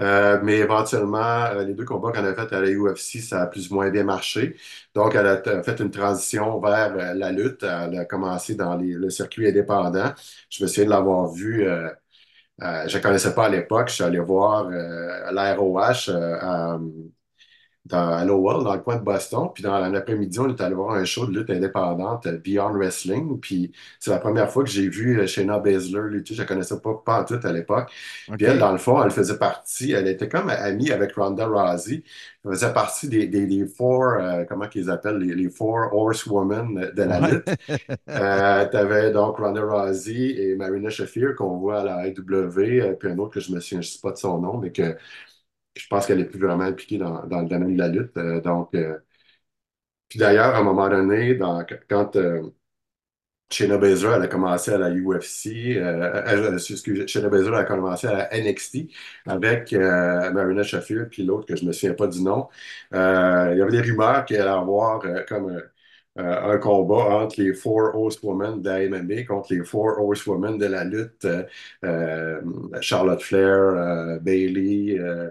Euh, 0.00 0.40
mais 0.42 0.58
éventuellement, 0.58 1.18
euh, 1.46 1.64
les 1.64 1.74
deux 1.74 1.84
combats 1.84 2.10
qu'elle 2.12 2.24
a 2.26 2.34
fait 2.34 2.54
à 2.54 2.60
la 2.60 2.70
UFC, 2.70 3.20
ça 3.20 3.42
a 3.42 3.46
plus 3.48 3.70
ou 3.70 3.74
moins 3.74 3.90
bien 3.90 4.04
marché. 4.04 4.56
Donc, 4.94 5.14
elle 5.14 5.26
a 5.26 5.36
t- 5.36 5.62
fait 5.62 5.78
une 5.80 5.90
transition 5.90 6.58
vers 6.60 6.94
euh, 6.96 7.12
la 7.14 7.32
lutte. 7.32 7.62
Elle 7.64 7.98
a 7.98 8.04
commencé 8.06 8.54
dans 8.54 8.74
les- 8.76 8.94
le 8.94 9.10
circuit 9.10 9.46
indépendant. 9.48 10.12
Je 10.48 10.62
me 10.64 10.68
souviens 10.68 10.84
de 10.86 10.90
l'avoir 10.90 11.28
vu. 11.32 11.66
euh, 11.68 11.90
euh, 12.62 12.88
je 12.88 12.98
ne 12.98 13.02
connaissais 13.02 13.34
pas 13.34 13.46
à 13.46 13.48
l'époque. 13.50 13.88
Je 13.90 13.94
suis 13.96 14.04
allé 14.04 14.18
voir 14.20 14.66
euh, 14.68 15.30
l'ROH 15.32 16.08
euh, 16.10 16.38
à, 16.40 16.78
dans, 17.88 18.08
à 18.08 18.24
Lowell, 18.24 18.64
dans 18.64 18.74
le 18.74 18.80
coin 18.80 18.96
de 18.96 19.02
Boston. 19.02 19.48
Puis 19.54 19.62
dans 19.62 19.78
l'après-midi, 19.88 20.38
on 20.40 20.48
est 20.48 20.60
allé 20.60 20.74
voir 20.74 20.94
un 20.94 21.04
show 21.04 21.26
de 21.26 21.38
lutte 21.38 21.50
indépendante, 21.50 22.26
euh, 22.26 22.38
Beyond 22.38 22.72
Wrestling. 22.74 23.38
Puis 23.40 23.72
c'est 24.00 24.10
la 24.10 24.18
première 24.18 24.50
fois 24.50 24.64
que 24.64 24.70
j'ai 24.70 24.88
vu 24.88 25.20
euh, 25.20 25.26
Shayna 25.26 25.58
Baszler 25.58 26.02
lutter. 26.08 26.34
Je 26.34 26.42
ne 26.42 26.46
connaissais 26.46 26.78
pas, 26.80 26.94
pas 27.04 27.20
en 27.20 27.24
tout 27.24 27.40
à 27.42 27.52
l'époque. 27.52 27.90
Puis 28.36 28.46
elle, 28.46 28.58
dans 28.58 28.72
le 28.72 28.78
fond, 28.78 29.02
elle 29.02 29.10
faisait 29.10 29.38
partie, 29.38 29.92
elle 29.92 30.08
était 30.08 30.28
comme 30.28 30.50
amie 30.50 30.90
avec 30.90 31.14
Ronda 31.14 31.46
Rousey. 31.46 32.02
Elle 32.44 32.52
faisait 32.52 32.72
partie 32.72 33.08
des, 33.08 33.26
des, 33.26 33.46
des 33.46 33.66
four, 33.66 34.04
euh, 34.20 34.44
comment 34.48 34.68
qu'ils 34.68 34.90
appellent, 34.90 35.18
les, 35.18 35.34
les 35.34 35.48
four 35.48 35.92
horsewomen 35.92 36.90
de 36.94 37.02
la 37.02 37.20
lutte. 37.20 37.48
Euh, 38.08 38.66
tu 38.68 38.76
avais 38.76 39.10
donc 39.10 39.38
Ronda 39.38 39.62
Rousey 39.62 40.36
et 40.38 40.54
Marina 40.54 40.88
Shafir 40.88 41.34
qu'on 41.36 41.56
voit 41.58 41.80
à 41.80 41.84
la 41.84 42.06
AEW, 42.06 42.96
puis 42.98 43.10
un 43.10 43.18
autre 43.18 43.34
que 43.34 43.40
je 43.40 43.52
me 43.52 43.60
souviens 43.60 43.80
je 43.80 43.88
sais 43.88 43.98
pas 44.00 44.12
de 44.12 44.16
son 44.16 44.38
nom, 44.40 44.58
mais 44.58 44.70
que 44.70 44.96
je 45.76 45.86
pense 45.88 46.06
qu'elle 46.06 46.20
est 46.20 46.24
plus 46.26 46.40
vraiment 46.40 46.64
impliquée 46.64 46.98
dans, 46.98 47.26
dans 47.26 47.42
le 47.42 47.48
domaine 47.48 47.74
de 47.74 47.78
la 47.78 47.88
lutte. 47.88 48.16
Euh, 48.16 48.40
donc, 48.40 48.74
euh, 48.74 48.98
puis 50.08 50.18
d'ailleurs, 50.18 50.54
à 50.54 50.58
un 50.58 50.62
moment 50.62 50.88
donné, 50.88 51.38
quand 51.88 52.16
euh, 52.16 52.42
Baszler, 53.78 54.12
elle 54.16 54.22
a 54.22 54.28
commencé 54.28 54.72
à 54.72 54.78
la 54.78 54.90
UFC, 54.90 55.76
euh, 55.76 56.22
euh, 56.26 56.54
excusez, 56.58 57.06
Shayna 57.06 57.28
Baszler 57.28 57.56
a 57.56 57.64
commencé 57.64 58.06
à 58.08 58.12
la 58.12 58.34
NXT 58.36 58.88
avec 59.26 59.72
euh, 59.72 60.32
Marina 60.32 60.62
Shafir, 60.64 61.06
puis 61.10 61.24
l'autre 61.24 61.46
que 61.46 61.54
je 61.56 61.62
ne 61.62 61.68
me 61.68 61.72
souviens 61.72 61.94
pas 61.94 62.08
du 62.08 62.22
nom. 62.22 62.48
Euh, 62.92 63.50
il 63.52 63.58
y 63.58 63.62
avait 63.62 63.70
des 63.70 63.80
rumeurs 63.82 64.24
qu'il 64.24 64.36
allait 64.36 64.48
avoir 64.50 65.04
euh, 65.04 65.22
comme 65.28 65.50
euh, 65.50 65.60
euh, 66.18 66.52
un 66.54 66.58
combat 66.58 67.22
entre 67.22 67.40
les 67.40 67.54
Four 67.54 67.94
Horsewomen 67.94 68.62
de 68.62 68.68
la 68.68 68.82
MMA 68.82 69.22
contre 69.24 69.52
les 69.54 69.62
Four 69.64 69.98
Horsewomen 70.00 70.58
de 70.58 70.66
la 70.66 70.84
lutte, 70.84 71.24
euh, 71.24 71.44
euh, 71.84 72.40
Charlotte 72.80 73.22
Flair, 73.22 73.46
euh, 73.58 74.18
Bailey, 74.18 74.98
euh, 74.98 75.04
euh, 75.06 75.30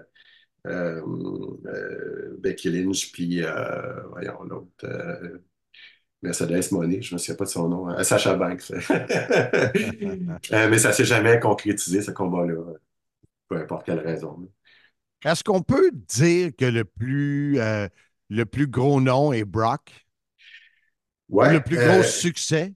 Becky 2.38 2.70
Lynch, 2.70 3.12
puis 3.12 3.42
euh, 3.42 4.02
voyons 4.10 4.42
l'autre. 4.44 4.84
euh, 4.84 5.38
Mercedes 6.22 6.72
Moné, 6.72 7.02
je 7.02 7.10
ne 7.10 7.14
me 7.14 7.18
souviens 7.18 7.34
pas 7.36 7.44
de 7.44 7.50
son 7.50 7.68
nom, 7.68 7.90
euh, 7.90 8.02
Sacha 8.02 8.34
Banks. 8.34 8.72
Euh, 10.52 10.68
mais 10.70 10.78
ça 10.78 10.88
ne 10.88 10.92
s'est 10.94 11.04
jamais 11.04 11.40
concrétisé, 11.40 12.02
ce 12.02 12.10
combat-là, 12.10 12.74
peu 13.48 13.56
importe 13.56 13.86
quelle 13.86 14.00
raison. 14.00 14.48
Est-ce 15.24 15.42
qu'on 15.42 15.62
peut 15.62 15.90
dire 15.92 16.50
que 16.56 16.64
le 16.66 16.84
plus, 16.84 17.58
euh, 17.58 17.88
le 18.30 18.44
plus 18.44 18.66
gros 18.66 19.00
nom 19.00 19.32
est 19.32 19.44
Brock? 19.44 20.06
Ouais, 21.28 21.52
le 21.52 21.60
plus 21.60 21.76
euh, 21.78 21.88
gros 21.88 22.02
succès? 22.02 22.72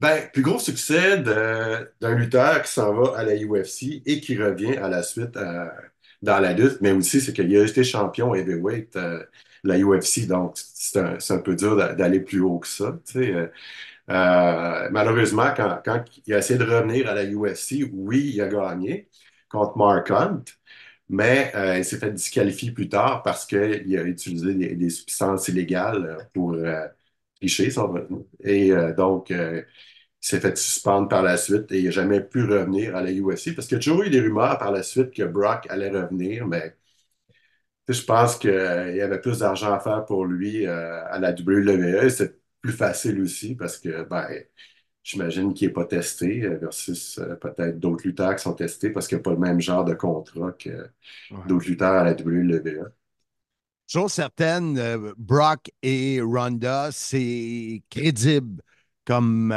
Ben, 0.00 0.28
plus 0.32 0.42
gros 0.42 0.58
succès 0.58 1.18
d'un 1.18 2.14
lutteur 2.14 2.62
qui 2.62 2.70
s'en 2.70 2.94
va 2.94 3.18
à 3.18 3.24
la 3.24 3.34
UFC 3.34 4.02
et 4.06 4.20
qui 4.20 4.36
revient 4.36 4.76
à 4.76 4.88
la 4.88 5.02
suite 5.02 5.36
euh, 5.36 5.66
dans 6.22 6.40
la 6.40 6.52
lutte, 6.52 6.78
mais 6.80 6.92
aussi 6.92 7.20
c'est 7.20 7.32
qu'il 7.32 7.56
a 7.56 7.64
été 7.64 7.84
champion 7.84 8.34
heavyweight 8.34 8.96
euh, 8.96 9.22
la 9.64 9.78
UFC, 9.78 10.26
donc 10.26 10.52
c'est 10.56 10.98
un, 11.30 11.38
peu 11.38 11.54
dur 11.56 11.76
d'a- 11.76 11.94
d'aller 11.94 12.20
plus 12.20 12.40
haut 12.40 12.58
que 12.58 12.66
ça. 12.68 12.98
Euh, 13.16 13.48
euh, 14.10 14.88
malheureusement, 14.90 15.52
quand, 15.56 16.04
il 16.26 16.34
a 16.34 16.38
essayé 16.38 16.58
de 16.58 16.64
revenir 16.64 17.08
à 17.08 17.14
la 17.14 17.24
UFC, 17.24 17.84
oui, 17.92 18.32
il 18.34 18.40
a 18.42 18.48
gagné 18.48 19.08
contre 19.50 19.76
Mark 19.78 20.10
Hunt, 20.10 20.44
mais 21.08 21.52
euh, 21.54 21.78
il 21.78 21.84
s'est 21.84 21.98
fait 21.98 22.12
disqualifier 22.12 22.72
plus 22.72 22.88
tard 22.88 23.22
parce 23.22 23.46
qu'il 23.46 23.98
a 23.98 24.02
utilisé 24.04 24.54
des, 24.54 24.90
substances 24.90 25.48
illégales 25.48 26.28
pour 26.34 26.52
euh, 26.54 26.86
tricher, 27.36 27.70
veut. 27.70 28.08
Et 28.44 28.72
euh, 28.72 28.94
donc, 28.94 29.30
euh, 29.30 29.62
s'est 30.28 30.40
fait 30.40 30.56
suspendre 30.58 31.08
par 31.08 31.22
la 31.22 31.36
suite 31.36 31.72
et 31.72 31.78
il 31.78 31.84
n'a 31.86 31.90
jamais 31.90 32.20
pu 32.20 32.44
revenir 32.44 32.94
à 32.96 33.02
la 33.02 33.10
UFC 33.10 33.54
parce 33.54 33.66
qu'il 33.66 33.76
y 33.76 33.80
a 33.80 33.82
toujours 33.82 34.02
eu 34.02 34.10
des 34.10 34.20
rumeurs 34.20 34.58
par 34.58 34.72
la 34.72 34.82
suite 34.82 35.10
que 35.10 35.22
Brock 35.22 35.66
allait 35.70 35.90
revenir, 35.90 36.46
mais 36.46 36.76
je 37.88 38.02
pense 38.02 38.36
qu'il 38.36 38.50
y 38.50 39.00
avait 39.00 39.20
plus 39.20 39.38
d'argent 39.38 39.72
à 39.72 39.80
faire 39.80 40.04
pour 40.04 40.26
lui 40.26 40.66
euh, 40.66 41.04
à 41.06 41.18
la 41.18 41.30
WWE. 41.30 42.10
C'est 42.10 42.38
plus 42.60 42.72
facile 42.72 43.20
aussi 43.22 43.54
parce 43.54 43.78
que 43.78 44.02
ben, 44.04 44.26
j'imagine 45.02 45.54
qu'il 45.54 45.68
n'est 45.68 45.74
pas 45.74 45.86
testé 45.86 46.44
euh, 46.44 46.58
versus 46.58 47.18
euh, 47.18 47.34
peut-être 47.36 47.78
d'autres 47.78 48.06
lutteurs 48.06 48.36
qui 48.36 48.42
sont 48.42 48.54
testés 48.54 48.90
parce 48.90 49.08
qu'il 49.08 49.16
n'y 49.16 49.20
a 49.20 49.24
pas 49.24 49.30
le 49.30 49.38
même 49.38 49.60
genre 49.60 49.84
de 49.84 49.94
contrat 49.94 50.52
que 50.52 50.90
d'autres 51.46 51.66
lutteurs 51.66 51.94
à 51.94 52.04
la 52.04 52.12
WWE. 52.12 52.92
Chose 53.90 54.12
certaine, 54.12 54.78
Brock 55.16 55.70
et 55.82 56.20
Ronda, 56.20 56.90
c'est 56.92 57.82
crédible 57.88 58.60
comme 59.06 59.50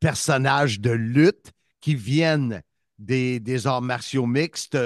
personnages 0.00 0.80
de 0.80 0.90
lutte 0.90 1.52
qui 1.80 1.94
viennent 1.94 2.62
des, 2.98 3.66
arts 3.66 3.82
martiaux 3.82 4.26
mixtes 4.26 4.76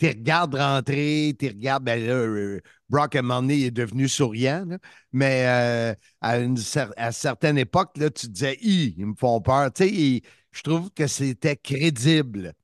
tu 0.00 0.08
regardes 0.08 0.54
rentrer, 0.54 1.36
tu 1.38 1.48
regardes, 1.48 1.84
ben 1.84 2.00
euh, 2.08 2.60
Brock, 2.88 3.16
à 3.16 3.20
un 3.20 3.48
est 3.48 3.70
devenu 3.70 4.08
souriant, 4.08 4.66
mais 5.12 5.46
euh, 5.46 5.94
à, 6.22 6.38
une 6.38 6.56
à 6.96 7.12
certaine 7.12 7.58
époque, 7.58 7.90
là, 7.98 8.08
tu 8.08 8.26
disais, 8.28 8.56
ils 8.62 9.06
me 9.06 9.14
font 9.14 9.42
peur. 9.42 9.70
Tu 9.72 9.88
sais, 9.88 10.22
je 10.52 10.62
trouve 10.62 10.90
que 10.92 11.06
c'était 11.06 11.56
crédible. 11.56 12.54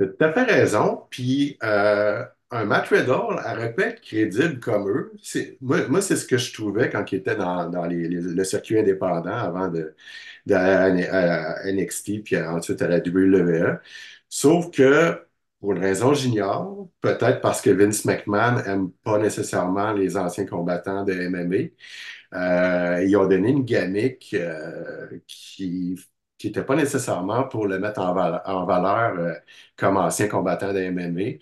Tu 0.00 0.04
as 0.04 0.08
tout 0.08 0.24
à 0.24 0.32
fait 0.32 0.42
raison. 0.42 1.06
Puis, 1.10 1.56
euh, 1.62 2.24
un 2.54 2.64
Matt 2.64 2.88
Riddle 2.88 3.74
pu 3.76 3.82
être 3.82 4.00
crédible 4.00 4.60
comme 4.60 4.88
eux. 4.88 5.12
Moi, 5.60 5.88
moi 5.88 6.00
c'est 6.02 6.16
ce 6.16 6.26
que 6.26 6.38
je 6.38 6.52
trouvais 6.52 6.90
quand 6.90 7.10
il 7.12 7.16
était 7.16 7.36
dans, 7.36 7.68
dans 7.68 7.86
le 7.86 8.44
circuit 8.44 8.78
indépendant 8.78 9.32
avant 9.32 9.68
de, 9.68 9.94
de 10.46 10.54
à 10.54 11.64
NXT, 11.72 12.22
puis 12.24 12.36
ensuite 12.38 12.82
à 12.82 12.88
la 12.88 13.00
WWE. 13.00 13.80
Sauf 14.28 14.70
que 14.70 15.20
pour 15.60 15.72
une 15.72 15.78
raison, 15.78 16.12
j'ignore. 16.14 16.88
Peut-être 17.00 17.40
parce 17.40 17.62
que 17.62 17.70
Vince 17.70 18.04
McMahon 18.04 18.62
n'aime 18.62 18.90
pas 19.02 19.18
nécessairement 19.18 19.92
les 19.92 20.16
anciens 20.16 20.44
combattants 20.46 21.04
de 21.04 21.14
MMA. 21.14 21.70
Euh, 22.34 23.04
ils 23.04 23.16
ont 23.16 23.26
donné 23.26 23.50
une 23.50 23.64
gamique 23.64 24.34
euh, 24.38 25.08
qui 25.26 25.96
n'était 26.48 26.64
pas 26.64 26.76
nécessairement 26.76 27.44
pour 27.44 27.66
le 27.66 27.78
mettre 27.78 28.00
en, 28.00 28.14
valeur, 28.14 29.18
euh, 29.18 29.34
comme 29.76 29.96
ancien 29.96 30.28
combattant 30.28 30.72
de 30.72 30.80
MMA. 30.80 31.38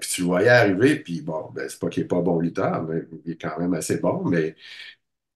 puis 0.00 0.08
tu 0.10 0.20
le 0.22 0.26
voyais 0.26 0.48
arriver, 0.48 0.96
puis 0.96 1.20
bon, 1.22 1.50
ben, 1.54 1.68
c'est 1.68 1.78
pas 1.78 1.88
qu'il 1.88 2.02
n'est 2.02 2.08
pas 2.08 2.20
bon 2.20 2.38
lutteur, 2.40 2.82
mais 2.84 3.02
il 3.24 3.32
est 3.32 3.40
quand 3.40 3.58
même 3.58 3.74
assez 3.74 3.98
bon, 3.98 4.24
mais 4.24 4.56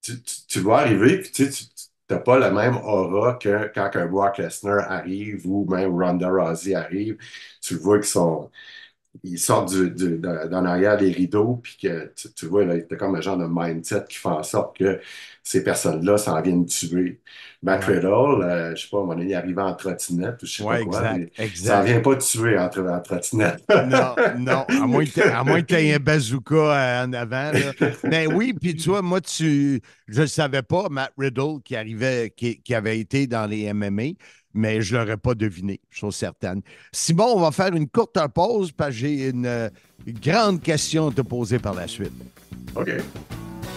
tu, 0.02 0.12
le 0.56 0.62
vois 0.62 0.80
arriver, 0.80 1.18
puis 1.20 1.30
tu, 1.32 1.50
tu 1.50 1.64
n'as 2.14 2.18
pas 2.20 2.38
la 2.38 2.50
même 2.50 2.76
aura 2.76 3.34
que 3.34 3.70
quand 3.74 3.90
un 3.94 4.06
Brock 4.06 4.38
Lesnar 4.38 4.90
arrive 4.90 5.46
ou 5.46 5.66
même 5.68 5.92
Ronda 6.00 6.28
Rousey 6.28 6.74
arrive. 6.74 7.18
Tu 7.60 7.74
vois 7.76 7.98
qu'ils 7.98 8.06
sont. 8.08 8.50
Ils 9.22 9.38
sortent 9.38 9.74
du, 9.74 10.18
d'en 10.18 10.64
arrière 10.64 10.96
des 10.96 11.10
rideaux, 11.10 11.60
puis 11.62 11.76
que 11.80 12.12
tu, 12.14 12.32
tu 12.32 12.46
vois, 12.46 12.64
là, 12.64 12.80
comme 12.98 13.14
un 13.14 13.20
genre 13.20 13.38
de 13.38 13.46
mindset 13.48 14.04
qui 14.08 14.18
fait 14.18 14.28
en 14.28 14.42
sorte 14.42 14.76
que 14.76 15.00
ces 15.42 15.62
personnes-là 15.62 16.18
s'en 16.18 16.40
viennent 16.42 16.66
tuer. 16.66 17.20
Matt 17.62 17.84
Riddle, 17.84 18.42
euh, 18.42 18.74
je 18.74 18.82
sais 18.82 18.88
pas, 18.90 18.98
à 18.98 19.00
un 19.00 19.02
moment 19.04 19.14
donné, 19.14 19.30
il 19.30 19.34
arrive 19.34 19.58
en 19.58 19.74
trottinette 19.74 20.42
ou 20.42 20.46
je 20.46 20.56
sais 20.56 20.64
pas 20.64 20.80
quoi. 20.84 21.14
Exact, 21.38 21.66
Ça 21.66 21.82
vient 21.82 22.00
pas 22.00 22.16
tuer 22.16 22.58
en, 22.58 22.66
en 22.66 23.00
trottinette. 23.00 23.62
non, 23.70 24.14
non, 24.38 24.64
à 24.68 24.86
moins 24.86 25.04
que 25.04 25.66
tu 25.66 25.74
aies 25.74 25.94
un 25.94 25.98
bazooka 25.98 26.54
euh, 26.54 27.04
en 27.06 27.12
avant. 27.12 27.52
Mais 28.04 28.26
oui, 28.32 28.52
puis 28.52 28.74
tu 28.74 28.90
vois, 28.90 29.02
moi, 29.02 29.20
tu, 29.20 29.80
je 30.08 30.22
ne 30.22 30.26
savais 30.26 30.62
pas, 30.62 30.88
Matt 30.90 31.12
Riddle, 31.16 31.62
qui, 31.64 31.76
arrivait, 31.76 32.32
qui, 32.36 32.60
qui 32.60 32.74
avait 32.74 32.98
été 32.98 33.26
dans 33.26 33.46
les 33.46 33.72
MMA 33.72 34.14
mais 34.56 34.80
je 34.80 34.96
ne 34.96 35.00
l'aurais 35.00 35.16
pas 35.16 35.34
deviné, 35.34 35.80
je 35.90 35.98
suis 35.98 36.12
certaine. 36.12 36.62
Simon, 36.90 37.34
on 37.36 37.40
va 37.40 37.52
faire 37.52 37.74
une 37.74 37.88
courte 37.88 38.18
pause 38.34 38.72
parce 38.72 38.90
que 38.90 38.96
j'ai 38.96 39.28
une, 39.28 39.70
une, 40.06 40.18
grande 40.18 40.62
question 40.62 41.08
à 41.08 41.12
te 41.12 41.20
poser 41.20 41.58
par 41.58 41.74
la 41.74 41.86
suite. 41.86 42.12
OK. 42.74 42.90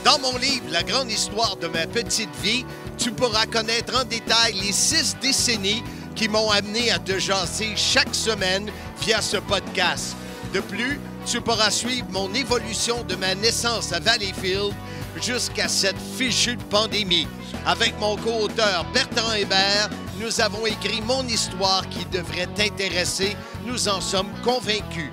Dans 0.06 0.18
mon 0.20 0.38
livre 0.38 0.64
La 0.72 0.82
grande 0.82 1.12
histoire 1.12 1.58
de 1.58 1.68
ma 1.68 1.86
petite 1.86 2.34
vie, 2.42 2.66
tu 2.98 3.12
pourras 3.12 3.46
connaître 3.46 4.00
en 4.00 4.06
détail 4.06 4.54
les 4.54 4.72
six 4.72 5.18
décennies 5.22 5.84
qui 6.16 6.30
m'ont 6.30 6.50
amené 6.50 6.92
à 6.92 7.00
te 7.00 7.20
jaser 7.20 7.76
chaque 7.76 8.16
semaine 8.16 8.70
via 9.02 9.22
ce 9.22 9.38
podcast. 9.38 10.16
De 10.54 10.62
plus, 10.62 11.00
tu 11.26 11.42
pourras 11.42 11.70
suivre 11.70 12.08
mon 12.12 12.34
évolution 12.34 13.04
de 13.04 13.16
ma 13.16 13.36
naissance 13.36 13.92
à 13.92 14.00
Valleyfield 14.00 14.74
jusqu'à 15.22 15.68
cette 15.68 16.00
fichue 16.18 16.58
pandémie. 16.70 17.28
Avec 17.66 18.00
mon 18.00 18.16
co-auteur 18.18 18.86
Bertrand 18.94 19.34
Hébert, 19.34 19.90
nous 20.20 20.42
avons 20.42 20.66
écrit 20.66 21.02
mon 21.02 21.24
histoire 21.24 21.88
qui 21.90 22.06
devrait 22.06 22.48
t'intéresser. 22.48 23.36
Nous 23.66 23.88
en 23.88 24.02
sommes 24.02 24.32
convaincus. 24.44 25.10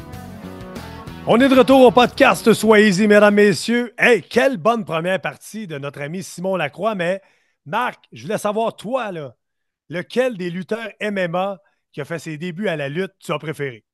On 1.26 1.40
est 1.40 1.48
de 1.48 1.54
retour 1.54 1.80
au 1.80 1.90
podcast 1.90 2.52
Soyez-y, 2.52 3.06
mesdames, 3.06 3.34
messieurs. 3.34 3.94
Hey, 3.98 4.22
quelle 4.22 4.56
bonne 4.56 4.84
première 4.84 5.20
partie 5.20 5.66
de 5.66 5.78
notre 5.78 6.00
ami 6.00 6.22
Simon 6.22 6.56
Lacroix. 6.56 6.94
Mais 6.94 7.20
Marc, 7.64 8.04
je 8.12 8.22
voulais 8.22 8.38
savoir, 8.38 8.74
toi, 8.74 9.12
là, 9.12 9.36
lequel 9.88 10.36
des 10.36 10.50
lutteurs 10.50 10.90
MMA 11.00 11.58
qui 11.92 12.00
a 12.00 12.04
fait 12.04 12.18
ses 12.18 12.36
débuts 12.36 12.68
à 12.68 12.76
la 12.76 12.88
lutte 12.88 13.12
tu 13.20 13.32
as 13.32 13.38
préféré? 13.38 13.84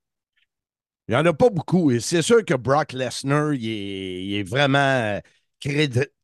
Il 1.09 1.15
n'y 1.15 1.21
en 1.21 1.27
a 1.27 1.33
pas 1.33 1.51
beaucoup. 1.51 1.91
Et 1.91 2.01
c'est 2.01 2.23
sûr 2.23 2.45
que 2.45 2.55
Brock 2.55 2.93
Lesnar, 2.93 3.53
il 3.53 4.35
est, 4.35 4.43
vraiment 4.43 5.21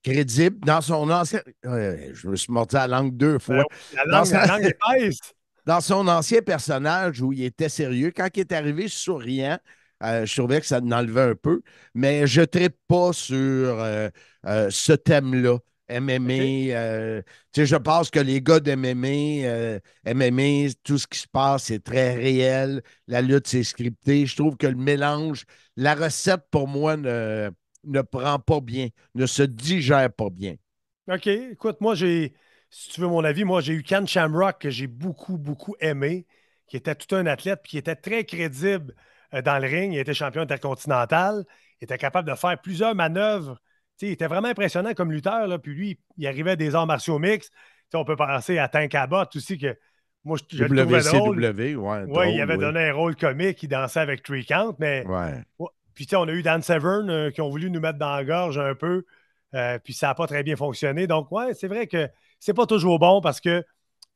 crédible. 0.02 0.58
Dans 0.60 0.80
son 0.80 1.10
ancien. 1.10 1.40
je 1.62 2.28
me 2.28 2.36
suis 2.36 2.52
mordu 2.52 2.76
à 2.76 2.86
la 2.86 2.98
langue 2.98 3.16
deux 3.16 3.38
fois. 3.38 3.64
La 3.94 4.04
langue, 4.04 4.30
dans, 4.30 4.46
langue 4.46 4.74
dans 5.66 5.80
son 5.80 6.08
ancien 6.08 6.42
personnage 6.42 7.20
où 7.20 7.32
il 7.32 7.44
était 7.44 7.68
sérieux, 7.68 8.12
quand 8.14 8.28
il 8.34 8.40
est 8.40 8.52
arrivé 8.52 8.88
souriant, 8.88 9.58
euh, 10.02 10.24
je 10.26 10.34
trouvais 10.36 10.60
que 10.60 10.66
ça 10.66 10.78
enlevait 10.78 11.30
un 11.30 11.34
peu, 11.34 11.62
mais 11.94 12.26
je 12.26 12.42
ne 12.42 12.68
pas 12.86 13.12
sur 13.12 13.36
euh, 13.36 14.08
euh, 14.46 14.68
ce 14.70 14.92
thème-là. 14.92 15.58
MMA, 15.90 17.22
je 17.56 17.76
pense 17.76 18.10
que 18.10 18.20
les 18.20 18.42
gars 18.42 18.60
d'MMA, 18.60 19.80
MMA, 20.04 20.74
tout 20.84 20.98
ce 20.98 21.06
qui 21.06 21.18
se 21.18 21.26
passe, 21.26 21.64
c'est 21.64 21.82
très 21.82 22.14
réel. 22.14 22.82
La 23.06 23.22
lutte, 23.22 23.46
c'est 23.46 23.64
scripté. 23.64 24.26
Je 24.26 24.36
trouve 24.36 24.58
que 24.58 24.66
le 24.66 24.76
mélange, 24.76 25.44
la 25.76 25.94
recette, 25.94 26.42
pour 26.50 26.68
moi, 26.68 26.98
ne, 26.98 27.50
ne 27.84 28.02
prend 28.02 28.38
pas 28.38 28.60
bien, 28.60 28.88
ne 29.14 29.26
se 29.26 29.42
digère 29.42 30.12
pas 30.12 30.30
bien. 30.30 30.54
OK. 31.08 31.26
Écoute, 31.26 31.80
moi, 31.80 31.94
j'ai, 31.94 32.34
si 32.70 32.90
tu 32.90 33.00
veux 33.00 33.08
mon 33.08 33.24
avis, 33.24 33.44
moi, 33.44 33.60
j'ai 33.60 33.72
eu 33.72 33.82
Ken 33.82 34.06
Shamrock 34.06 34.58
que 34.60 34.70
j'ai 34.70 34.86
beaucoup, 34.86 35.38
beaucoup 35.38 35.74
aimé, 35.80 36.26
qui 36.66 36.76
était 36.76 36.94
tout 36.94 37.14
un 37.14 37.26
athlète, 37.26 37.60
puis 37.62 37.70
qui 37.70 37.78
était 37.78 37.96
très 37.96 38.24
crédible 38.24 38.94
euh, 39.34 39.42
dans 39.42 39.58
le 39.58 39.66
ring. 39.66 39.92
Il 39.94 39.98
était 39.98 40.14
champion 40.14 40.42
intercontinental. 40.42 41.44
Il 41.80 41.84
était 41.84 41.98
capable 41.98 42.28
de 42.28 42.34
faire 42.34 42.60
plusieurs 42.60 42.94
manœuvres. 42.94 43.58
il 44.02 44.10
était 44.10 44.26
vraiment 44.26 44.48
impressionnant 44.48 44.92
comme 44.94 45.12
lutteur. 45.12 45.46
Là. 45.46 45.58
Puis 45.58 45.74
lui, 45.74 46.00
il 46.18 46.26
arrivait 46.26 46.52
à 46.52 46.56
des 46.56 46.74
arts 46.74 46.86
martiaux 46.86 47.18
mixtes. 47.18 47.52
on 47.94 48.04
peut 48.04 48.16
penser 48.16 48.58
à 48.58 48.68
Tank 48.68 48.94
Abbott 48.94 49.34
aussi, 49.36 49.58
que 49.58 49.78
moi, 50.24 50.36
je, 50.50 50.64
le 50.64 50.82
trouvais 50.82 51.00
drôle. 51.00 51.40
Ouais, 52.08 52.34
il 52.34 52.40
avait 52.40 52.58
donné 52.58 52.88
un 52.88 52.92
rôle 52.92 53.16
comique. 53.16 53.62
Il 53.62 53.68
dansait 53.68 54.00
avec 54.00 54.22
Tree 54.22 54.44
Count. 54.44 54.76
Mais 54.78 55.04
puis 56.06 56.16
on 56.16 56.28
a 56.28 56.32
eu 56.32 56.42
Dan 56.42 56.62
Severn 56.62 57.10
euh, 57.10 57.30
qui 57.32 57.40
ont 57.40 57.50
voulu 57.50 57.72
nous 57.72 57.80
mettre 57.80 57.98
dans 57.98 58.14
la 58.14 58.24
gorge 58.24 58.56
un 58.56 58.76
peu. 58.76 59.04
Euh, 59.54 59.80
puis 59.82 59.94
ça 59.94 60.06
n'a 60.06 60.14
pas 60.14 60.28
très 60.28 60.44
bien 60.44 60.54
fonctionné. 60.54 61.08
Donc, 61.08 61.32
ouais, 61.32 61.54
c'est 61.54 61.66
vrai 61.66 61.88
que 61.88 62.08
c'est 62.38 62.54
pas 62.54 62.66
toujours 62.66 63.00
bon 63.00 63.20
parce 63.20 63.40
que 63.40 63.64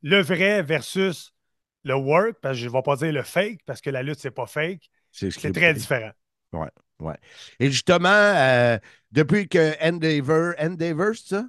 le 0.03 0.23
vrai 0.23 0.63
versus 0.63 1.35
le 1.83 1.95
work, 1.95 2.37
parce 2.41 2.55
que 2.55 2.61
je 2.61 2.69
ne 2.69 2.73
vais 2.73 2.83
pas 2.83 2.95
dire 2.95 3.13
le 3.13 3.23
fake, 3.23 3.63
parce 3.67 3.81
que 3.81 3.91
la 3.91 4.05
lutte, 4.05 4.21
c'est 4.21 4.31
pas 4.31 4.47
fake. 4.47 4.91
C'est 5.11 5.53
très 5.53 5.75
différent. 5.75 6.13
Oui, 6.53 6.69
oui. 7.01 7.15
Et 7.59 7.69
justement, 7.69 8.09
euh, 8.11 8.79
depuis 9.11 9.49
que 9.49 9.75
Endeavor, 9.85 10.55
Endeavor, 10.61 11.17
c'est 11.17 11.35
ça? 11.35 11.45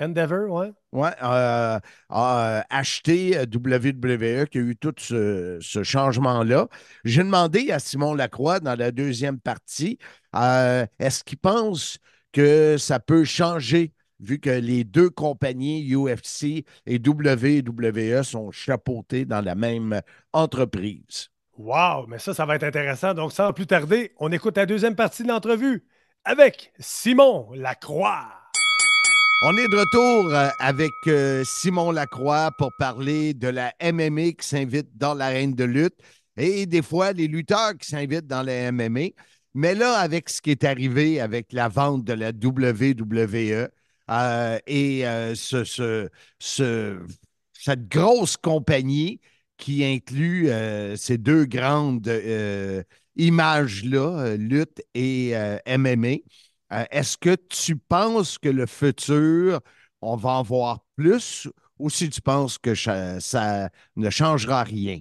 Endeavor, 0.00 0.50
oui. 0.50 0.66
Oui, 0.92 1.08
euh, 1.22 1.78
a 2.08 2.64
acheté 2.70 3.38
WWE, 3.38 4.46
qui 4.46 4.58
a 4.58 4.60
eu 4.60 4.76
tout 4.76 4.94
ce, 4.98 5.58
changement-là. 5.60 6.68
J'ai 7.04 7.24
demandé 7.24 7.70
à 7.72 7.78
Simon 7.78 8.14
Lacroix 8.14 8.60
dans 8.60 8.78
la 8.78 8.90
deuxième 8.90 9.40
partie, 9.40 9.98
euh, 10.36 10.86
est-ce 10.98 11.24
qu'il 11.24 11.38
pense 11.38 11.98
que 12.32 12.76
ça 12.78 13.00
peut 13.00 13.24
changer 13.24 13.92
vu 14.20 14.38
que 14.38 14.50
les 14.50 14.84
deux 14.84 15.10
compagnies, 15.10 15.94
UFC 15.94 16.64
et 16.86 17.00
WWE, 17.04 18.22
sont 18.22 18.50
chapeautées 18.50 19.24
dans 19.24 19.40
la 19.40 19.54
même 19.54 20.00
entreprise? 20.32 21.30
Wow, 21.56 22.06
mais 22.06 22.20
ça, 22.20 22.34
ça 22.34 22.46
va 22.46 22.54
être 22.54 22.64
intéressant. 22.64 23.14
Donc, 23.14 23.32
sans 23.32 23.52
plus 23.52 23.66
tarder, 23.66 24.12
on 24.18 24.30
écoute 24.30 24.56
la 24.56 24.66
deuxième 24.66 24.94
partie 24.94 25.24
de 25.24 25.28
l'entrevue 25.28 25.84
avec 26.24 26.72
Simon 26.78 27.48
Lacroix. 27.54 28.37
On 29.40 29.56
est 29.56 29.68
de 29.68 29.76
retour 29.76 30.34
euh, 30.34 30.48
avec 30.58 31.06
euh, 31.06 31.44
Simon 31.44 31.92
Lacroix 31.92 32.50
pour 32.58 32.72
parler 32.72 33.34
de 33.34 33.48
la 33.48 33.72
MMA 33.80 34.32
qui 34.32 34.46
s'invite 34.48 34.88
dans 34.96 35.14
l'arène 35.14 35.54
de 35.54 35.64
lutte 35.64 35.94
et 36.36 36.66
des 36.66 36.82
fois 36.82 37.12
les 37.12 37.28
lutteurs 37.28 37.76
qui 37.78 37.88
s'invitent 37.88 38.26
dans 38.26 38.42
la 38.42 38.52
MMA. 38.72 39.10
Mais 39.54 39.74
là, 39.74 39.98
avec 39.98 40.28
ce 40.28 40.40
qui 40.42 40.50
est 40.50 40.64
arrivé 40.64 41.20
avec 41.20 41.52
la 41.52 41.68
vente 41.68 42.04
de 42.04 42.12
la 42.14 42.32
WWE, 42.32 43.68
euh, 44.10 44.58
et 44.66 45.02
ce, 45.34 45.64
ce- 45.64 46.08
ce- 46.38 46.98
cette 47.52 47.88
grosse 47.88 48.36
compagnie 48.36 49.20
qui 49.56 49.84
inclut 49.84 50.48
ces 50.96 51.18
deux 51.18 51.44
grandes 51.44 52.08
images-là, 53.16 54.36
lutte 54.36 54.80
et 54.94 55.32
MMA. 55.66 56.16
Euh, 56.72 56.84
Est-ce 56.90 57.16
que 57.18 57.34
tu 57.36 57.76
penses 57.76 58.38
que 58.38 58.48
le 58.48 58.66
futur, 58.66 59.60
on 60.02 60.16
va 60.16 60.30
en 60.30 60.42
voir 60.42 60.84
plus 60.96 61.48
ou 61.78 61.90
si 61.90 62.10
tu 62.10 62.20
penses 62.20 62.58
que 62.58 62.74
ça, 62.74 63.20
ça 63.20 63.70
ne 63.96 64.10
changera 64.10 64.62
rien? 64.64 65.00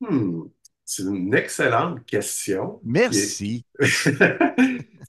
Hmm, 0.00 0.44
c'est 0.84 1.02
une 1.04 1.34
excellente 1.34 2.04
question. 2.06 2.82
Merci. 2.82 3.66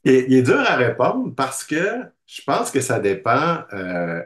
Il 0.03 0.11
est, 0.11 0.25
il 0.29 0.33
est 0.35 0.41
dur 0.43 0.59
à 0.59 0.75
répondre 0.75 1.33
parce 1.35 1.63
que 1.63 2.03
je 2.25 2.41
pense 2.45 2.71
que 2.71 2.81
ça 2.81 2.99
dépend, 2.99 3.63
euh, 3.73 4.21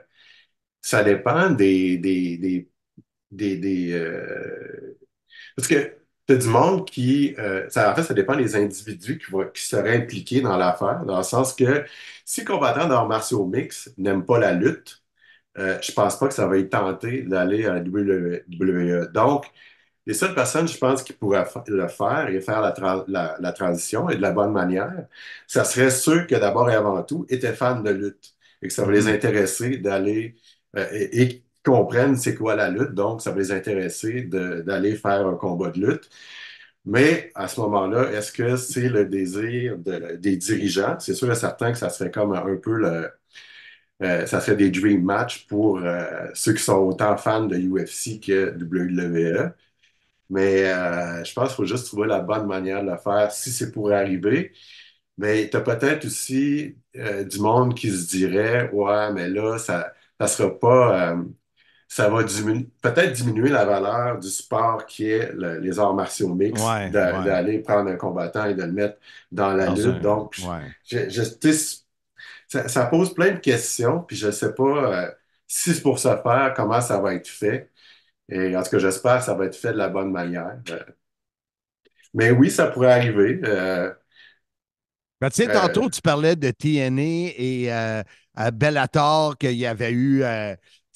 ça 0.82 1.04
dépend 1.04 1.52
des, 1.52 1.98
des, 2.00 2.38
des, 2.38 2.70
des, 3.32 3.58
des, 3.58 3.94
euh, 3.94 4.98
parce 5.56 5.68
que 5.68 5.98
as 6.32 6.38
du 6.38 6.48
monde 6.48 6.86
qui, 6.90 7.36
euh, 7.40 7.70
ça, 7.70 7.92
en 7.92 7.96
fait, 7.96 8.04
ça 8.04 8.14
dépend 8.14 8.36
des 8.36 8.56
individus 8.56 9.18
qui, 9.20 9.32
vont, 9.32 9.48
qui 9.50 9.64
seraient 9.64 9.98
impliqués 9.98 10.42
dans 10.42 10.58
l'affaire, 10.58 11.06
dans 11.06 11.18
le 11.18 11.24
sens 11.24 11.54
que 11.54 11.86
si 12.26 12.44
combattants 12.46 12.88
d'arts 12.88 13.08
martiaux 13.08 13.46
mix 13.46 13.92
n'aiment 13.98 14.26
pas 14.26 14.40
la 14.40 14.54
lutte, 14.54 15.04
euh, 15.58 15.80
je 15.82 15.92
pense 15.94 16.18
pas 16.20 16.28
que 16.28 16.34
ça 16.34 16.48
va 16.48 16.58
être 16.58 16.70
tenté 16.72 17.24
d'aller 17.24 17.66
à 17.66 17.74
la 17.76 17.80
WWE. 17.82 19.08
Donc, 19.14 19.46
les 20.08 20.14
seules 20.14 20.34
personnes, 20.36 20.68
je 20.68 20.78
pense, 20.78 21.04
qui 21.04 21.14
pourraient 21.14 21.46
le 21.68 21.88
faire 21.88 22.28
et 22.30 22.42
faire 22.42 22.62
la, 22.62 22.72
tra- 22.72 23.06
la- 23.08 23.38
la 23.40 23.54
transition 23.54 24.10
et 24.10 24.16
de 24.18 24.22
la 24.22 24.32
bonne 24.32 24.52
manière, 24.52 24.92
ça 25.48 25.64
serait 25.64 25.92
ceux 25.92 26.26
qui, 26.26 26.34
d'abord 26.40 26.70
et 26.72 26.76
avant 26.76 27.04
tout, 27.04 27.26
étaient 27.30 27.54
fans 27.54 27.80
de 27.82 27.92
lutte 27.92 28.34
et 28.62 28.68
que 28.68 28.74
ça 28.74 28.86
va 28.86 28.92
les 28.92 29.08
Mhm. 29.08 29.16
intéresser 29.16 29.78
d'aller 29.78 30.36
euh, 30.78 30.88
et, 30.92 31.44
comprennent 31.64 32.16
c'est 32.18 32.36
quoi 32.36 32.56
la 32.56 32.70
lutte. 32.70 32.94
Donc, 32.94 33.22
ça 33.22 33.32
va 33.32 33.38
les 33.40 33.52
intéresser 33.52 34.24
d'aller 34.24 34.96
faire 34.96 35.28
un 35.28 35.36
combat 35.36 35.70
de 35.72 35.80
lutte. 35.86 36.10
Mais 36.86 37.32
à 37.36 37.48
ce 37.48 37.60
moment-là, 37.62 38.12
est-ce 38.14 38.32
que 38.32 38.56
c'est 38.58 38.90
le 38.90 39.06
désir 39.06 39.78
de- 39.80 40.16
des 40.18 40.38
dirigeants? 40.38 40.98
C'est 41.00 41.14
sûr 41.16 41.32
et 41.32 41.36
certain 41.36 41.72
que 41.74 41.78
ça 41.78 41.90
serait 41.90 42.12
comme 42.12 42.34
un 42.34 42.56
peu 42.58 42.76
le, 42.78 43.12
euh, 44.04 44.26
ça 44.26 44.42
serait 44.42 44.56
des 44.58 44.72
dream 44.72 45.04
match 45.04 45.46
pour 45.48 45.78
euh, 45.80 46.28
ceux 46.34 46.54
qui 46.54 46.64
sont 46.64 46.78
autant 46.80 47.18
fans 47.18 47.46
de 47.46 47.58
UFC 47.58 48.20
que 48.20 48.52
WWE. 48.58 49.54
Mais 50.30 50.66
euh, 50.74 51.24
je 51.24 51.34
pense 51.34 51.50
qu'il 51.50 51.56
faut 51.58 51.66
juste 51.66 51.88
trouver 51.88 52.08
la 52.08 52.22
bonne 52.22 52.48
manière 52.48 52.84
de 52.84 52.90
le 52.92 52.98
faire 52.98 53.32
si 53.32 53.52
c'est 53.52 53.72
pour 53.72 53.92
arriver. 53.92 54.54
Mais 55.18 55.50
tu 55.50 55.58
as 55.58 55.62
peut-être 55.62 56.06
aussi 56.06 56.78
du 56.96 57.40
monde 57.40 57.76
qui 57.76 57.92
se 57.92 58.08
dirait, 58.10 58.70
ouais, 58.72 59.14
mais 59.14 59.30
là, 59.30 59.58
ça 59.60 59.94
ça 60.20 60.28
sera 60.28 60.60
pas, 60.60 61.18
ça 61.94 62.10
va 62.10 62.24
diminu- 62.24 62.70
peut-être 62.82 63.12
diminuer 63.14 63.50
la 63.50 63.66
valeur 63.66 64.18
du 64.20 64.30
sport 64.30 64.86
qui 64.86 65.10
est 65.10 65.32
le- 65.34 65.60
les 65.60 65.78
arts 65.80 65.94
martiaux 65.94 66.34
mixtes, 66.34 66.64
Ouais, 66.64 66.90
d'a- 66.90 67.20
ouais. 67.20 67.26
d'aller 67.26 67.60
prendre 67.60 67.90
un 67.92 67.98
combattant 67.98 68.46
et 68.46 68.56
de 68.56 68.64
le 68.64 68.72
mettre 68.72 68.98
dans 69.32 69.54
la 69.54 69.68
Dans 69.68 69.76
lutte. 69.76 69.88
un- 69.88 70.00
Donc, 70.02 70.36
ouais. 70.38 70.72
je, 70.86 71.10
je- 71.10 71.24
tu 71.40 71.54
sais, 71.54 71.80
ça, 72.48 72.68
ça 72.70 72.86
pose 72.88 73.14
plein 73.14 73.32
de 73.34 73.40
questions, 73.40 74.02
puis 74.04 74.16
je 74.18 74.28
ne 74.28 74.32
sais 74.32 74.54
pas 74.54 74.64
euh, 75.06 75.12
si 75.48 75.74
c'est 75.74 75.82
pour 75.82 76.00
ce 76.00 76.10
faire, 76.10 76.54
comment 76.56 76.82
ça 76.82 77.00
va 77.02 77.16
être 77.16 77.28
fait. 77.28 77.72
Et 78.30 78.56
en 78.58 78.64
tout 78.64 78.72
cas, 78.72 78.80
j'espère 78.80 79.20
que 79.20 79.26
ça 79.26 79.36
va 79.36 79.46
être 79.46 79.56
fait 79.58 79.74
de 79.74 79.78
la 79.80 79.90
bonne 79.90 80.12
manière. 80.12 80.60
Euh, 80.72 80.80
mais 82.14 82.32
oui, 82.32 82.50
ça 82.52 82.68
pourrait 82.68 82.92
arriver. 82.92 83.40
Euh, 83.44 83.94
Ben, 85.20 85.30
tu 85.30 85.44
sais, 85.44 85.48
tantôt, 85.50 85.90
tu 85.90 86.02
parlais 86.02 86.36
de 86.36 86.50
TNA 86.50 87.34
et 87.38 87.72
à 87.72 88.52
Bellator, 88.52 89.38
qu'il 89.38 89.52
y 89.54 89.66
avait 89.68 89.92
eu, 89.92 90.24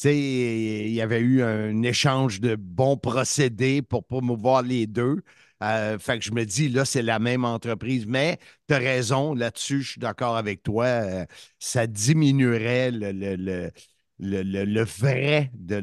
il 0.04 0.90
y 0.92 1.02
avait 1.02 1.20
eu 1.20 1.42
un 1.44 1.82
échange 1.84 2.42
de 2.42 2.56
bons 2.56 2.98
procédés 2.98 3.82
pour 3.82 4.06
promouvoir 4.06 4.62
les 4.62 4.88
deux. 4.88 5.22
Euh, 5.64 5.98
fait 6.00 6.20
que 6.20 6.26
je 6.26 6.32
me 6.32 6.46
dis, 6.46 6.70
là, 6.70 6.84
c'est 6.86 7.02
la 7.02 7.20
même 7.20 7.46
entreprise. 7.46 8.06
Mais 8.06 8.38
tu 8.68 8.74
as 8.74 8.78
raison, 8.80 9.34
là-dessus, 9.34 9.82
je 9.82 9.92
suis 9.94 10.02
d'accord 10.02 10.36
avec 10.38 10.64
toi. 10.64 10.86
euh, 10.86 11.26
ça 11.60 11.88
diminuerait 11.88 12.92
le, 12.92 13.12
le, 13.12 13.72
le, 14.20 14.64
le, 14.66 14.84
vrai 14.84 15.50
de, 15.54 15.80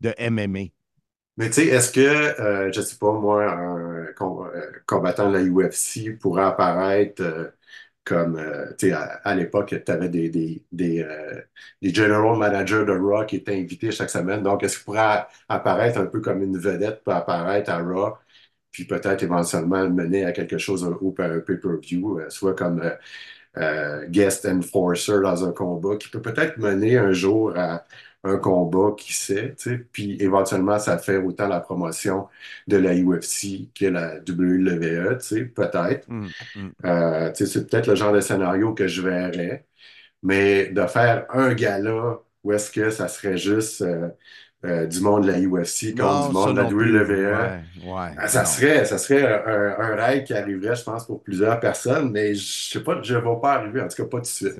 de 0.00 0.14
MMA. 0.18 0.64
mais 1.36 1.48
tu 1.48 1.54
sais, 1.54 1.66
est-ce 1.66 1.90
que, 1.90 2.00
euh, 2.00 2.70
je 2.72 2.80
ne 2.80 2.84
sais 2.84 2.96
pas, 2.96 3.12
moi, 3.12 3.50
un 3.50 4.12
com- 4.14 4.48
combattant 4.86 5.28
de 5.30 5.36
la 5.38 5.42
UFC 5.42 6.12
pourrait 6.12 6.44
apparaître 6.44 7.54
comme, 8.04 8.36
euh, 8.36 8.66
tu 8.78 8.88
sais, 8.88 8.92
à, 8.92 9.34
l'époque, 9.34 9.74
tu 9.84 9.92
avais 9.92 10.08
des, 10.08 10.28
des, 10.28 10.62
des, 10.72 11.02
euh, 11.02 11.40
des 11.82 11.92
general 11.94 12.36
managers 12.38 12.84
de 12.86 12.92
Raw 12.92 13.24
qui 13.26 13.36
étaient 13.36 13.54
invités 13.58 13.90
chaque 13.90 14.10
semaine. 14.10 14.42
Donc, 14.42 14.62
est-ce 14.62 14.76
qu'il 14.76 14.84
pourrait 14.84 15.26
apparaître 15.48 15.98
un 16.00 16.06
peu 16.06 16.20
comme 16.20 16.42
une 16.42 16.58
vedette 16.58 17.02
peut 17.04 17.12
apparaître 17.12 17.70
à 17.70 17.78
Raw, 17.78 18.14
puis 18.70 18.84
peut-être 18.86 19.22
éventuellement 19.22 19.88
mener 19.88 20.24
à 20.24 20.32
quelque 20.32 20.58
chose 20.58 20.84
ou 20.84 21.14
un 21.18 21.40
pay-per-view, 21.40 22.20
euh, 22.20 22.30
soit 22.30 22.54
comme 22.54 22.82
euh, 23.56 24.06
guest 24.08 24.46
enforcer 24.46 25.20
dans 25.22 25.44
un 25.48 25.52
combat, 25.52 25.96
qui 25.96 26.08
peut 26.08 26.22
peut-être 26.22 26.58
mener 26.58 26.98
un 26.98 27.12
jour 27.12 27.56
à 27.56 27.84
un 28.24 28.38
combat, 28.38 28.92
qui 28.96 29.12
sait, 29.12 29.54
tu 29.56 29.70
sais, 29.70 29.78
puis 29.92 30.16
éventuellement, 30.20 30.78
ça 30.78 30.98
fait 30.98 31.18
autant 31.18 31.48
la 31.48 31.60
promotion 31.60 32.28
de 32.66 32.76
la 32.78 32.94
UFC 32.94 33.70
que 33.74 33.86
la 33.86 34.16
WWE, 34.20 35.18
tu 35.18 35.26
sais, 35.26 35.44
peut-être. 35.46 36.08
Hum, 36.08 36.32
hum. 36.56 36.74
Euh, 36.84 37.30
tu 37.32 37.46
sais, 37.46 37.52
c'est 37.60 37.66
peut-être 37.70 37.86
le 37.88 37.94
genre 37.96 38.12
de 38.12 38.20
scénario 38.20 38.74
que 38.74 38.88
je 38.88 39.02
verrais, 39.02 39.66
mais 40.22 40.68
de 40.68 40.86
faire 40.86 41.26
un 41.30 41.54
gala 41.54 42.20
où 42.44 42.52
est-ce 42.52 42.70
que 42.70 42.90
ça 42.90 43.08
serait 43.08 43.38
juste 43.38 43.82
euh, 43.82 44.08
euh, 44.64 44.86
du 44.86 45.00
monde 45.00 45.24
de 45.24 45.32
la 45.32 45.40
UFC 45.40 45.94
contre 45.96 46.16
Non, 46.16 46.28
du 46.28 46.30
monde 46.32 46.54
de 46.54 46.60
la. 46.62 46.68
WWE, 46.68 47.36
Ouais, 47.36 47.64
ouais, 47.76 48.16
ah, 48.16 48.28
ça 48.28 48.44
non. 48.44 48.46
serait, 48.46 48.84
ça 48.86 48.98
serait 48.98 49.22
un, 49.26 49.78
un 49.80 49.96
rêve 49.96 50.24
qui 50.24 50.34
arriverait, 50.34 50.76
je 50.76 50.84
pense, 50.84 51.06
pour 51.06 51.22
plusieurs 51.22 51.60
personnes, 51.60 52.10
mais 52.12 52.34
je 52.34 52.70
sais 52.72 52.82
pas, 52.84 53.00
je 53.02 53.14
ne 53.14 53.20
vais 53.20 53.40
pas 53.42 53.54
arriver, 53.54 53.80
en 53.82 53.88
tout 53.88 53.96
cas 53.96 54.04
pas 54.08 54.18
tout 54.18 54.22
de 54.22 54.26
suite. 54.26 54.54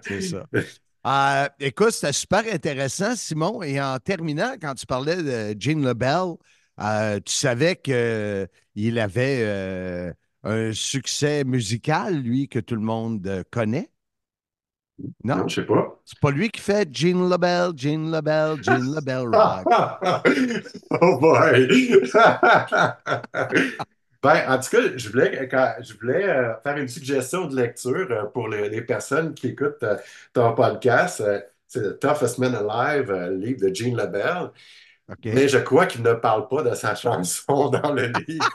C'est 0.00 0.20
ça. 0.20 0.46
Euh, 1.06 1.48
écoute, 1.60 1.92
c'était 1.92 2.12
super 2.12 2.42
intéressant, 2.52 3.14
Simon. 3.16 3.62
Et 3.62 3.80
en 3.80 3.98
terminant, 3.98 4.54
quand 4.60 4.74
tu 4.74 4.86
parlais 4.86 5.22
de 5.22 5.54
Gene 5.58 5.84
LeBell, 5.86 6.34
euh, 6.80 7.20
tu 7.24 7.32
savais 7.32 7.76
qu'il 7.76 8.98
avait 8.98 9.38
euh, 9.42 10.12
un 10.44 10.72
succès 10.72 11.44
musical, 11.44 12.16
lui, 12.16 12.48
que 12.48 12.58
tout 12.58 12.74
le 12.74 12.82
monde 12.82 13.44
connaît? 13.50 13.90
Non? 15.22 15.46
Je 15.46 15.60
sais 15.60 15.66
pas. 15.66 16.00
C'est 16.04 16.18
pas 16.18 16.32
lui 16.32 16.50
qui 16.50 16.60
fait 16.60 16.88
Gene 16.92 17.30
LeBell, 17.30 17.70
Gene 17.76 18.10
LeBell, 18.10 18.62
Gene 18.62 18.94
LeBell 18.94 19.28
Rock. 19.28 19.64
Oh 21.00 21.18
boy! 21.20 21.68
Ben, 24.22 24.42
en 24.48 24.58
tout 24.58 24.70
cas, 24.70 24.78
je 24.96 25.08
voulais, 25.10 25.48
quand- 25.48 25.74
je 25.80 25.94
voulais 25.94 26.24
euh, 26.28 26.54
faire 26.62 26.76
une 26.76 26.88
suggestion 26.88 27.46
de 27.46 27.54
lecture 27.54 28.08
euh, 28.10 28.24
pour 28.26 28.48
les, 28.48 28.68
les 28.68 28.82
personnes 28.82 29.32
qui 29.34 29.48
écoutent 29.48 29.82
euh, 29.84 29.96
ton 30.32 30.54
podcast. 30.54 31.22
C'est 31.68 31.80
The 31.82 32.00
Toughest 32.00 32.38
Man 32.38 32.54
Alive, 32.56 33.10
le 33.12 33.36
livre 33.36 33.60
de 33.68 33.72
Gene 33.74 33.96
LeBell. 33.96 34.50
OK. 35.10 35.18
Mais 35.26 35.48
je 35.48 35.58
crois 35.58 35.86
qu'il 35.86 36.02
ne 36.02 36.12
parle 36.14 36.48
pas 36.48 36.62
de 36.62 36.74
sa 36.74 36.94
chanson 36.94 37.68
dans 37.82 37.92
le 37.92 38.10
livre. 38.26 38.50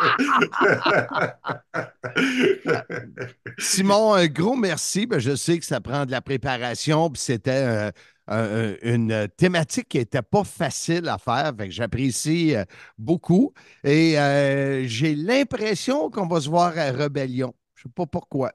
Simon, 3.57 4.13
un 4.13 4.27
gros 4.27 4.55
merci. 4.55 5.05
Ben, 5.05 5.19
je 5.19 5.35
sais 5.35 5.59
que 5.59 5.65
ça 5.65 5.81
prend 5.81 6.05
de 6.05 6.11
la 6.11 6.21
préparation, 6.21 7.09
puis 7.09 7.21
c'était 7.21 7.91
euh, 8.29 8.75
un- 8.83 8.93
un- 8.93 8.93
une 8.95 9.27
thématique 9.37 9.89
qui 9.89 9.97
n'était 9.99 10.21
pas 10.21 10.43
facile 10.43 11.07
à 11.09 11.17
faire. 11.17 11.53
Fait 11.57 11.67
que 11.67 11.73
j'apprécie 11.73 12.55
euh, 12.55 12.63
beaucoup. 12.97 13.53
Et 13.83 14.19
euh, 14.19 14.83
j'ai 14.87 15.15
l'impression 15.15 16.09
qu'on 16.09 16.27
va 16.27 16.41
se 16.41 16.49
voir 16.49 16.77
à 16.77 16.91
Rebellion. 16.91 17.53
Je 17.75 17.87
ne 17.87 17.89
sais 17.89 17.93
pas 17.95 18.05
pourquoi. 18.05 18.51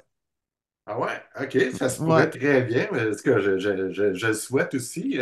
Ah 0.87 0.99
ouais, 0.99 1.23
ok, 1.43 1.59
ça 1.75 1.89
se 1.91 2.01
pourrait 2.03 2.31
Ouais. 2.31 2.31
très 2.31 2.63
bien, 2.63 2.89
mais 2.93 3.03
en 3.09 3.11
tout 3.15 3.23
cas, 3.23 3.39
je, 3.41 3.59
je- 3.59 3.93
je- 3.93 4.15
je 4.15 4.27
le 4.27 4.33
souhaite 4.35 4.75
aussi. 4.75 5.19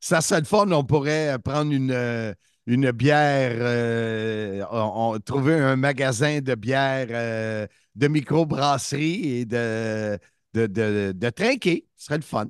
Ça 0.00 0.20
serait 0.20 0.40
le 0.40 0.46
fun, 0.46 0.70
on 0.72 0.84
pourrait 0.84 1.38
prendre 1.44 1.72
une, 1.72 1.92
euh, 1.92 2.34
une 2.66 2.90
bière, 2.92 3.52
euh, 3.60 4.64
on- 4.70 5.14
on- 5.16 5.18
trouver 5.20 5.54
un 5.54 5.76
magasin 5.76 6.40
de 6.40 6.54
bière 6.54 7.06
euh, 7.10 7.66
de 7.94 8.08
microbrasserie 8.08 9.38
et 9.40 9.44
de, 9.44 10.18
de, 10.54 10.66
de, 10.66 11.12
de 11.14 11.30
trinquer. 11.30 11.86
Ce 11.96 12.06
serait 12.06 12.16
le 12.18 12.22
fun. 12.22 12.48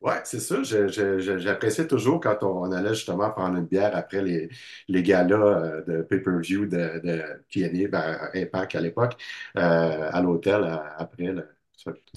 Ouais, 0.00 0.20
c'est 0.24 0.38
ça. 0.38 0.62
J'appréciais 0.62 1.88
toujours 1.88 2.20
quand 2.20 2.38
on 2.44 2.70
allait 2.70 2.94
justement 2.94 3.30
prendre 3.32 3.56
une 3.58 3.66
bière 3.66 3.96
après 3.96 4.22
les, 4.22 4.48
les 4.86 5.02
galas 5.02 5.36
euh, 5.36 5.82
de 5.84 6.02
pay-per-view 6.02 6.66
de, 6.66 7.00
de 7.02 7.88
ben, 7.88 8.30
Impact 8.34 8.76
à 8.76 8.80
l'époque, 8.80 9.16
euh, 9.56 10.10
à 10.12 10.22
l'hôtel 10.22 10.62
euh, 10.62 10.76
après. 10.98 11.32
là. 11.32 11.42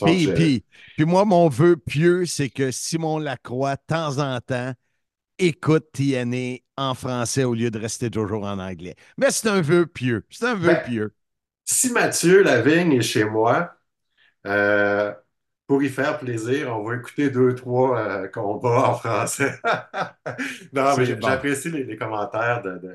Puis, 0.04 0.28
puis, 0.28 0.66
puis 0.96 1.06
moi, 1.06 1.26
mon 1.26 1.48
vœu 1.50 1.78
pieux, 1.78 2.26
c'est 2.26 2.50
que 2.50 2.72
Simon 2.72 3.20
Lacroix, 3.20 3.76
de 3.76 3.82
temps 3.88 4.18
en 4.20 4.40
temps, 4.42 4.74
écoute 5.40 5.88
TNA 5.94 6.60
en 6.78 6.96
français 6.96 7.44
au 7.46 7.54
lieu 7.56 7.72
de 7.72 7.80
rester 7.80 8.10
toujours 8.12 8.46
en 8.46 8.60
anglais. 8.60 8.96
Mais 9.18 9.32
c'est 9.32 9.50
un 9.50 9.62
vœu 9.62 9.88
pieux. 9.88 10.26
C'est 10.30 10.46
un 10.48 10.56
vœu 10.56 10.76
Ben, 10.76 10.82
pieux. 10.82 11.14
Si 11.66 11.92
Mathieu 11.92 12.44
Lavigne 12.44 12.94
est 12.94 13.02
chez 13.02 13.26
moi, 13.26 13.76
euh, 14.48 15.14
pour 15.72 15.82
y 15.82 15.88
faire 15.88 16.20
plaisir, 16.20 16.78
on 16.78 16.84
va 16.84 16.98
écouter 16.98 17.30
deux, 17.30 17.56
trois 17.56 17.98
euh, 17.98 18.28
combats 18.28 18.90
en 18.90 18.96
français. 18.96 19.54
non, 20.74 20.98
mais 20.98 21.06
j'apprécie 21.06 21.72
les, 21.72 21.86
les 21.86 21.96
commentaires 21.96 22.62
de, 22.62 22.72
de, 22.78 22.94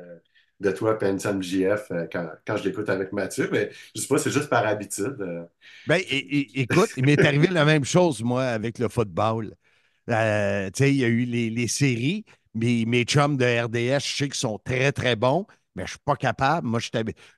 de 0.61 0.70
toi, 0.72 0.99
Pensam 0.99 1.43
JF, 1.43 1.91
euh, 1.91 2.07
quand, 2.12 2.29
quand 2.47 2.59
je 2.59 2.64
l'écoute 2.64 2.91
avec 2.91 3.14
Mathieu, 3.14 3.49
mais 3.51 3.70
je 3.95 4.03
sais 4.03 4.07
pas, 4.07 4.18
c'est 4.18 4.31
juste 4.31 4.51
par 4.51 4.66
habitude. 4.66 5.16
euh. 5.20 5.45
Ben, 5.87 6.03
écoute, 6.07 6.91
il 6.99 7.07
m'est 7.07 7.24
arrivé 7.24 7.47
la 7.47 7.64
même 7.64 7.87
chose, 7.87 8.22
moi, 8.22 8.45
avec 8.45 8.79
le 8.79 8.91
football. 8.91 9.55
Euh, 10.11 10.66
tu 10.66 10.85
sais, 10.85 10.91
il 10.91 10.99
y 10.99 11.05
a 11.05 11.09
eu 11.09 11.24
les, 11.24 11.49
les 11.49 11.68
séries, 11.68 12.27
mais 12.55 12.85
mes 12.87 13.05
chums 13.05 13.39
de 13.39 13.64
RDS, 13.64 14.05
je 14.05 14.16
sais 14.16 14.24
qu'ils 14.27 14.35
sont 14.35 14.59
très, 14.62 14.93
très 14.93 15.16
bons, 15.16 15.47
mais 15.77 15.85
je 15.85 15.87
ne 15.87 15.89
suis 15.93 15.99
pas 16.05 16.16
capable. 16.16 16.68
Moi, 16.68 16.81
je, 16.81 16.91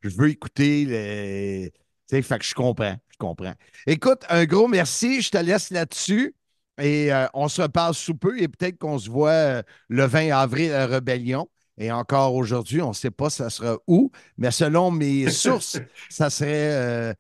veux 0.03 0.31
écouter 0.31 0.85
le. 0.85 1.71
Fait 2.09 2.23
que 2.23 2.45
je 2.45 2.55
comprends. 2.55 2.97
Je 3.13 3.17
comprends. 3.19 3.55
Écoute, 3.87 4.23
un 4.29 4.45
gros 4.45 4.69
merci. 4.69 5.21
Je 5.21 5.31
te 5.31 5.39
laisse 5.39 5.71
là-dessus. 5.71 6.35
Et 6.81 7.13
euh, 7.13 7.27
on 7.35 7.49
se 7.49 7.63
reparle 7.63 7.95
sous 7.95 8.15
peu 8.15 8.41
et 8.41 8.47
peut-être 8.47 8.79
qu'on 8.79 8.99
se 8.99 9.11
voit 9.11 9.31
euh, 9.31 9.63
le 9.89 10.05
20 10.05 10.31
avril 10.31 10.73
à 10.73 10.87
Rébellion. 10.87 11.49
Et 11.77 11.93
encore 11.93 12.35
aujourd'hui, 12.35 12.81
on 12.83 12.89
ne 12.91 12.95
sait 12.95 13.11
pas 13.11 13.31
ça 13.31 13.51
sera 13.51 13.79
où, 13.87 14.11
mais 14.37 14.51
selon 14.51 14.91
mes 14.91 15.31
sources, 15.31 15.79
ça 16.09 16.31
serait 16.31 16.73
euh, 16.73 17.15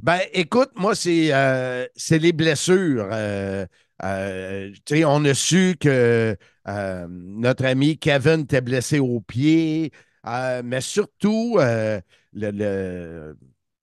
Ben, 0.00 0.20
écoute, 0.32 0.70
moi, 0.76 0.94
c'est 0.94 1.32
euh, 1.32 1.86
les 2.10 2.32
blessures. 2.32 3.08
Euh, 3.12 3.66
euh, 4.04 4.72
on 5.06 5.24
a 5.24 5.34
su 5.34 5.76
que 5.80 6.36
euh, 6.68 7.06
notre 7.08 7.64
ami 7.64 7.98
Kevin 7.98 8.40
était 8.40 8.60
blessé 8.60 8.98
au 8.98 9.20
pied, 9.20 9.90
euh, 10.26 10.62
mais 10.64 10.80
surtout, 10.80 11.58
le, 11.58 12.00
le- 12.32 13.36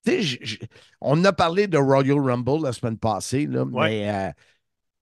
tu 0.05 0.11
sais, 0.11 0.21
j- 0.21 0.39
j- 0.41 0.59
on 1.01 1.23
a 1.25 1.33
parlé 1.33 1.67
de 1.67 1.77
Royal 1.77 2.19
Rumble 2.19 2.63
la 2.63 2.73
semaine 2.73 2.97
passée, 2.97 3.47
là, 3.47 3.63
Ouais. 3.63 4.05
mais 4.05 4.33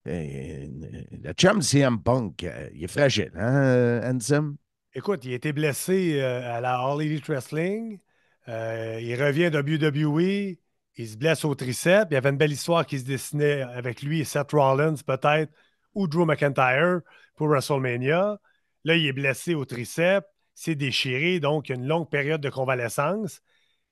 le 0.05 1.33
chum 1.33 1.61
CM 1.61 2.01
Punk, 2.01 2.45
il 2.73 2.83
est 2.83 2.87
fragile, 2.87 3.31
hein, 3.35 4.01
Ansem? 4.03 4.55
Écoute, 4.93 5.25
il 5.25 5.31
a 5.33 5.35
été 5.35 5.53
blessé 5.53 6.21
à 6.21 6.59
la 6.61 6.79
All 6.79 7.01
Elite 7.01 7.27
Wrestling. 7.27 7.99
Il 8.47 9.15
revient 9.21 9.49
de 9.51 9.61
WWE. 9.61 10.57
Il 10.97 11.07
se 11.07 11.17
blesse 11.17 11.45
au 11.45 11.55
triceps. 11.55 12.07
Il 12.11 12.13
y 12.13 12.17
avait 12.17 12.29
une 12.29 12.37
belle 12.37 12.51
histoire 12.51 12.85
qui 12.85 12.99
se 12.99 13.05
dessinait 13.05 13.61
avec 13.61 14.01
lui 14.01 14.21
et 14.21 14.25
Seth 14.25 14.51
Rollins, 14.51 14.95
peut-être, 15.05 15.51
ou 15.93 16.07
Drew 16.07 16.25
McIntyre 16.25 17.01
pour 17.35 17.47
WrestleMania. 17.47 18.39
Là, 18.83 18.95
il 18.95 19.05
est 19.05 19.13
blessé 19.13 19.55
au 19.55 19.65
triceps. 19.65 20.27
C'est 20.53 20.75
déchiré, 20.75 21.39
donc 21.39 21.69
il 21.69 21.71
y 21.71 21.75
a 21.75 21.79
une 21.79 21.87
longue 21.87 22.09
période 22.09 22.41
de 22.41 22.49
convalescence. 22.49 23.41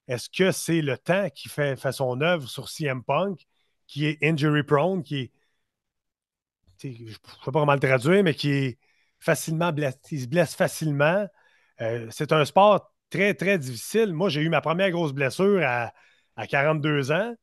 Est-ce 0.07 0.29
que 0.29 0.51
c'est 0.51 0.81
le 0.81 0.97
temps 0.97 1.29
qui 1.29 1.49
fait, 1.49 1.77
son 1.91 2.19
œuvre 2.21 2.49
sur 2.49 2.69
CM 2.69 3.03
Punk, 3.03 3.47
qui 3.87 4.05
est 4.05 4.17
injury 4.23 4.63
prone, 4.63 5.03
qui 5.03 5.19
est. 5.19 5.31
Je 6.83 6.87
ne 6.87 7.09
sais 7.09 7.19
pas 7.45 7.51
comment 7.51 7.73
le 7.73 7.79
traduire, 7.79 8.23
mais 8.23 8.33
qui 8.33 8.51
est 8.51 8.79
facilement 9.19 9.71
blessé. 9.71 9.97
Il 10.11 10.21
se 10.21 10.27
blesse 10.27 10.55
facilement. 10.55 11.27
Euh, 11.81 12.07
c'est 12.11 12.31
un 12.31 12.45
sport 12.45 12.93
très, 13.09 13.33
très 13.33 13.57
difficile. 13.57 14.13
Moi, 14.13 14.29
j'ai 14.29 14.41
eu 14.41 14.49
ma 14.49 14.61
première 14.61 14.91
grosse 14.91 15.13
blessure 15.13 15.61
à, 15.63 15.93
à 16.39 16.47
42 16.47 17.11
ans. 17.11 17.35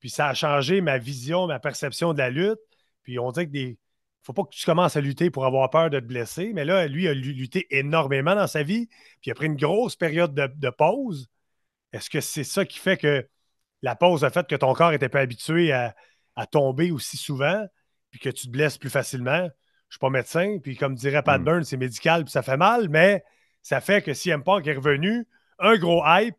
Puis 0.00 0.10
ça 0.10 0.28
a 0.28 0.34
changé 0.34 0.80
ma 0.80 0.98
vision, 0.98 1.46
ma 1.46 1.60
perception 1.60 2.12
de 2.12 2.18
la 2.18 2.30
lutte. 2.30 2.58
Puis 3.02 3.18
on 3.18 3.30
dit 3.32 3.46
que 3.46 3.50
des. 3.50 3.78
faut 4.22 4.32
pas 4.32 4.44
que 4.44 4.54
tu 4.54 4.64
commences 4.66 4.96
à 4.96 5.00
lutter 5.00 5.30
pour 5.30 5.46
avoir 5.46 5.70
peur 5.70 5.90
de 5.90 6.00
te 6.00 6.04
blesser. 6.04 6.52
Mais 6.54 6.64
là, 6.64 6.86
lui 6.86 7.06
a 7.08 7.14
lu- 7.14 7.32
lutté 7.32 7.66
énormément 7.70 8.34
dans 8.34 8.46
sa 8.46 8.62
vie. 8.62 8.86
Puis 8.86 9.28
il 9.28 9.30
a 9.30 9.34
pris 9.34 9.46
une 9.46 9.56
grosse 9.56 9.96
période 9.96 10.34
de, 10.34 10.46
de 10.54 10.70
pause. 10.70 11.28
Est-ce 11.92 12.10
que 12.10 12.20
c'est 12.20 12.44
ça 12.44 12.64
qui 12.64 12.78
fait 12.78 12.96
que 12.96 13.26
la 13.82 13.94
pause 13.96 14.24
a 14.24 14.30
fait 14.30 14.46
que 14.46 14.56
ton 14.56 14.72
corps 14.74 14.92
était 14.92 15.08
pas 15.08 15.20
habitué 15.20 15.72
à, 15.72 15.94
à 16.36 16.46
tomber 16.46 16.90
aussi 16.90 17.16
souvent, 17.16 17.66
puis 18.10 18.20
que 18.20 18.28
tu 18.30 18.46
te 18.46 18.50
blesses 18.50 18.78
plus 18.78 18.90
facilement? 18.90 19.38
Je 19.38 19.44
ne 19.44 19.90
suis 19.90 19.98
pas 20.00 20.10
médecin, 20.10 20.58
puis 20.62 20.76
comme 20.76 20.94
dirait 20.94 21.22
Pat 21.22 21.40
Mm. 21.40 21.44
Burns, 21.44 21.64
c'est 21.64 21.76
médical, 21.76 22.24
puis 22.24 22.30
ça 22.30 22.42
fait 22.42 22.56
mal, 22.56 22.88
mais 22.88 23.24
ça 23.62 23.80
fait 23.80 24.02
que 24.02 24.14
CM 24.14 24.42
Punk 24.44 24.66
est 24.66 24.74
revenu, 24.74 25.26
un 25.58 25.76
gros 25.78 26.02
hype 26.06 26.36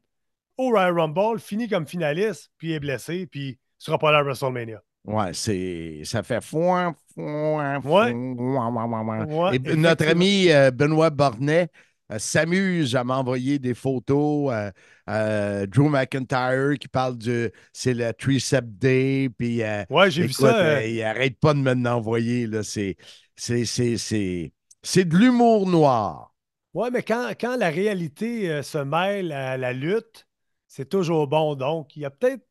au 0.67 0.69
Royal 0.71 0.97
Rumble, 0.99 1.39
fini 1.39 1.67
comme 1.67 1.87
finaliste, 1.87 2.51
puis 2.57 2.73
est 2.73 2.79
blessé, 2.79 3.27
puis 3.27 3.51
ne 3.51 3.55
sera 3.77 3.97
pas 3.97 4.11
là 4.11 4.19
à 4.19 4.23
WrestleMania. 4.23 4.81
Ouais, 5.05 5.33
c'est 5.33 6.01
ça 6.03 6.21
fait 6.21 6.43
foin, 6.43 6.95
foin, 7.15 7.81
foin. 7.81 8.11
Ouais, 8.13 9.55
Et 9.55 9.75
notre 9.75 10.07
ami 10.07 10.51
euh, 10.51 10.69
Benoît 10.69 11.09
Bornet 11.09 11.69
euh, 12.11 12.19
s'amuse 12.19 12.95
à 12.95 13.03
m'envoyer 13.03 13.57
des 13.57 13.73
photos. 13.73 14.53
euh, 14.53 14.71
euh, 15.09 15.65
Drew 15.65 15.89
McIntyre 15.89 16.77
qui 16.79 16.87
parle 16.87 17.17
de 17.17 17.51
c'est 17.73 17.95
le 17.95 18.13
Tricep 18.13 18.63
Day. 18.77 19.29
Puis, 19.35 19.63
euh, 19.63 19.83
Ouais, 19.89 20.11
j'ai 20.11 20.27
vu 20.27 20.33
ça. 20.33 20.85
il 20.85 21.01
arrête 21.01 21.39
pas 21.39 21.55
de 21.55 21.59
me 21.59 21.73
l'envoyer. 21.73 22.47
C'est, 22.61 22.95
de 23.35 25.17
l'humour 25.17 25.67
noir. 25.67 26.33
Ouais, 26.73 26.91
mais 26.91 27.01
quand, 27.01 27.31
quand 27.39 27.57
la 27.57 27.69
réalité 27.69 28.61
se 28.61 28.77
mêle 28.77 29.31
à 29.31 29.57
la 29.57 29.73
lutte, 29.73 30.27
c'est 30.71 30.87
toujours 30.87 31.27
bon. 31.27 31.55
Donc, 31.55 31.97
il 31.97 32.03
y 32.03 32.05
a 32.05 32.09
peut-être, 32.09 32.45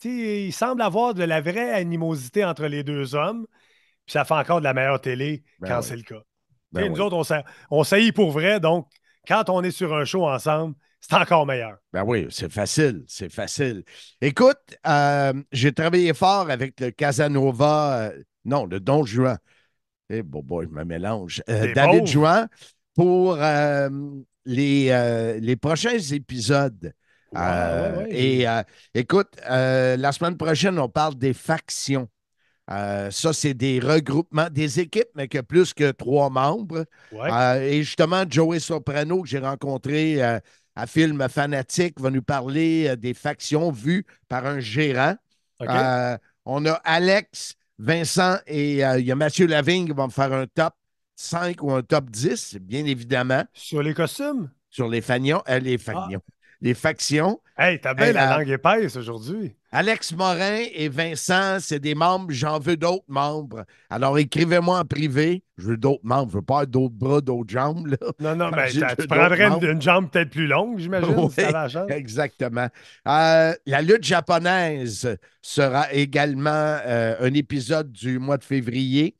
tu 0.00 0.08
sais, 0.08 0.44
il 0.44 0.52
semble 0.52 0.80
avoir 0.80 1.12
de 1.12 1.22
la 1.22 1.42
vraie 1.42 1.72
animosité 1.72 2.42
entre 2.42 2.64
les 2.68 2.82
deux 2.82 3.14
hommes, 3.14 3.46
puis 4.06 4.12
ça 4.12 4.24
fait 4.24 4.32
encore 4.32 4.60
de 4.60 4.64
la 4.64 4.72
meilleure 4.72 4.98
télé 4.98 5.44
Ben 5.60 5.68
quand 5.68 5.80
oui. 5.80 5.84
c'est 5.86 5.96
le 5.96 6.02
cas. 6.02 6.22
Ben 6.72 6.90
nous 6.90 7.00
autres, 7.00 7.16
on, 7.16 7.22
sa- 7.22 7.44
on 7.70 7.84
saillit 7.84 8.12
pour 8.12 8.30
vrai, 8.30 8.60
donc 8.60 8.88
quand 9.28 9.50
on 9.50 9.62
est 9.62 9.70
sur 9.70 9.94
un 9.94 10.06
show 10.06 10.26
ensemble, 10.26 10.74
c'est 11.00 11.14
encore 11.14 11.44
meilleur. 11.44 11.76
Ben 11.92 12.02
oui, 12.02 12.28
c'est 12.30 12.50
facile, 12.50 13.04
c'est 13.06 13.30
facile. 13.30 13.84
Écoute, 14.22 14.56
euh, 14.86 15.34
j'ai 15.52 15.72
travaillé 15.72 16.14
fort 16.14 16.48
avec 16.50 16.80
le 16.80 16.90
Casanova, 16.90 18.08
euh, 18.08 18.22
non, 18.46 18.64
le 18.64 18.80
Don 18.80 19.04
Juan. 19.04 19.36
Eh, 20.08 20.22
bon, 20.22 20.42
boy, 20.42 20.66
je 20.66 20.74
me 20.74 20.84
mélange. 20.84 21.42
Euh, 21.50 21.74
David. 21.74 22.06
Juan 22.06 22.48
pour 22.94 23.36
les, 24.46 25.38
les 25.40 25.56
prochains 25.56 25.98
épisodes. 25.98 26.94
Ouais, 27.32 27.40
Euh, 27.40 27.92
ouais, 27.92 28.06
ouais, 28.08 28.16
j'ai- 28.16 28.40
et 28.40 28.48
euh, 28.48 28.62
écoute, 28.94 29.28
euh, 29.50 29.96
la 29.96 30.12
semaine 30.12 30.36
prochaine, 30.36 30.78
on 30.78 30.88
parle 30.88 31.14
des 31.16 31.32
factions. 31.34 32.08
Ça, 32.68 33.32
c'est 33.32 33.54
des 33.54 33.78
regroupements, 33.80 34.48
des 34.50 34.80
équipes, 34.80 35.08
mais 35.14 35.28
que 35.28 35.38
plus 35.40 35.72
que 35.74 35.90
trois 35.92 36.30
membres. 36.30 36.84
et 37.60 37.82
justement, 37.82 38.24
Joey 38.28 38.58
Soprano, 38.60 39.22
que 39.22 39.28
j'ai 39.28 39.38
rencontré 39.38 40.22
à 40.22 40.86
Film 40.86 41.26
Fanatique 41.28 42.00
va 42.00 42.10
nous 42.10 42.22
parler 42.22 42.96
des 42.96 43.14
factions 43.14 43.70
vues 43.70 44.04
par 44.28 44.46
un 44.46 44.60
gérant. 44.60 45.14
On 46.44 46.64
a 46.66 46.72
Alex, 46.84 47.54
Vincent 47.78 48.38
et 48.46 48.72
il 48.78 49.06
y 49.06 49.12
a 49.12 49.14
Mathieu 49.16 49.46
Lavigne 49.46 49.86
qui 49.86 49.92
va 49.92 50.06
me 50.06 50.12
faire 50.12 50.32
un 50.32 50.46
top 50.46 50.74
5 51.16 51.62
ou 51.62 51.72
un 51.72 51.82
top 51.82 52.10
10, 52.10 52.56
bien 52.60 52.84
évidemment, 52.84 53.44
Sur 53.52 53.82
les 53.82 53.94
costumes? 53.94 54.50
sur 54.70 54.88
les 54.88 55.00
fanions, 55.00 55.42
euh, 55.48 55.58
les 55.58 55.78
fanions, 55.78 56.20
les 56.60 56.74
factions. 56.74 57.40
Hey, 57.58 57.80
t'as 57.80 57.94
bien 57.94 58.06
Hey, 58.06 58.12
la 58.12 58.34
euh, 58.34 58.38
langue 58.38 58.50
épaisse 58.50 58.96
aujourd'hui. 58.96 59.56
Alex 59.72 60.12
Morin 60.12 60.62
et 60.72 60.88
Vincent, 60.88 61.58
c'est 61.60 61.80
des 61.80 61.94
membres, 61.94 62.26
j'en 62.30 62.58
veux 62.58 62.76
d'autres 62.76 63.04
membres. 63.08 63.64
Alors 63.90 64.18
écrivez-moi 64.18 64.78
en 64.80 64.84
privé, 64.84 65.42
je 65.58 65.68
veux 65.68 65.76
d'autres 65.76 66.04
membres, 66.04 66.30
je 66.30 66.36
veux 66.36 66.42
pas 66.42 66.64
d'autres 66.66 66.94
bras, 66.94 67.20
d'autres 67.20 67.50
jambes. 67.50 67.86
Là. 67.88 67.96
Non, 68.20 68.36
non, 68.36 68.50
mais 68.56 68.72
de- 68.72 69.00
tu 69.02 69.06
prendrais 69.06 69.46
une, 69.46 69.64
une 69.70 69.82
jambe 69.82 70.10
peut-être 70.10 70.30
plus 70.30 70.46
longue, 70.46 70.78
j'imagine, 70.78 71.14
Oui. 71.16 71.30
si 71.30 71.40
la 71.40 71.68
chance. 71.68 71.90
Exactement. 71.90 72.68
Euh, 73.08 73.54
la 73.66 73.82
lutte 73.82 74.04
japonaise 74.04 75.16
sera 75.42 75.92
également 75.92 76.50
euh, 76.86 77.16
un 77.20 77.34
épisode 77.34 77.92
du 77.92 78.18
mois 78.18 78.38
de 78.38 78.44
février. 78.44 79.16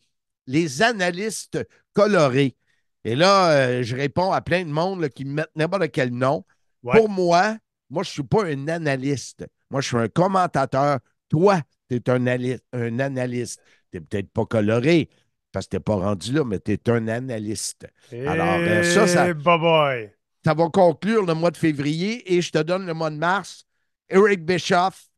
Les 0.47 0.82
analystes 0.82 1.59
colorés. 1.93 2.57
Et 3.05 3.14
là, 3.14 3.51
euh, 3.51 3.82
je 3.82 3.95
réponds 3.97 4.32
à 4.32 4.41
plein 4.41 4.64
de 4.64 4.70
monde 4.70 5.01
là, 5.01 5.09
qui 5.09 5.24
me 5.24 5.32
mettent 5.34 5.51
n'importe 5.57 5.91
quel 5.93 6.11
nom. 6.12 6.45
Ouais. 6.87 6.99
Pour 7.01 7.09
moi, 7.09 7.57
moi, 7.91 8.03
je 8.03 8.11
ne 8.11 8.12
suis 8.12 8.22
pas 8.22 8.45
un 8.47 8.68
analyste. 8.68 9.47
Moi, 9.70 9.80
je 9.80 9.89
suis 9.89 9.97
un 9.97 10.09
commentateur. 10.09 10.99
Toi, 11.28 11.61
tu 11.89 11.97
es 11.97 12.11
un, 12.11 12.26
un 12.72 12.99
analyste. 13.01 13.61
Tu 13.93 13.99
n'es 13.99 14.01
peut-être 14.01 14.30
pas 14.30 14.47
coloré 14.47 15.09
parce 15.53 15.66
que 15.66 15.70
tu 15.70 15.76
n'es 15.76 15.80
pas 15.80 15.97
rendu 15.97 16.32
là, 16.32 16.45
mais 16.45 16.61
tu 16.61 16.72
es 16.72 16.91
un 16.91 17.09
analyste. 17.09 17.87
Alors, 18.26 18.59
ben, 18.59 18.82
ça, 18.82 19.07
ça- 19.07 19.28
Eh, 19.28 19.34
bye 19.34 19.59
bye. 19.59 20.11
Ça 20.45 20.55
va 20.55 20.68
conclure 20.68 21.24
le 21.26 21.34
mois 21.34 21.51
de 21.51 21.57
février 21.57 22.32
et 22.34 22.41
je 22.41 22.53
te 22.53 22.59
donne 22.59 22.87
le 22.87 22.95
mois 22.95 23.11
de 23.11 23.16
mars. 23.16 23.64
Eric 24.09 24.45
Bischoff, 24.45 25.09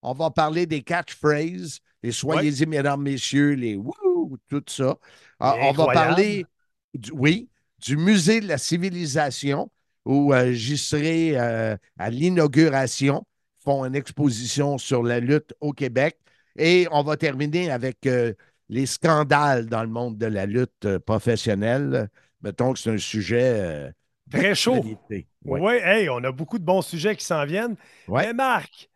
on 0.00 0.14
va 0.14 0.30
parler 0.30 0.64
des 0.66 0.82
catchphrases, 0.82 1.80
les 2.02 2.12
soyez-y, 2.12 2.64
mesdames, 2.66 3.02
messieurs, 3.02 3.52
les 3.52 3.76
wouh, 3.76 4.38
tout 4.48 4.64
ça. 4.68 4.96
Ah, 5.40 5.58
on 5.60 5.72
va 5.72 5.88
parler, 5.88 6.48
du, 6.94 7.10
oui, 7.12 7.50
du 7.78 7.96
musée 7.98 8.40
de 8.40 8.46
la 8.48 8.56
civilisation 8.58 9.70
où 10.08 10.32
j'y 10.50 10.76
serai 10.78 11.36
à 11.36 12.10
l'inauguration. 12.10 13.24
Font 13.64 13.84
une 13.84 13.94
exposition 13.94 14.78
sur 14.78 15.02
la 15.02 15.20
lutte 15.20 15.54
au 15.60 15.72
Québec. 15.72 16.16
Et 16.58 16.88
on 16.90 17.02
va 17.02 17.16
terminer 17.16 17.70
avec 17.70 18.04
euh, 18.06 18.32
les 18.68 18.86
scandales 18.86 19.66
dans 19.66 19.82
le 19.82 19.88
monde 19.88 20.18
de 20.18 20.26
la 20.26 20.44
lutte 20.44 20.84
euh, 20.84 20.98
professionnelle. 20.98 22.08
Mettons 22.42 22.72
que 22.72 22.78
c'est 22.78 22.90
un 22.90 22.98
sujet 22.98 23.52
euh, 23.60 23.90
Très 24.30 24.54
chaud. 24.54 24.84
Oui, 25.10 25.26
Ouais. 25.44 25.80
hey, 25.82 26.08
on 26.10 26.22
a 26.24 26.32
beaucoup 26.32 26.58
de 26.58 26.64
bons 26.64 26.82
sujets 26.82 27.14
qui 27.16 27.24
s'en 27.24 27.46
viennent. 27.46 27.76
Ouais. 28.08 28.26
Mais 28.26 28.32
Marc, 28.34 28.90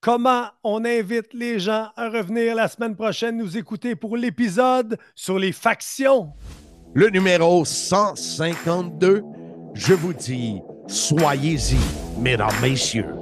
comment 0.00 0.48
on 0.62 0.84
invite 0.84 1.32
les 1.32 1.58
gens 1.58 1.88
à 1.96 2.08
revenir 2.10 2.54
la 2.54 2.68
semaine 2.68 2.94
prochaine 2.94 3.36
nous 3.38 3.56
écouter 3.56 3.96
pour 3.96 4.16
l'épisode 4.16 4.98
sur 5.14 5.38
les 5.38 5.52
factions? 5.52 6.32
Le 6.94 7.08
numéro 7.08 7.64
152, 7.64 9.22
je 9.74 9.94
vous 9.94 10.12
dis, 10.12 10.60
soyez-y, 10.86 11.78
mesdames, 12.20 12.50
messieurs. 12.62 13.14